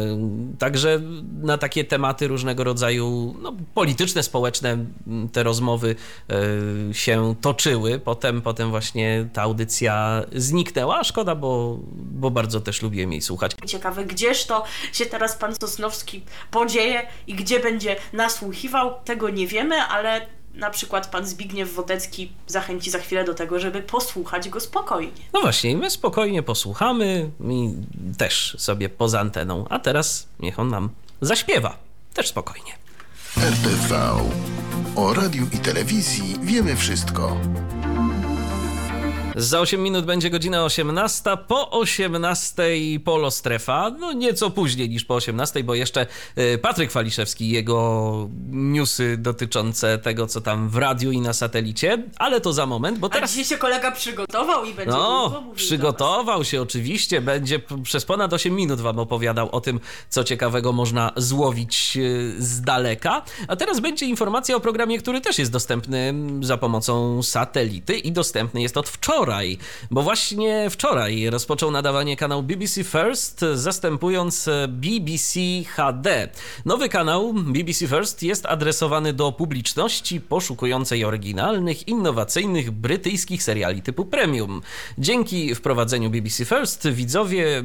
także 0.59 1.01
na 1.43 1.59
takie 1.59 1.85
tematy 1.85 2.29
różnego 2.29 2.65
rodzaju 2.65 3.37
no, 3.43 3.53
polityczne, 3.75 4.23
społeczne 4.23 4.79
te 5.33 5.43
rozmowy 5.43 5.97
e, 6.91 6.95
się 6.95 7.35
toczyły. 7.41 7.99
Potem, 7.99 8.43
potem 8.43 8.71
właśnie 8.71 9.29
ta 9.33 9.43
audycja 9.43 10.23
zniknęła. 10.33 11.05
Szkoda, 11.05 11.35
bo, 11.35 11.79
bo 11.93 12.31
bardzo 12.31 12.61
też 12.61 12.83
lubiłem 12.83 13.13
jej 13.13 13.23
słuchać. 13.23 13.53
Ciekawe, 13.67 14.05
gdzież 14.05 14.47
to 14.47 14.65
się 14.93 15.07
teraz 15.07 15.37
pan 15.37 15.55
Sosnowski 15.61 16.23
podzieje 16.51 17.07
i 17.27 17.35
gdzie 17.35 17.61
będzie 17.61 17.97
nasłuchiwał, 18.13 18.95
tego 19.05 19.18
tego 19.19 19.31
nie 19.31 19.47
wiemy, 19.47 19.83
ale 19.83 20.27
na 20.55 20.71
przykład 20.71 21.11
pan 21.11 21.27
Zbigniew 21.27 21.75
Wodecki 21.75 22.33
zachęci 22.47 22.91
za 22.91 22.99
chwilę 22.99 23.25
do 23.25 23.35
tego, 23.35 23.59
żeby 23.59 23.83
posłuchać 23.83 24.49
go 24.49 24.61
spokojnie. 24.61 25.23
No 25.33 25.41
właśnie, 25.41 25.77
my 25.77 25.91
spokojnie 25.91 26.43
posłuchamy 26.43 27.31
i 27.51 27.71
też 28.19 28.57
sobie 28.59 28.89
poza 28.89 29.21
anteną, 29.21 29.65
a 29.71 29.79
teraz 29.79 30.29
niech 30.41 30.59
on 30.59 30.69
nam 30.69 30.91
zaśpiewa. 31.21 31.77
Też 32.15 32.29
spokojnie. 32.29 32.73
RTV. 33.37 34.17
O 34.97 35.15
radiu 35.15 35.47
i 35.53 35.59
telewizji 35.59 36.37
wiemy 36.43 36.77
wszystko. 36.77 37.37
Za 39.39 39.61
8 39.61 39.83
minut 39.83 40.05
będzie 40.05 40.31
godzina 40.31 40.65
18. 40.65 41.31
Po 41.49 41.71
18 41.71 42.63
polo 43.05 43.31
strefa. 43.31 43.91
No 43.99 44.13
nieco 44.13 44.51
później 44.51 44.89
niż 44.89 45.05
po 45.05 45.15
18, 45.15 45.65
bo 45.65 45.75
jeszcze 45.75 46.07
y, 46.39 46.59
Patryk 46.59 46.93
Waliszewski 46.93 47.49
jego 47.49 48.29
newsy 48.51 49.17
dotyczące 49.17 49.99
tego, 49.99 50.27
co 50.27 50.41
tam 50.41 50.69
w 50.69 50.77
radiu 50.77 51.11
i 51.11 51.21
na 51.21 51.33
satelicie, 51.33 52.03
ale 52.17 52.41
to 52.41 52.53
za 52.53 52.67
moment, 52.67 52.99
bo 52.99 53.09
teraz... 53.09 53.31
A 53.31 53.33
dzisiaj 53.33 53.45
się 53.45 53.57
kolega 53.57 53.91
przygotował 53.91 54.65
i 54.65 54.75
będzie 54.75 54.93
No, 54.93 55.45
przygotował 55.55 56.45
się 56.45 56.63
oczywiście, 56.63 57.21
będzie 57.21 57.61
przez 57.83 58.05
ponad 58.05 58.33
8 58.33 58.55
minut 58.55 58.81
wam 58.81 58.99
opowiadał 58.99 59.49
o 59.53 59.61
tym, 59.61 59.81
co 60.09 60.25
ciekawego 60.25 60.73
można 60.73 61.13
złowić 61.17 61.97
y, 61.97 62.35
z 62.39 62.61
daleka. 62.61 63.23
A 63.49 63.57
teraz 63.57 63.81
będzie 63.81 64.07
informacja 64.07 64.57
o 64.57 64.61
programie, 64.61 64.99
który 64.99 65.21
też 65.21 65.39
jest 65.39 65.53
dostępny 65.53 66.15
za 66.41 66.57
pomocą 66.57 67.23
satelity 67.23 67.99
i 67.99 68.13
dostępny 68.13 68.63
jest 68.63 68.77
od 68.77 68.89
wczoraj 68.89 69.28
wczoraj, 69.29 69.59
bo 69.91 70.03
właśnie 70.03 70.71
wczoraj 70.71 71.31
rozpoczął 71.31 71.71
nadawanie 71.71 72.17
kanał 72.17 72.43
BBC 72.43 72.85
First, 72.85 73.45
zastępując 73.55 74.49
BBC 74.69 75.41
HD. 75.67 76.29
Nowy 76.65 76.89
kanał 76.89 77.35
BBC 77.35 77.87
First 77.87 78.23
jest 78.23 78.47
adresowany 78.47 79.13
do 79.13 79.33
publiczności 79.33 80.21
poszukującej 80.21 81.05
oryginalnych, 81.05 81.89
innowacyjnych 81.89 82.71
brytyjskich 82.71 83.43
seriali 83.43 83.83
typu 83.83 84.05
premium. 84.05 84.63
Dzięki 84.99 85.55
wprowadzeniu 85.55 86.11
BBC 86.11 86.45
First 86.45 86.89
widzowie 86.89 87.63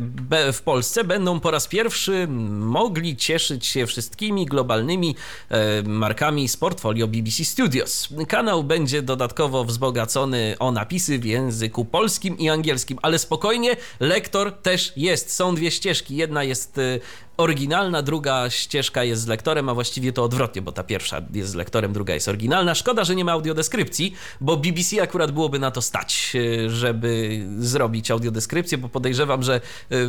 w 0.53 0.61
Polsce 0.61 1.03
będą 1.03 1.39
po 1.39 1.51
raz 1.51 1.67
pierwszy 1.67 2.27
mogli 2.59 3.17
cieszyć 3.17 3.65
się 3.65 3.87
wszystkimi 3.87 4.45
globalnymi 4.45 5.15
e, 5.49 5.83
markami 5.83 6.47
z 6.47 6.57
portfolio 6.57 7.07
BBC 7.07 7.45
Studios. 7.45 8.09
Kanał 8.27 8.63
będzie 8.63 9.01
dodatkowo 9.01 9.63
wzbogacony 9.65 10.55
o 10.59 10.71
napisy 10.71 11.19
w 11.19 11.25
języku 11.53 11.85
polskim 11.85 12.37
i 12.37 12.49
angielskim. 12.49 12.99
Ale 13.01 13.19
spokojnie, 13.19 13.75
lektor 13.99 14.51
też 14.51 14.93
jest. 14.95 15.33
Są 15.33 15.55
dwie 15.55 15.71
ścieżki. 15.71 16.15
Jedna 16.15 16.43
jest 16.43 16.77
y, 16.77 16.99
oryginalna, 17.37 18.01
druga 18.01 18.49
ścieżka 18.49 19.03
jest 19.03 19.21
z 19.21 19.27
lektorem, 19.27 19.69
a 19.69 19.73
właściwie 19.73 20.13
to 20.13 20.23
odwrotnie, 20.23 20.61
bo 20.61 20.71
ta 20.71 20.83
pierwsza 20.83 21.21
jest 21.33 21.51
z 21.51 21.55
lektorem, 21.55 21.93
druga 21.93 22.13
jest 22.13 22.27
oryginalna. 22.27 22.75
Szkoda, 22.75 23.03
że 23.03 23.15
nie 23.15 23.25
ma 23.25 23.31
audiodeskrypcji, 23.31 24.13
bo 24.41 24.57
BBC 24.57 25.01
akurat 25.01 25.31
byłoby 25.31 25.59
na 25.59 25.71
to 25.71 25.81
stać, 25.81 26.31
y, 26.35 26.69
żeby 26.69 27.41
zrobić 27.59 28.11
audiodeskrypcję, 28.11 28.77
bo 28.77 28.89
podejrzewam, 28.89 29.43
że 29.43 29.61
y, 29.91 30.07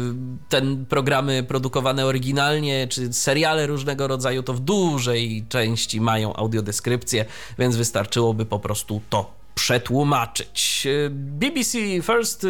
ten 0.48 0.86
programy 0.86 1.42
produkowane 1.42 2.06
oryginalnie, 2.06 2.88
czy 2.88 3.12
seriale 3.12 3.66
różnego 3.66 4.08
rodzaju, 4.08 4.42
to 4.42 4.54
w 4.54 4.60
dużej 4.60 5.44
części 5.48 6.00
mają 6.00 6.36
audiodeskrypcję, 6.36 7.24
więc 7.58 7.76
wystarczyłoby 7.76 8.46
po 8.46 8.58
prostu 8.58 9.00
to 9.10 9.43
przetłumaczyć. 9.54 10.82
Y, 10.86 11.10
BBC 11.10 11.78
First 12.02 12.46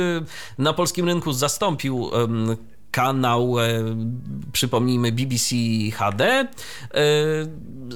na 0.58 0.72
polskim 0.72 1.06
rynku 1.06 1.32
zastąpił 1.32 2.10
kanał, 2.94 3.60
e, 3.60 3.64
przypomnijmy, 4.52 5.12
BBC 5.12 5.56
HD. 5.92 6.24
E, 6.24 6.46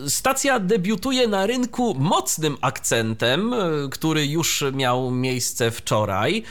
stacja 0.09 0.61
debiutuje 0.61 1.29
na 1.29 1.47
rynku 1.47 1.95
mocnym 1.95 2.57
akcentem, 2.61 3.55
e, 3.55 3.59
który 3.91 4.27
już 4.27 4.65
miał 4.73 5.11
miejsce 5.11 5.71
wczoraj. 5.71 6.43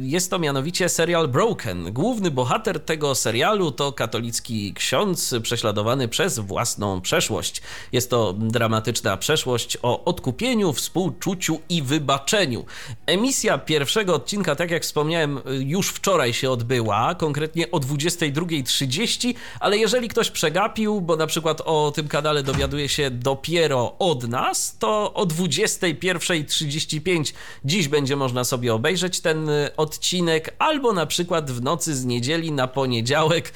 Jest 0.00 0.30
to 0.30 0.38
mianowicie 0.38 0.88
serial 0.88 1.28
Broken. 1.28 1.92
Główny 1.92 2.30
bohater 2.30 2.80
tego 2.80 3.14
serialu 3.14 3.70
to 3.70 3.92
katolicki 3.92 4.74
ksiądz 4.74 5.34
prześladowany 5.42 6.08
przez 6.08 6.38
własną 6.38 7.00
przeszłość. 7.00 7.62
Jest 7.92 8.10
to 8.10 8.32
dramatyczna 8.32 9.16
przeszłość 9.16 9.78
o 9.82 10.04
odkupieniu, 10.04 10.72
współczuciu 10.72 11.60
i 11.68 11.82
wybaczeniu. 11.82 12.64
Emisja 13.06 13.58
pierwszego 13.58 14.14
odcinka, 14.14 14.56
tak 14.56 14.70
jak 14.70 14.82
wspomniałem, 14.82 15.40
już 15.60 15.88
wczoraj 15.88 16.32
się 16.32 16.50
odbyła, 16.50 17.14
konkretnie 17.14 17.70
o 17.70 17.81
22.30, 17.86 19.34
ale 19.60 19.78
jeżeli 19.78 20.08
ktoś 20.08 20.30
przegapił, 20.30 21.00
bo 21.00 21.16
na 21.16 21.26
przykład 21.26 21.62
o 21.64 21.92
tym 21.94 22.08
kanale 22.08 22.42
dowiaduje 22.42 22.88
się 22.88 23.10
dopiero 23.10 23.98
od 23.98 24.28
nas, 24.28 24.76
to 24.78 25.14
o 25.14 25.26
21.35 25.26 27.32
dziś 27.64 27.88
będzie 27.88 28.16
można 28.16 28.44
sobie 28.44 28.74
obejrzeć 28.74 29.20
ten 29.20 29.50
odcinek, 29.76 30.54
albo 30.58 30.92
na 30.92 31.06
przykład 31.06 31.50
w 31.50 31.62
nocy 31.62 31.94
z 31.94 32.04
niedzieli 32.04 32.52
na 32.52 32.68
poniedziałek 32.68 33.52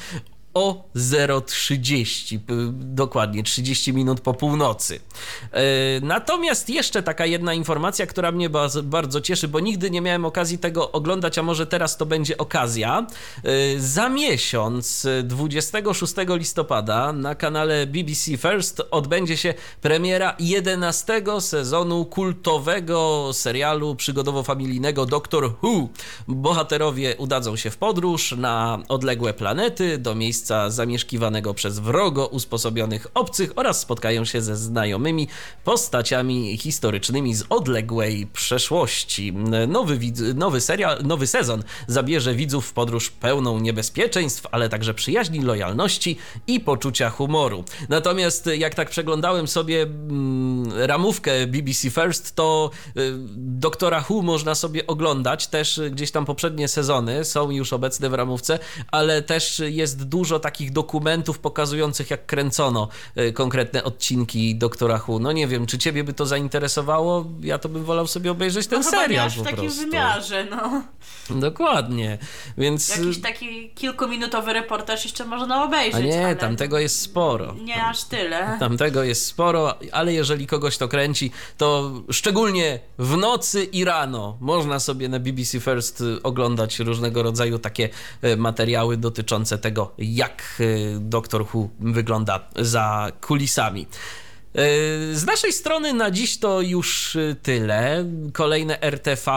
o 0.56 0.84
0.30, 0.96 2.38
dokładnie 2.72 3.42
30 3.42 3.92
minut 3.92 4.20
po 4.20 4.34
północy. 4.34 5.00
E, 5.52 5.60
natomiast 6.02 6.70
jeszcze 6.70 7.02
taka 7.02 7.26
jedna 7.26 7.54
informacja, 7.54 8.06
która 8.06 8.32
mnie 8.32 8.50
bardzo 8.82 9.20
cieszy, 9.20 9.48
bo 9.48 9.60
nigdy 9.60 9.90
nie 9.90 10.00
miałem 10.00 10.24
okazji 10.24 10.58
tego 10.58 10.92
oglądać, 10.92 11.38
a 11.38 11.42
może 11.42 11.66
teraz 11.66 11.96
to 11.96 12.06
będzie 12.06 12.38
okazja. 12.38 13.06
E, 13.44 13.80
za 13.80 14.08
miesiąc, 14.08 15.06
26 15.24 16.14
listopada, 16.28 17.12
na 17.12 17.34
kanale 17.34 17.86
BBC 17.86 18.36
First 18.36 18.82
odbędzie 18.90 19.36
się 19.36 19.54
premiera 19.80 20.36
11 20.38 21.22
sezonu 21.40 22.04
kultowego 22.04 23.30
serialu 23.32 23.94
przygodowo-familijnego 23.94 25.06
Doctor 25.06 25.52
Who. 25.62 25.88
Bohaterowie 26.28 27.16
udadzą 27.16 27.56
się 27.56 27.70
w 27.70 27.76
podróż 27.76 28.34
na 28.38 28.78
odległe 28.88 29.34
planety, 29.34 29.98
do 29.98 30.14
miejsca 30.14 30.45
miejsca 30.46 30.70
zamieszkiwanego 30.70 31.54
przez 31.54 31.78
wrogo 31.78 32.26
usposobionych 32.26 33.06
obcych 33.14 33.52
oraz 33.56 33.80
spotkają 33.80 34.24
się 34.24 34.42
ze 34.42 34.56
znajomymi 34.56 35.28
postaciami 35.64 36.58
historycznymi 36.58 37.34
z 37.34 37.44
odległej 37.48 38.26
przeszłości. 38.26 39.32
Nowy, 39.68 39.98
nowy 40.34 40.60
serial, 40.60 41.02
nowy 41.04 41.26
sezon 41.26 41.62
zabierze 41.86 42.34
widzów 42.34 42.66
w 42.66 42.72
podróż 42.72 43.10
pełną 43.10 43.60
niebezpieczeństw, 43.60 44.46
ale 44.50 44.68
także 44.68 44.94
przyjaźni, 44.94 45.40
lojalności 45.40 46.16
i 46.46 46.60
poczucia 46.60 47.10
humoru. 47.10 47.64
Natomiast 47.88 48.46
jak 48.58 48.74
tak 48.74 48.90
przeglądałem 48.90 49.48
sobie 49.48 49.82
mm, 49.82 50.72
ramówkę 50.72 51.46
BBC 51.46 51.90
First, 51.90 52.34
to 52.34 52.70
y, 52.96 53.12
Doktora 53.36 54.04
można 54.22 54.54
sobie 54.54 54.86
oglądać, 54.86 55.46
też 55.46 55.80
gdzieś 55.90 56.10
tam 56.10 56.24
poprzednie 56.24 56.68
sezony 56.68 57.24
są 57.24 57.50
już 57.50 57.72
obecne 57.72 58.10
w 58.10 58.14
ramówce, 58.14 58.58
ale 58.90 59.22
też 59.22 59.62
jest 59.66 60.04
dużo 60.04 60.35
dużo 60.36 60.40
takich 60.40 60.72
dokumentów 60.72 61.38
pokazujących, 61.38 62.10
jak 62.10 62.26
kręcono 62.26 62.88
e, 63.16 63.32
konkretne 63.32 63.84
odcinki 63.84 64.56
Doktora 64.56 65.00
Who. 65.08 65.18
No 65.18 65.32
nie 65.32 65.46
wiem, 65.46 65.66
czy 65.66 65.78
ciebie 65.78 66.04
by 66.04 66.12
to 66.12 66.26
zainteresowało? 66.26 67.24
Ja 67.40 67.58
to 67.58 67.68
bym 67.68 67.84
wolał 67.84 68.06
sobie 68.06 68.30
obejrzeć 68.30 68.66
ten 68.66 68.82
no, 68.82 68.90
serial 68.90 69.30
w 69.30 69.42
takim 69.42 69.56
prostu. 69.56 69.80
wymiarze, 69.80 70.46
no. 70.50 70.82
Dokładnie, 71.30 72.18
więc... 72.58 72.96
Jakiś 72.96 73.20
taki 73.20 73.70
kilkuminutowy 73.74 74.52
reportaż 74.52 75.04
jeszcze 75.04 75.24
można 75.24 75.64
obejrzeć. 75.64 76.04
A 76.04 76.06
nie, 76.06 76.26
ale... 76.26 76.36
tamtego 76.36 76.78
jest 76.78 77.00
sporo. 77.00 77.54
Nie 77.54 77.84
aż 77.84 78.04
tyle. 78.04 78.56
Tamtego 78.60 79.02
jest 79.02 79.26
sporo, 79.26 79.74
ale 79.92 80.12
jeżeli 80.12 80.46
kogoś 80.46 80.78
to 80.78 80.88
kręci, 80.88 81.30
to 81.58 81.92
szczególnie 82.10 82.80
w 82.98 83.16
nocy 83.16 83.64
i 83.64 83.84
rano 83.84 84.36
można 84.40 84.80
sobie 84.80 85.08
na 85.08 85.18
BBC 85.18 85.60
First 85.60 86.02
oglądać 86.22 86.78
różnego 86.78 87.22
rodzaju 87.22 87.58
takie 87.58 87.88
e, 88.22 88.36
materiały 88.36 88.96
dotyczące 88.96 89.58
tego, 89.58 89.92
jak 89.98 90.25
y, 90.60 90.96
Doctor 91.00 91.44
Who 91.54 91.68
wygląda 91.80 92.40
za 92.56 93.12
kulisami. 93.20 93.82
Y, 93.82 95.16
z 95.16 95.24
naszej 95.26 95.52
strony 95.52 95.92
na 95.92 96.10
dziś 96.10 96.38
to 96.38 96.60
już 96.60 97.16
y, 97.16 97.36
tyle. 97.42 98.04
Kolejne 98.32 98.80
RTV, 98.82 99.30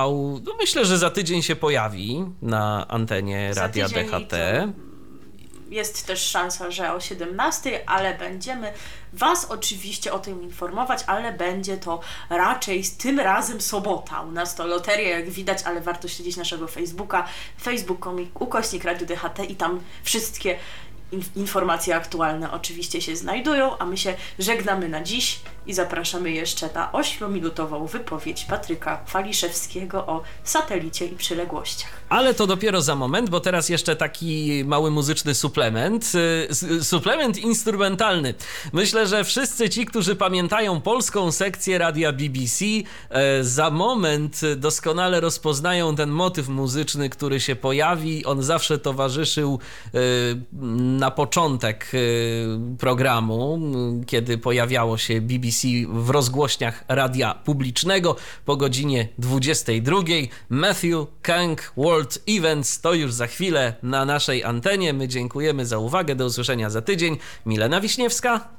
no 0.45 0.55
myślę, 0.59 0.85
że 0.85 0.97
za 0.97 1.09
tydzień 1.09 1.41
się 1.41 1.55
pojawi 1.55 2.25
na 2.41 2.87
antenie 2.87 3.53
za 3.53 3.61
Radia 3.61 3.87
DHT. 3.89 4.33
Jest 5.69 6.07
też 6.07 6.21
szansa, 6.21 6.71
że 6.71 6.93
o 6.93 6.99
17, 6.99 7.89
ale 7.89 8.17
będziemy 8.17 8.73
Was 9.13 9.45
oczywiście 9.45 10.13
o 10.13 10.19
tym 10.19 10.43
informować, 10.43 11.03
ale 11.07 11.33
będzie 11.33 11.77
to 11.77 11.99
raczej 12.29 12.83
z 12.83 12.97
tym 12.97 13.19
razem 13.19 13.61
sobota. 13.61 14.21
U 14.21 14.31
nas 14.31 14.55
to 14.55 14.67
loteria, 14.67 15.09
jak 15.09 15.29
widać, 15.29 15.63
ale 15.65 15.81
warto 15.81 16.07
śledzić 16.07 16.37
naszego 16.37 16.67
Facebooka, 16.67 17.27
facebook.com 17.61 18.27
ukośnik 18.33 18.83
Radio 18.83 19.07
DHT 19.07 19.39
i 19.49 19.55
tam 19.55 19.79
wszystkie 20.03 20.57
informacje 21.35 21.95
aktualne 21.95 22.51
oczywiście 22.51 23.01
się 23.01 23.15
znajdują, 23.15 23.77
a 23.77 23.85
my 23.85 23.97
się 23.97 24.15
żegnamy 24.39 24.89
na 24.89 25.03
dziś 25.03 25.39
i 25.67 25.73
zapraszamy 25.73 26.31
jeszcze 26.31 26.69
na 26.75 26.91
8-minutową 26.91 27.87
wypowiedź 27.87 28.45
Patryka 28.45 28.99
Faliszewskiego 29.05 30.05
o 30.05 30.21
satelicie 30.43 31.05
i 31.05 31.15
przyległościach. 31.15 31.91
Ale 32.09 32.33
to 32.33 32.47
dopiero 32.47 32.81
za 32.81 32.95
moment, 32.95 33.29
bo 33.29 33.39
teraz 33.39 33.69
jeszcze 33.69 33.95
taki 33.95 34.63
mały 34.65 34.91
muzyczny 34.91 35.35
suplement. 35.35 36.11
Y, 36.79 36.83
suplement 36.83 37.37
instrumentalny. 37.37 38.33
Myślę, 38.73 39.07
że 39.07 39.23
wszyscy 39.23 39.69
ci, 39.69 39.85
którzy 39.85 40.15
pamiętają 40.15 40.81
polską 40.81 41.31
sekcję 41.31 41.77
radia 41.77 42.11
BBC, 42.13 42.65
e, 43.09 43.43
za 43.43 43.69
moment 43.69 44.41
doskonale 44.57 45.19
rozpoznają 45.19 45.95
ten 45.95 46.09
motyw 46.09 46.47
muzyczny, 46.47 47.09
który 47.09 47.39
się 47.39 47.55
pojawi. 47.55 48.25
On 48.25 48.43
zawsze 48.43 48.77
towarzyszył 48.77 49.59
e, 49.93 49.99
na 50.99 51.11
początek 51.11 51.91
e, 51.93 51.97
programu, 52.77 53.59
kiedy 54.07 54.37
pojawiało 54.37 54.97
się 54.97 55.21
BBC 55.21 55.67
w 55.89 56.09
rozgłośniach 56.09 56.83
radia 56.87 57.33
publicznego 57.33 58.15
po 58.45 58.57
godzinie 58.57 59.07
22. 59.17 59.97
Matthew 60.49 61.07
Kang 61.21 61.73
World 61.77 62.23
Events 62.27 62.81
to 62.81 62.93
już 62.93 63.13
za 63.13 63.27
chwilę 63.27 63.75
na 63.83 64.05
naszej 64.05 64.43
antenie. 64.43 64.93
My 64.93 65.07
dziękujemy 65.07 65.65
za 65.65 65.77
uwagę. 65.77 66.15
Do 66.15 66.25
usłyszenia 66.25 66.69
za 66.69 66.81
tydzień. 66.81 67.17
Milena 67.45 67.81
Wiśniewska 67.81 68.49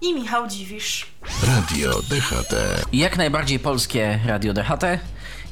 i 0.00 0.14
Michał 0.14 0.48
Dziwisz. 0.48 1.06
Radio 1.46 2.02
DHT. 2.02 2.54
Jak 2.92 3.16
najbardziej 3.16 3.58
polskie 3.58 4.20
Radio 4.26 4.52
DHT, 4.52 4.84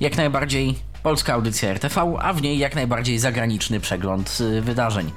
jak 0.00 0.16
najbardziej 0.16 0.74
polska 1.02 1.34
audycja 1.34 1.68
RTV, 1.70 2.16
a 2.18 2.32
w 2.32 2.42
niej 2.42 2.58
jak 2.58 2.74
najbardziej 2.74 3.18
zagraniczny 3.18 3.80
przegląd 3.80 4.38
y, 4.40 4.60
wydarzeń. 4.60 5.10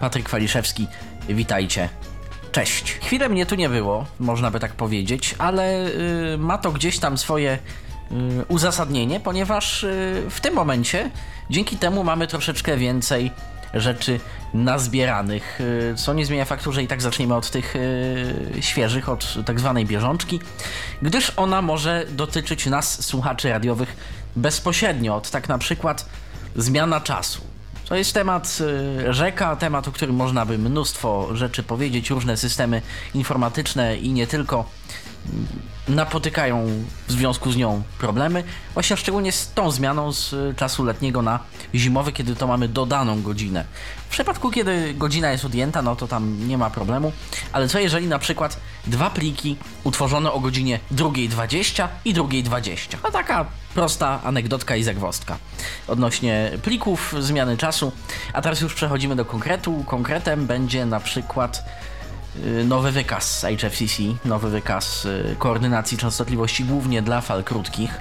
Patryk 0.00 0.30
Waliszewski, 0.30 0.86
witajcie. 1.28 1.88
Cześć. 2.52 2.92
Chwilę 2.92 3.28
mnie 3.28 3.46
tu 3.46 3.54
nie 3.54 3.68
było, 3.68 4.06
można 4.20 4.50
by 4.50 4.60
tak 4.60 4.72
powiedzieć, 4.72 5.34
ale 5.38 5.86
y, 6.34 6.38
ma 6.38 6.58
to 6.58 6.72
gdzieś 6.72 6.98
tam 6.98 7.18
swoje 7.18 7.58
y, 8.12 8.44
uzasadnienie, 8.48 9.20
ponieważ 9.20 9.84
y, 9.84 10.22
w 10.30 10.40
tym 10.40 10.54
momencie 10.54 11.10
dzięki 11.50 11.76
temu 11.76 12.04
mamy 12.04 12.26
troszeczkę 12.26 12.76
więcej 12.76 13.30
rzeczy 13.74 14.20
nazbieranych, 14.54 15.60
y, 15.60 15.94
co 15.96 16.14
nie 16.14 16.26
zmienia 16.26 16.44
faktu, 16.44 16.72
że 16.72 16.82
i 16.82 16.86
tak 16.86 17.02
zaczniemy 17.02 17.34
od 17.34 17.50
tych 17.50 17.76
y, 17.76 18.34
świeżych, 18.60 19.08
od 19.08 19.34
tak 19.46 19.60
zwanej 19.60 19.86
bieżączki, 19.86 20.40
gdyż 21.02 21.32
ona 21.36 21.62
może 21.62 22.04
dotyczyć 22.10 22.66
nas, 22.66 23.04
słuchaczy 23.04 23.50
radiowych, 23.50 23.96
bezpośrednio, 24.36 25.16
od 25.16 25.30
tak 25.30 25.48
na 25.48 25.58
przykład 25.58 26.08
zmiana 26.56 27.00
czasu. 27.00 27.57
To 27.88 27.94
jest 27.94 28.14
temat 28.14 28.58
y, 29.08 29.12
rzeka, 29.12 29.56
temat, 29.56 29.88
o 29.88 29.92
którym 29.92 30.16
można 30.16 30.46
by 30.46 30.58
mnóstwo 30.58 31.36
rzeczy 31.36 31.62
powiedzieć, 31.62 32.10
różne 32.10 32.36
systemy 32.36 32.82
informatyczne 33.14 33.96
i 33.96 34.12
nie 34.12 34.26
tylko 34.26 34.64
napotykają 35.88 36.66
w 37.08 37.12
związku 37.12 37.52
z 37.52 37.56
nią 37.56 37.82
problemy, 37.98 38.44
właśnie 38.74 38.96
szczególnie 38.96 39.32
z 39.32 39.52
tą 39.52 39.70
zmianą 39.70 40.12
z 40.12 40.32
y, 40.32 40.54
czasu 40.56 40.84
letniego 40.84 41.22
na 41.22 41.40
zimowy, 41.74 42.12
kiedy 42.12 42.36
to 42.36 42.46
mamy 42.46 42.68
dodaną 42.68 43.22
godzinę. 43.22 43.64
W 44.08 44.10
przypadku, 44.10 44.50
kiedy 44.50 44.94
godzina 44.94 45.30
jest 45.30 45.44
odjęta, 45.44 45.82
no 45.82 45.96
to 45.96 46.08
tam 46.08 46.48
nie 46.48 46.58
ma 46.58 46.70
problemu, 46.70 47.12
ale 47.52 47.68
co 47.68 47.78
jeżeli 47.78 48.06
na 48.06 48.18
przykład 48.18 48.60
dwa 48.86 49.10
pliki 49.10 49.56
utworzone 49.84 50.32
o 50.32 50.40
godzinie 50.40 50.80
2.20 50.92 51.88
i 52.04 52.14
2.20? 52.14 52.96
No 53.04 53.10
taka 53.10 53.46
prosta 53.74 54.20
anegdotka 54.24 54.76
i 54.76 54.82
zagwostka 54.82 55.38
odnośnie 55.88 56.50
plików, 56.62 57.14
zmiany 57.18 57.56
czasu. 57.56 57.92
A 58.32 58.42
teraz 58.42 58.60
już 58.60 58.74
przechodzimy 58.74 59.16
do 59.16 59.24
konkretu. 59.24 59.84
Konkretem 59.86 60.46
będzie 60.46 60.86
na 60.86 61.00
przykład 61.00 61.64
nowy 62.64 62.92
wykaz 62.92 63.46
HFCC, 63.60 64.02
nowy 64.24 64.50
wykaz 64.50 65.04
y, 65.04 65.36
koordynacji 65.38 65.98
częstotliwości 65.98 66.64
głównie 66.64 67.02
dla 67.02 67.20
fal 67.20 67.44
krótkich, 67.44 68.00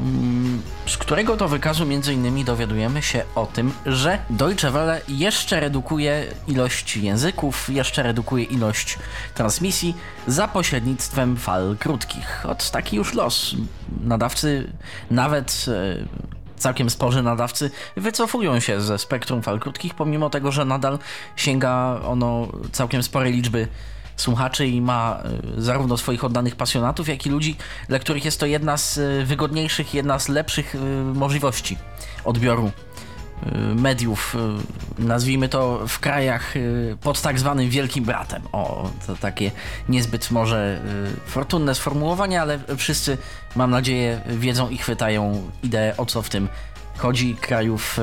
mm, 0.00 0.62
z 0.86 0.96
którego 0.96 1.36
to 1.36 1.48
wykazu 1.48 1.86
między 1.86 2.14
innymi 2.14 2.44
dowiadujemy 2.44 3.02
się 3.02 3.24
o 3.34 3.46
tym, 3.46 3.72
że 3.86 4.18
Deutsche 4.30 4.70
Welle 4.70 5.00
jeszcze 5.08 5.60
redukuje 5.60 6.26
ilość 6.48 6.96
języków, 6.96 7.70
jeszcze 7.70 8.02
redukuje 8.02 8.44
ilość 8.44 8.98
transmisji 9.34 9.96
za 10.26 10.48
pośrednictwem 10.48 11.36
fal 11.36 11.76
krótkich. 11.78 12.46
Od 12.48 12.70
taki 12.70 12.96
już 12.96 13.14
los. 13.14 13.54
Nadawcy, 14.00 14.72
nawet 15.10 15.64
e, 15.68 16.41
całkiem 16.62 16.90
sporzy 16.90 17.22
nadawcy 17.22 17.70
wycofują 17.96 18.60
się 18.60 18.80
ze 18.80 18.98
spektrum 18.98 19.42
fal 19.42 19.60
krótkich, 19.60 19.94
pomimo 19.94 20.30
tego, 20.30 20.52
że 20.52 20.64
nadal 20.64 20.98
sięga 21.36 22.00
ono 22.04 22.48
całkiem 22.72 23.02
sporej 23.02 23.32
liczby 23.32 23.68
słuchaczy 24.16 24.66
i 24.66 24.80
ma 24.80 25.22
y, 25.58 25.62
zarówno 25.62 25.96
swoich 25.96 26.24
oddanych 26.24 26.56
pasjonatów, 26.56 27.08
jak 27.08 27.26
i 27.26 27.30
ludzi, 27.30 27.56
dla 27.88 27.98
których 27.98 28.24
jest 28.24 28.40
to 28.40 28.46
jedna 28.46 28.76
z 28.76 28.98
y, 28.98 29.24
wygodniejszych, 29.26 29.94
jedna 29.94 30.18
z 30.18 30.28
lepszych 30.28 30.74
y, 30.74 30.78
możliwości 31.14 31.78
odbioru 32.24 32.70
mediów, 33.74 34.36
nazwijmy 34.98 35.48
to 35.48 35.86
w 35.88 35.98
krajach 35.98 36.54
pod 37.00 37.22
tak 37.22 37.38
zwanym 37.38 37.70
Wielkim 37.70 38.04
Bratem. 38.04 38.42
O, 38.52 38.90
to 39.06 39.16
takie 39.16 39.50
niezbyt 39.88 40.30
może 40.30 40.80
fortunne 41.26 41.74
sformułowanie, 41.74 42.40
ale 42.40 42.58
wszyscy, 42.76 43.18
mam 43.56 43.70
nadzieję, 43.70 44.20
wiedzą 44.26 44.68
i 44.68 44.78
chwytają 44.78 45.50
ideę, 45.62 45.96
o 45.96 46.06
co 46.06 46.22
w 46.22 46.28
tym 46.28 46.48
chodzi. 46.98 47.36
Krajów, 47.40 47.94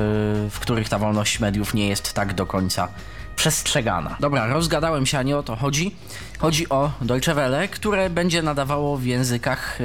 w 0.49 0.57
których 0.59 0.89
ta 0.89 0.99
wolność 0.99 1.39
mediów 1.39 1.73
nie 1.73 1.87
jest 1.87 2.13
tak 2.13 2.33
do 2.33 2.45
końca 2.45 2.87
przestrzegana. 3.35 4.17
Dobra, 4.19 4.47
rozgadałem 4.47 5.05
się, 5.05 5.17
a 5.17 5.23
nie 5.23 5.37
o 5.37 5.43
to 5.43 5.55
chodzi. 5.55 5.95
Chodzi 6.39 6.69
o 6.69 6.91
Deutsche 7.01 7.33
Welle, 7.33 7.67
które 7.67 8.09
będzie 8.09 8.41
nadawało 8.41 8.97
w 8.97 9.05
językach, 9.05 9.79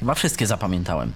chyba 0.00 0.14
wszystkie 0.14 0.46
zapamiętałem. 0.46 1.12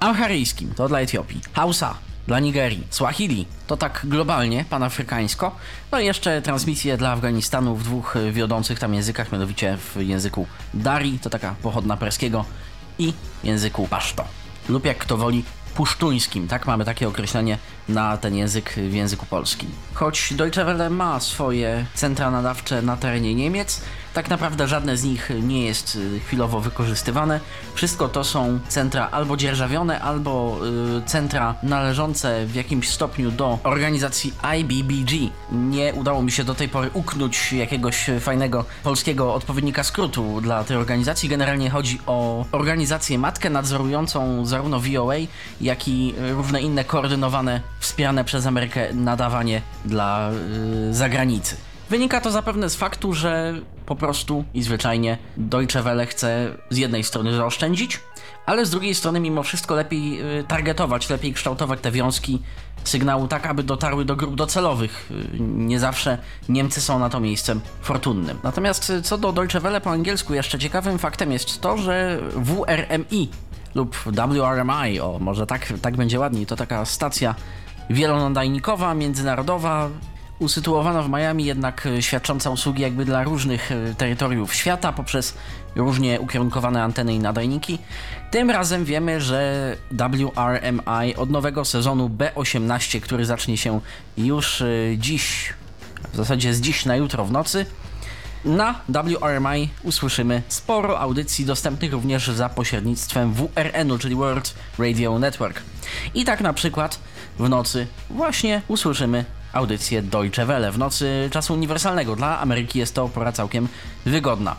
Amharyjskim, 0.00 0.74
to 0.74 0.88
dla 0.88 1.00
Etiopii. 1.00 1.40
Hausa, 1.52 1.94
dla 2.26 2.40
Nigerii. 2.40 2.86
Swahili, 2.90 3.46
to 3.66 3.76
tak 3.76 4.00
globalnie, 4.04 4.64
panafrykańsko. 4.70 5.56
No 5.92 6.00
i 6.00 6.06
jeszcze 6.06 6.42
transmisje 6.42 6.96
dla 6.96 7.10
Afganistanu 7.10 7.76
w 7.76 7.84
dwóch 7.84 8.14
wiodących 8.32 8.78
tam 8.78 8.94
językach, 8.94 9.32
mianowicie 9.32 9.76
w 9.76 9.96
języku 10.00 10.46
Dari, 10.74 11.18
to 11.18 11.30
taka 11.30 11.54
pochodna 11.62 11.96
perskiego, 11.96 12.44
i 12.98 13.12
języku 13.44 13.88
paszto. 13.88 14.24
Lub 14.68 14.84
jak 14.84 14.98
kto 14.98 15.16
woli, 15.16 15.44
pusztuńskim, 15.74 16.48
tak? 16.48 16.66
Mamy 16.66 16.84
takie 16.84 17.08
określenie 17.08 17.58
na 17.88 18.16
ten 18.16 18.34
język 18.34 18.74
w 18.76 18.92
języku 18.92 19.26
polskim. 19.26 19.70
Choć 19.94 20.34
Deutsche 20.34 20.64
Welle 20.64 20.90
ma 20.90 21.20
swoje 21.20 21.86
centra 21.94 22.30
nadawcze 22.30 22.82
na 22.82 22.96
terenie 22.96 23.34
Niemiec, 23.34 23.80
tak 24.14 24.30
naprawdę 24.30 24.68
żadne 24.68 24.96
z 24.96 25.04
nich 25.04 25.30
nie 25.42 25.64
jest 25.64 25.96
y, 25.96 26.20
chwilowo 26.20 26.60
wykorzystywane. 26.60 27.40
Wszystko 27.74 28.08
to 28.08 28.24
są 28.24 28.58
centra 28.68 29.08
albo 29.10 29.36
dzierżawione, 29.36 30.00
albo 30.00 30.60
y, 30.98 31.02
centra 31.06 31.54
należące 31.62 32.46
w 32.46 32.54
jakimś 32.54 32.88
stopniu 32.88 33.30
do 33.30 33.58
organizacji 33.64 34.32
IBBG. 34.58 35.12
Nie 35.52 35.94
udało 35.94 36.22
mi 36.22 36.32
się 36.32 36.44
do 36.44 36.54
tej 36.54 36.68
pory 36.68 36.90
uknąć 36.92 37.52
jakiegoś 37.52 38.10
fajnego 38.20 38.64
polskiego 38.82 39.34
odpowiednika 39.34 39.84
skrótu 39.84 40.40
dla 40.40 40.64
tej 40.64 40.76
organizacji. 40.76 41.28
Generalnie 41.28 41.70
chodzi 41.70 41.98
o 42.06 42.44
organizację 42.52 43.18
matkę 43.18 43.50
nadzorującą 43.50 44.46
zarówno 44.46 44.80
VOA, 44.80 45.14
jak 45.60 45.88
i 45.88 46.14
różne 46.32 46.60
inne 46.60 46.84
koordynowane, 46.84 47.60
wspierane 47.80 48.24
przez 48.24 48.46
Amerykę 48.46 48.94
nadawanie 48.94 49.62
dla 49.84 50.30
y, 50.90 50.94
zagranicy. 50.94 51.56
Wynika 51.90 52.20
to 52.20 52.30
zapewne 52.30 52.70
z 52.70 52.76
faktu, 52.76 53.12
że 53.12 53.54
po 53.86 53.96
prostu 53.96 54.44
i 54.54 54.62
zwyczajnie 54.62 55.18
Deutsche 55.36 55.82
Welle 55.82 56.06
chce 56.06 56.56
z 56.70 56.76
jednej 56.76 57.04
strony 57.04 57.36
zaoszczędzić, 57.36 58.00
ale 58.46 58.66
z 58.66 58.70
drugiej 58.70 58.94
strony 58.94 59.20
mimo 59.20 59.42
wszystko 59.42 59.74
lepiej 59.74 60.38
y, 60.38 60.44
targetować, 60.44 61.10
lepiej 61.10 61.32
kształtować 61.32 61.80
te 61.80 61.90
wiązki 61.90 62.42
sygnału 62.84 63.28
tak, 63.28 63.46
aby 63.46 63.62
dotarły 63.62 64.04
do 64.04 64.16
grup 64.16 64.34
docelowych. 64.34 65.10
Y, 65.10 65.40
nie 65.40 65.78
zawsze 65.78 66.18
Niemcy 66.48 66.80
są 66.80 66.98
na 66.98 67.10
to 67.10 67.20
miejscem 67.20 67.60
fortunnym. 67.80 68.38
Natomiast 68.42 68.90
y, 68.90 69.02
co 69.02 69.18
do 69.18 69.32
Deutsche 69.32 69.60
Welle 69.60 69.80
po 69.80 69.90
angielsku, 69.90 70.34
jeszcze 70.34 70.58
ciekawym 70.58 70.98
faktem 70.98 71.32
jest 71.32 71.60
to, 71.60 71.78
że 71.78 72.20
WRMI 72.36 73.28
lub 73.74 73.96
WRMI, 73.96 75.00
o 75.00 75.18
może 75.20 75.46
tak, 75.46 75.72
tak 75.82 75.96
będzie 75.96 76.20
ładniej, 76.20 76.46
to 76.46 76.56
taka 76.56 76.84
stacja 76.84 77.34
wielonadajnikowa, 77.90 78.94
międzynarodowa, 78.94 79.88
usytuowana 80.38 81.02
w 81.02 81.08
Miami, 81.08 81.44
jednak 81.44 81.86
e, 81.86 82.02
świadcząca 82.02 82.50
usługi 82.50 82.82
jakby 82.82 83.04
dla 83.04 83.22
różnych 83.22 83.72
e, 83.72 83.94
terytoriów 83.94 84.54
świata 84.54 84.92
poprzez 84.92 85.34
różnie 85.76 86.20
ukierunkowane 86.20 86.82
anteny 86.82 87.14
i 87.14 87.18
nadajniki. 87.18 87.78
Tym 88.30 88.50
razem 88.50 88.84
wiemy, 88.84 89.20
że 89.20 89.76
WRMI 89.90 91.14
od 91.16 91.30
nowego 91.30 91.64
sezonu 91.64 92.08
B18, 92.08 93.00
który 93.00 93.24
zacznie 93.24 93.56
się 93.56 93.80
już 94.18 94.62
e, 94.62 94.66
dziś, 94.98 95.52
w 96.12 96.16
zasadzie 96.16 96.54
z 96.54 96.60
dziś 96.60 96.84
na 96.84 96.96
jutro 96.96 97.24
w 97.24 97.32
nocy, 97.32 97.66
na 98.44 98.80
WRMI 98.88 99.68
usłyszymy 99.82 100.42
sporo 100.48 101.00
audycji 101.00 101.44
dostępnych 101.44 101.92
również 101.92 102.28
za 102.28 102.48
pośrednictwem 102.48 103.32
WRN-u, 103.32 103.98
czyli 103.98 104.14
World 104.14 104.54
Radio 104.78 105.18
Network. 105.18 105.62
I 106.14 106.24
tak 106.24 106.40
na 106.40 106.52
przykład 106.52 106.98
w 107.38 107.48
nocy 107.48 107.86
właśnie 108.10 108.62
usłyszymy 108.68 109.24
audycję 109.54 110.02
Deutsche 110.02 110.46
Welle 110.46 110.72
w 110.72 110.78
nocy 110.78 111.28
czasu 111.32 111.54
uniwersalnego. 111.54 112.16
Dla 112.16 112.40
Ameryki 112.40 112.78
jest 112.78 112.94
to 112.94 113.08
pora 113.08 113.32
całkiem 113.32 113.68
wygodna. 114.04 114.56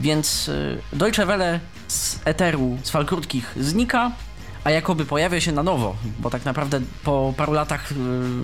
Więc 0.00 0.48
y, 0.48 0.78
Deutsche 0.92 1.26
Welle 1.26 1.60
z 1.88 2.20
eteru, 2.24 2.78
z 2.82 2.90
fal 2.90 3.06
krótkich 3.06 3.54
znika, 3.60 4.12
a 4.64 4.70
jakoby 4.70 5.04
pojawia 5.04 5.40
się 5.40 5.52
na 5.52 5.62
nowo, 5.62 5.96
bo 6.18 6.30
tak 6.30 6.44
naprawdę 6.44 6.80
po 7.04 7.34
paru 7.36 7.52
latach 7.52 7.92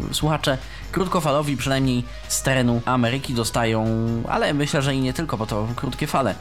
yy, 0.09 0.15
słuchacze 0.15 0.59
krótkofalowi, 0.97 1.57
przynajmniej 1.57 2.05
z 2.29 2.43
terenu 2.43 2.83
Ameryki, 2.85 3.35
dostają, 3.35 3.87
ale 4.29 4.55
myślę, 4.55 4.83
że 4.83 4.95
i 4.95 5.01
nie 5.01 5.13
tylko, 5.13 5.37
bo 5.37 5.47
to 5.47 5.69
krótkie 5.77 6.07
fale, 6.07 6.35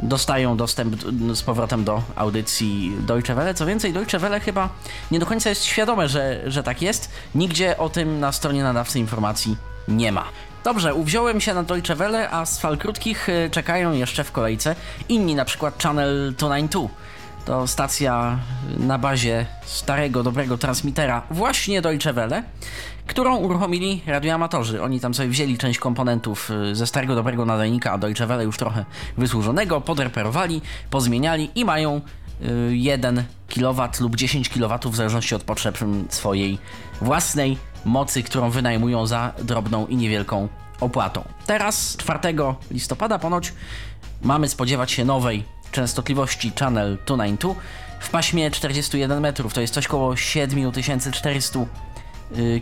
dostają 0.00 0.56
dostęp 0.56 0.96
z 1.34 1.42
powrotem 1.42 1.84
do 1.84 2.02
audycji 2.16 2.92
Deutsche 3.00 3.34
Welle. 3.34 3.54
Co 3.54 3.66
więcej, 3.66 3.92
Deutsche 3.92 4.18
Welle 4.18 4.40
chyba 4.40 4.68
nie 5.10 5.18
do 5.18 5.26
końca 5.26 5.48
jest 5.48 5.64
świadome, 5.64 6.08
że, 6.08 6.42
że 6.46 6.62
tak 6.62 6.82
jest. 6.82 7.10
Nigdzie 7.34 7.78
o 7.78 7.88
tym 7.88 8.20
na 8.20 8.32
stronie 8.32 8.62
nadawcy 8.62 8.98
informacji 8.98 9.56
nie 9.88 10.12
ma. 10.12 10.24
Dobrze, 10.64 10.94
uwziąłem 10.94 11.40
się 11.40 11.54
na 11.54 11.62
Deutsche 11.62 11.94
Welle, 11.94 12.30
a 12.30 12.46
z 12.46 12.58
fal 12.58 12.78
krótkich 12.78 13.28
y, 13.28 13.50
czekają 13.50 13.92
jeszcze 13.92 14.24
w 14.24 14.32
kolejce 14.32 14.76
inni, 15.08 15.34
na 15.34 15.44
przykład 15.44 15.82
Channel 15.82 16.34
292 16.36 17.02
to 17.44 17.66
stacja 17.66 18.38
na 18.78 18.98
bazie 18.98 19.46
starego, 19.64 20.22
dobrego 20.22 20.58
transmitera 20.58 21.22
właśnie 21.30 21.82
Deutsche 21.82 22.12
Welle, 22.12 22.42
którą 23.06 23.36
uruchomili 23.36 24.02
radioamatorzy. 24.06 24.82
Oni 24.82 25.00
tam 25.00 25.14
sobie 25.14 25.28
wzięli 25.28 25.58
część 25.58 25.78
komponentów 25.78 26.50
y, 26.50 26.74
ze 26.74 26.86
starego, 26.86 27.14
dobrego 27.14 27.44
nadajnika, 27.44 27.98
Deutsche 27.98 28.26
Welle 28.26 28.44
już 28.44 28.56
trochę 28.56 28.84
wysłużonego, 29.18 29.80
podreperowali, 29.80 30.62
pozmieniali 30.90 31.50
i 31.54 31.64
mają 31.64 32.00
1 32.70 33.24
kW 33.48 33.88
lub 34.00 34.16
10 34.16 34.48
kW 34.48 34.90
w 34.90 34.96
zależności 34.96 35.34
od 35.34 35.42
potrzeb 35.42 35.78
swojej 36.08 36.58
własnej 37.00 37.58
mocy, 37.84 38.22
którą 38.22 38.50
wynajmują 38.50 39.06
za 39.06 39.32
drobną 39.42 39.86
i 39.86 39.96
niewielką 39.96 40.48
opłatą. 40.80 41.24
Teraz 41.46 41.96
4 41.96 42.18
listopada 42.70 43.18
ponoć 43.18 43.52
mamy 44.22 44.48
spodziewać 44.48 44.90
się 44.90 45.04
nowej 45.04 45.44
częstotliwości 45.72 46.52
Channel 46.60 46.98
292 47.06 47.54
w 48.00 48.10
paśmie 48.10 48.50
41 48.50 49.20
metrów, 49.20 49.54
to 49.54 49.60
jest 49.60 49.74
coś 49.74 49.86
koło 49.86 50.16
7400 50.16 51.58
y, 51.58 51.66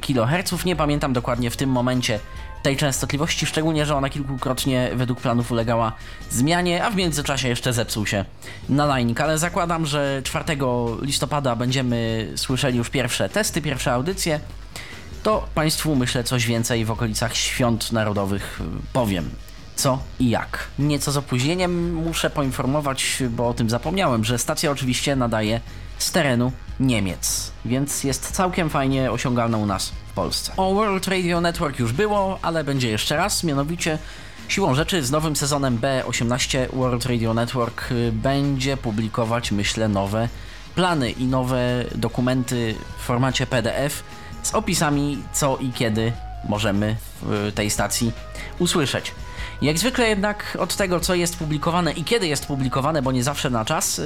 kHz. 0.00 0.64
Nie 0.64 0.76
pamiętam 0.76 1.12
dokładnie 1.12 1.50
w 1.50 1.56
tym 1.56 1.70
momencie 1.70 2.20
tej 2.62 2.76
częstotliwości, 2.76 3.46
szczególnie, 3.46 3.86
że 3.86 3.96
ona 3.96 4.10
kilkukrotnie 4.10 4.90
według 4.94 5.20
planów 5.20 5.52
ulegała 5.52 5.92
zmianie, 6.30 6.84
a 6.84 6.90
w 6.90 6.96
międzyczasie 6.96 7.48
jeszcze 7.48 7.72
zepsuł 7.72 8.06
się 8.06 8.24
nadajnik, 8.68 9.20
ale 9.20 9.38
zakładam, 9.38 9.86
że 9.86 10.22
4 10.24 10.44
listopada 11.02 11.56
będziemy 11.56 12.28
słyszeli 12.36 12.78
już 12.78 12.90
pierwsze 12.90 13.28
testy, 13.28 13.62
pierwsze 13.62 13.92
audycje, 13.92 14.40
to 15.22 15.46
Państwu 15.54 15.96
myślę 15.96 16.24
coś 16.24 16.46
więcej 16.46 16.84
w 16.84 16.90
okolicach 16.90 17.36
świąt 17.36 17.92
narodowych 17.92 18.60
y, 18.60 18.92
powiem. 18.92 19.30
co 19.76 19.98
i 20.18 20.30
jak. 20.30 20.68
Nieco 20.78 21.12
z 21.12 21.16
opóźnieniem 21.16 21.94
muszę 21.94 22.30
poinformować, 22.30 23.22
bo 23.30 23.48
o 23.48 23.54
tym 23.54 23.70
zapomniałem, 23.70 24.24
że 24.24 24.38
stacja 24.38 24.70
oczywiście 24.70 25.16
nadaje 25.16 25.60
z 26.03 26.12
terenu 26.12 26.53
Niemiec, 26.80 27.53
więc 27.64 28.05
jest 28.05 28.30
całkiem 28.30 28.70
fajnie 28.70 29.12
osiągalna 29.12 29.59
u 29.59 29.66
nas 29.66 29.92
w 30.11 30.12
Polsce. 30.12 30.53
O 30.57 30.74
World 30.74 31.09
Radio 31.09 31.40
Network 31.40 31.78
już 31.78 31.92
było, 31.92 32.38
ale 32.42 32.64
będzie 32.64 32.90
jeszcze 32.90 33.16
raz, 33.16 33.44
mianowicie 33.44 33.98
Siłą 34.51 34.74
rzeczy 34.74 35.03
z 35.03 35.11
nowym 35.11 35.36
sezonem 35.36 35.78
B18 35.78 36.59
World 36.72 37.07
Radio 37.07 37.34
Network 37.34 37.92
y, 37.92 38.12
będzie 38.12 38.76
publikować, 38.76 39.53
myślę, 39.53 39.88
nowe 39.88 40.28
plany 40.74 41.11
i 41.11 41.24
nowe 41.24 41.84
dokumenty 41.94 42.74
w 42.98 43.03
formacie 43.03 43.46
PDF 43.46 44.03
z 44.42 44.55
opisami 44.55 45.22
co 45.32 45.57
i 45.57 45.72
kiedy 45.72 46.12
możemy 46.48 46.96
w 47.22 47.53
tej 47.55 47.70
stacji 47.70 48.12
usłyszeć. 48.59 49.12
Jak 49.62 49.78
zwykle 49.78 50.08
jednak 50.08 50.56
od 50.61 50.76
tego, 50.76 51.00
co 51.00 51.14
jest 51.14 51.38
publikowane 51.38 51.92
i 51.92 52.04
kiedy 52.04 52.26
jest 52.26 52.46
publikowane, 52.46 53.02
bo 53.02 53.12
nie 53.12 53.24
zawsze 53.24 53.50
na 53.50 53.64
czas, 53.64 53.98
yy, 53.98 54.04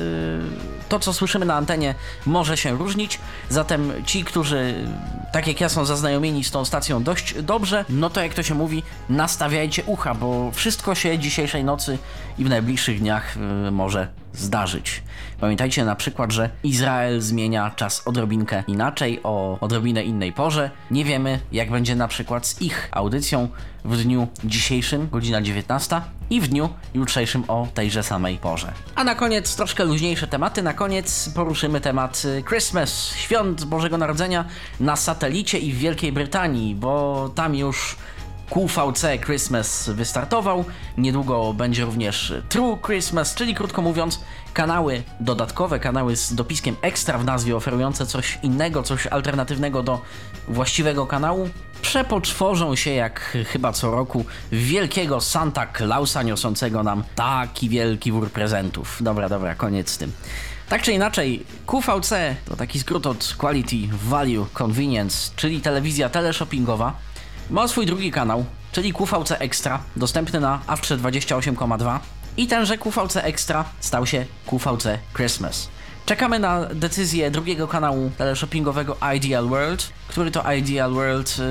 to 0.88 0.98
co 0.98 1.12
słyszymy 1.12 1.46
na 1.46 1.54
antenie 1.54 1.94
może 2.26 2.56
się 2.56 2.76
różnić. 2.76 3.20
Zatem 3.48 3.92
ci, 4.06 4.24
którzy 4.24 4.74
tak 5.32 5.46
jak 5.46 5.60
ja 5.60 5.68
są 5.68 5.84
zaznajomieni 5.84 6.44
z 6.44 6.50
tą 6.50 6.64
stacją 6.64 7.02
dość 7.02 7.34
dobrze, 7.42 7.84
no 7.88 8.10
to 8.10 8.22
jak 8.22 8.34
to 8.34 8.42
się 8.42 8.54
mówi, 8.54 8.82
nastawiajcie 9.08 9.84
ucha, 9.84 10.14
bo 10.14 10.50
wszystko 10.50 10.94
się 10.94 11.18
dzisiejszej 11.18 11.64
nocy 11.64 11.98
i 12.38 12.44
w 12.44 12.48
najbliższych 12.48 12.98
dniach 12.98 13.36
yy, 13.36 13.70
może 13.70 14.08
zdarzyć. 14.34 15.02
Pamiętajcie 15.40 15.84
na 15.84 15.96
przykład, 15.96 16.32
że 16.32 16.50
Izrael 16.62 17.20
zmienia 17.20 17.70
czas 17.70 18.02
odrobinkę 18.06 18.62
inaczej, 18.66 19.20
o 19.22 19.58
odrobinę 19.60 20.04
innej 20.04 20.32
porze. 20.32 20.70
Nie 20.90 21.04
wiemy, 21.04 21.40
jak 21.52 21.70
będzie 21.70 21.96
na 21.96 22.08
przykład 22.08 22.46
z 22.46 22.62
ich 22.62 22.88
audycją 22.92 23.48
w 23.84 23.96
dniu 23.96 24.28
dzisiejszym, 24.44 25.08
godzina 25.12 25.42
19 25.42 26.00
i 26.30 26.40
w 26.40 26.48
dniu 26.48 26.68
jutrzejszym 26.94 27.44
o 27.48 27.68
tejże 27.74 28.02
samej 28.02 28.38
porze. 28.38 28.72
A 28.94 29.04
na 29.04 29.14
koniec 29.14 29.56
troszkę 29.56 29.84
luźniejsze 29.84 30.26
tematy. 30.26 30.62
Na 30.62 30.72
koniec 30.72 31.30
poruszymy 31.34 31.80
temat 31.80 32.22
y, 32.24 32.42
Christmas, 32.42 33.14
świąt 33.16 33.64
Bożego 33.64 33.98
Narodzenia 33.98 34.44
na 34.80 34.96
satelicie 34.96 35.58
i 35.58 35.72
w 35.72 35.78
Wielkiej 35.78 36.12
Brytanii, 36.12 36.74
bo 36.74 37.30
tam 37.34 37.54
już 37.54 37.96
QVC 38.50 39.18
Christmas 39.24 39.90
wystartował. 39.90 40.64
Niedługo 40.98 41.52
będzie 41.52 41.84
również 41.84 42.34
True 42.48 42.78
Christmas, 42.86 43.34
czyli 43.34 43.54
krótko 43.54 43.82
mówiąc, 43.82 44.20
kanały 44.52 45.02
dodatkowe, 45.20 45.78
kanały 45.78 46.16
z 46.16 46.34
dopiskiem 46.34 46.76
ekstra 46.82 47.18
w 47.18 47.24
nazwie, 47.24 47.56
oferujące 47.56 48.06
coś 48.06 48.38
innego, 48.42 48.82
coś 48.82 49.06
alternatywnego 49.06 49.82
do 49.82 50.00
właściwego 50.48 51.06
kanału, 51.06 51.48
przepoczworzą 51.82 52.76
się 52.76 52.90
jak 52.90 53.36
chyba 53.46 53.72
co 53.72 53.90
roku 53.90 54.24
wielkiego 54.52 55.20
Santa 55.20 55.66
Clausa 55.66 56.22
niosącego 56.22 56.82
nam 56.82 57.04
taki 57.14 57.68
wielki 57.68 58.12
wór 58.12 58.30
prezentów. 58.30 58.98
Dobra, 59.00 59.28
dobra, 59.28 59.54
koniec 59.54 59.90
z 59.90 59.98
tym. 59.98 60.12
Tak 60.68 60.82
czy 60.82 60.92
inaczej, 60.92 61.46
QVC 61.66 62.36
to 62.44 62.56
taki 62.56 62.80
skrót 62.80 63.06
od 63.06 63.34
Quality, 63.38 63.76
Value, 63.92 64.46
Convenience, 64.62 65.32
czyli 65.36 65.60
telewizja 65.60 66.08
teleshoppingowa, 66.08 66.92
ma 67.50 67.68
swój 67.68 67.86
drugi 67.86 68.10
kanał, 68.10 68.44
czyli 68.72 68.92
QVC 68.92 69.38
Extra, 69.38 69.82
dostępny 69.96 70.40
na 70.40 70.60
AWCZE 70.66 70.96
28,2 70.96 71.98
i 72.36 72.46
tenże 72.46 72.78
QVC 72.78 73.24
Extra 73.24 73.64
stał 73.80 74.06
się 74.06 74.26
QVC 74.46 74.98
Christmas. 75.16 75.68
Czekamy 76.06 76.38
na 76.38 76.64
decyzję 76.64 77.30
drugiego 77.30 77.68
kanału 77.68 78.10
teleshoppingowego 78.18 78.96
Ideal 79.16 79.48
World, 79.48 79.92
który 80.08 80.30
to 80.30 80.52
Ideal 80.52 80.92
World 80.92 81.38
yy, 81.38 81.44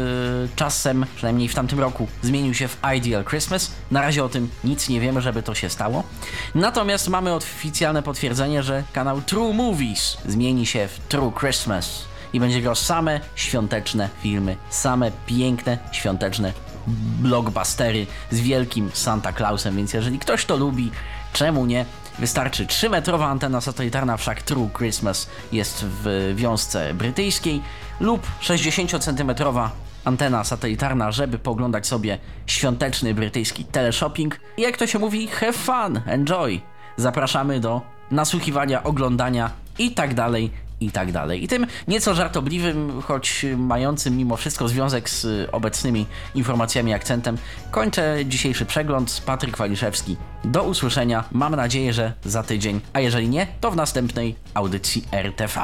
czasem, 0.56 1.06
przynajmniej 1.16 1.48
w 1.48 1.56
tamtym 1.56 1.80
roku, 1.80 2.08
zmienił 2.22 2.54
się 2.54 2.68
w 2.68 2.78
Ideal 2.98 3.26
Christmas. 3.26 3.72
Na 3.91 4.02
razie 4.02 4.24
o 4.24 4.30
tym 4.30 4.50
nic 4.64 4.89
nie 4.89 5.00
wiemy, 5.00 5.22
żeby 5.22 5.44
to 5.44 5.56
się 5.56 5.70
stało. 5.70 6.04
Natomiast 6.56 7.08
mamy 7.08 7.34
oficjalne 7.34 8.04
potwierdzenie, 8.04 8.64
że 8.64 8.84
kanał 8.94 9.22
True 9.22 9.54
Movies 9.54 10.18
zmieni 10.26 10.66
się 10.66 10.88
w 10.88 11.00
True 11.00 11.32
Christmas 11.39 12.12
i 12.34 12.40
będzie 12.40 12.62
grał 12.62 12.76
same 12.76 13.20
świąteczne 13.36 14.10
filmy, 14.22 14.58
same 14.70 15.12
piękne 15.26 15.78
świąteczne 15.92 16.54
blockbustery 17.22 18.08
z 18.32 18.40
wielkim 18.40 18.92
Santa 18.94 19.34
Clausem, 19.34 19.76
więc 19.76 19.94
jeżeli 19.94 20.20
ktoś 20.20 20.46
to 20.46 20.58
lubi, 20.58 20.92
czemu 21.34 21.66
nie? 21.66 21.86
Wystarczy 22.20 22.66
3-metrowa 22.66 23.26
antena 23.26 23.62
satelitarna, 23.62 24.18
wszak 24.18 24.42
True 24.42 24.70
Christmas 24.78 25.30
jest 25.52 25.86
w 25.86 26.34
wiązce 26.36 26.94
brytyjskiej, 26.94 27.62
lub 28.00 28.28
60-centymetrowa 28.42 29.70
antena 30.06 30.44
satelitarna, 30.44 31.12
żeby 31.12 31.40
poglądać 31.40 31.88
sobie 31.88 32.18
świąteczny 32.48 33.14
brytyjski 33.14 33.66
teleshopping. 33.66 34.40
I 34.58 34.62
jak 34.62 34.78
to 34.78 34.88
się 34.88 35.00
mówi, 35.00 35.28
have 35.28 35.54
fun, 35.54 36.02
enjoy. 36.06 36.62
Zapraszamy 36.98 37.60
do 37.60 37.82
nasłuchiwania, 38.12 38.84
oglądania 38.84 39.52
i 39.80 39.92
tak 39.92 40.14
dalej, 40.14 40.52
i 40.86 40.92
tak 40.92 41.12
dalej. 41.12 41.44
I 41.44 41.48
tym 41.48 41.68
nieco 41.88 42.16
żartobliwym, 42.16 43.02
choć 43.02 43.46
mającym 43.58 44.18
mimo 44.18 44.38
wszystko 44.38 44.68
związek 44.68 45.10
z 45.10 45.50
obecnymi 45.52 46.06
informacjami 46.36 46.92
i 46.92 46.94
akcentem, 46.94 47.38
kończę 47.72 48.18
dzisiejszy 48.26 48.66
przegląd. 48.66 49.22
Patryk 49.26 49.58
Waliszewski. 49.58 50.18
Do 50.44 50.64
usłyszenia. 50.64 51.24
Mam 51.32 51.56
nadzieję, 51.56 51.94
że 51.94 52.14
za 52.26 52.44
tydzień, 52.44 52.82
a 52.94 53.00
jeżeli 53.00 53.30
nie, 53.30 53.48
to 53.62 53.72
w 53.72 53.76
następnej 53.76 54.36
audycji 54.54 55.04
RTV. 55.12 55.62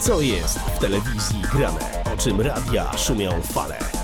Co 0.00 0.20
jest 0.20 0.58
w 0.58 0.78
telewizji 0.78 1.42
grane? 1.52 1.80
O 2.14 2.16
czym 2.16 2.40
radia 2.40 2.98
szumią 2.98 3.42
fale? 3.42 4.03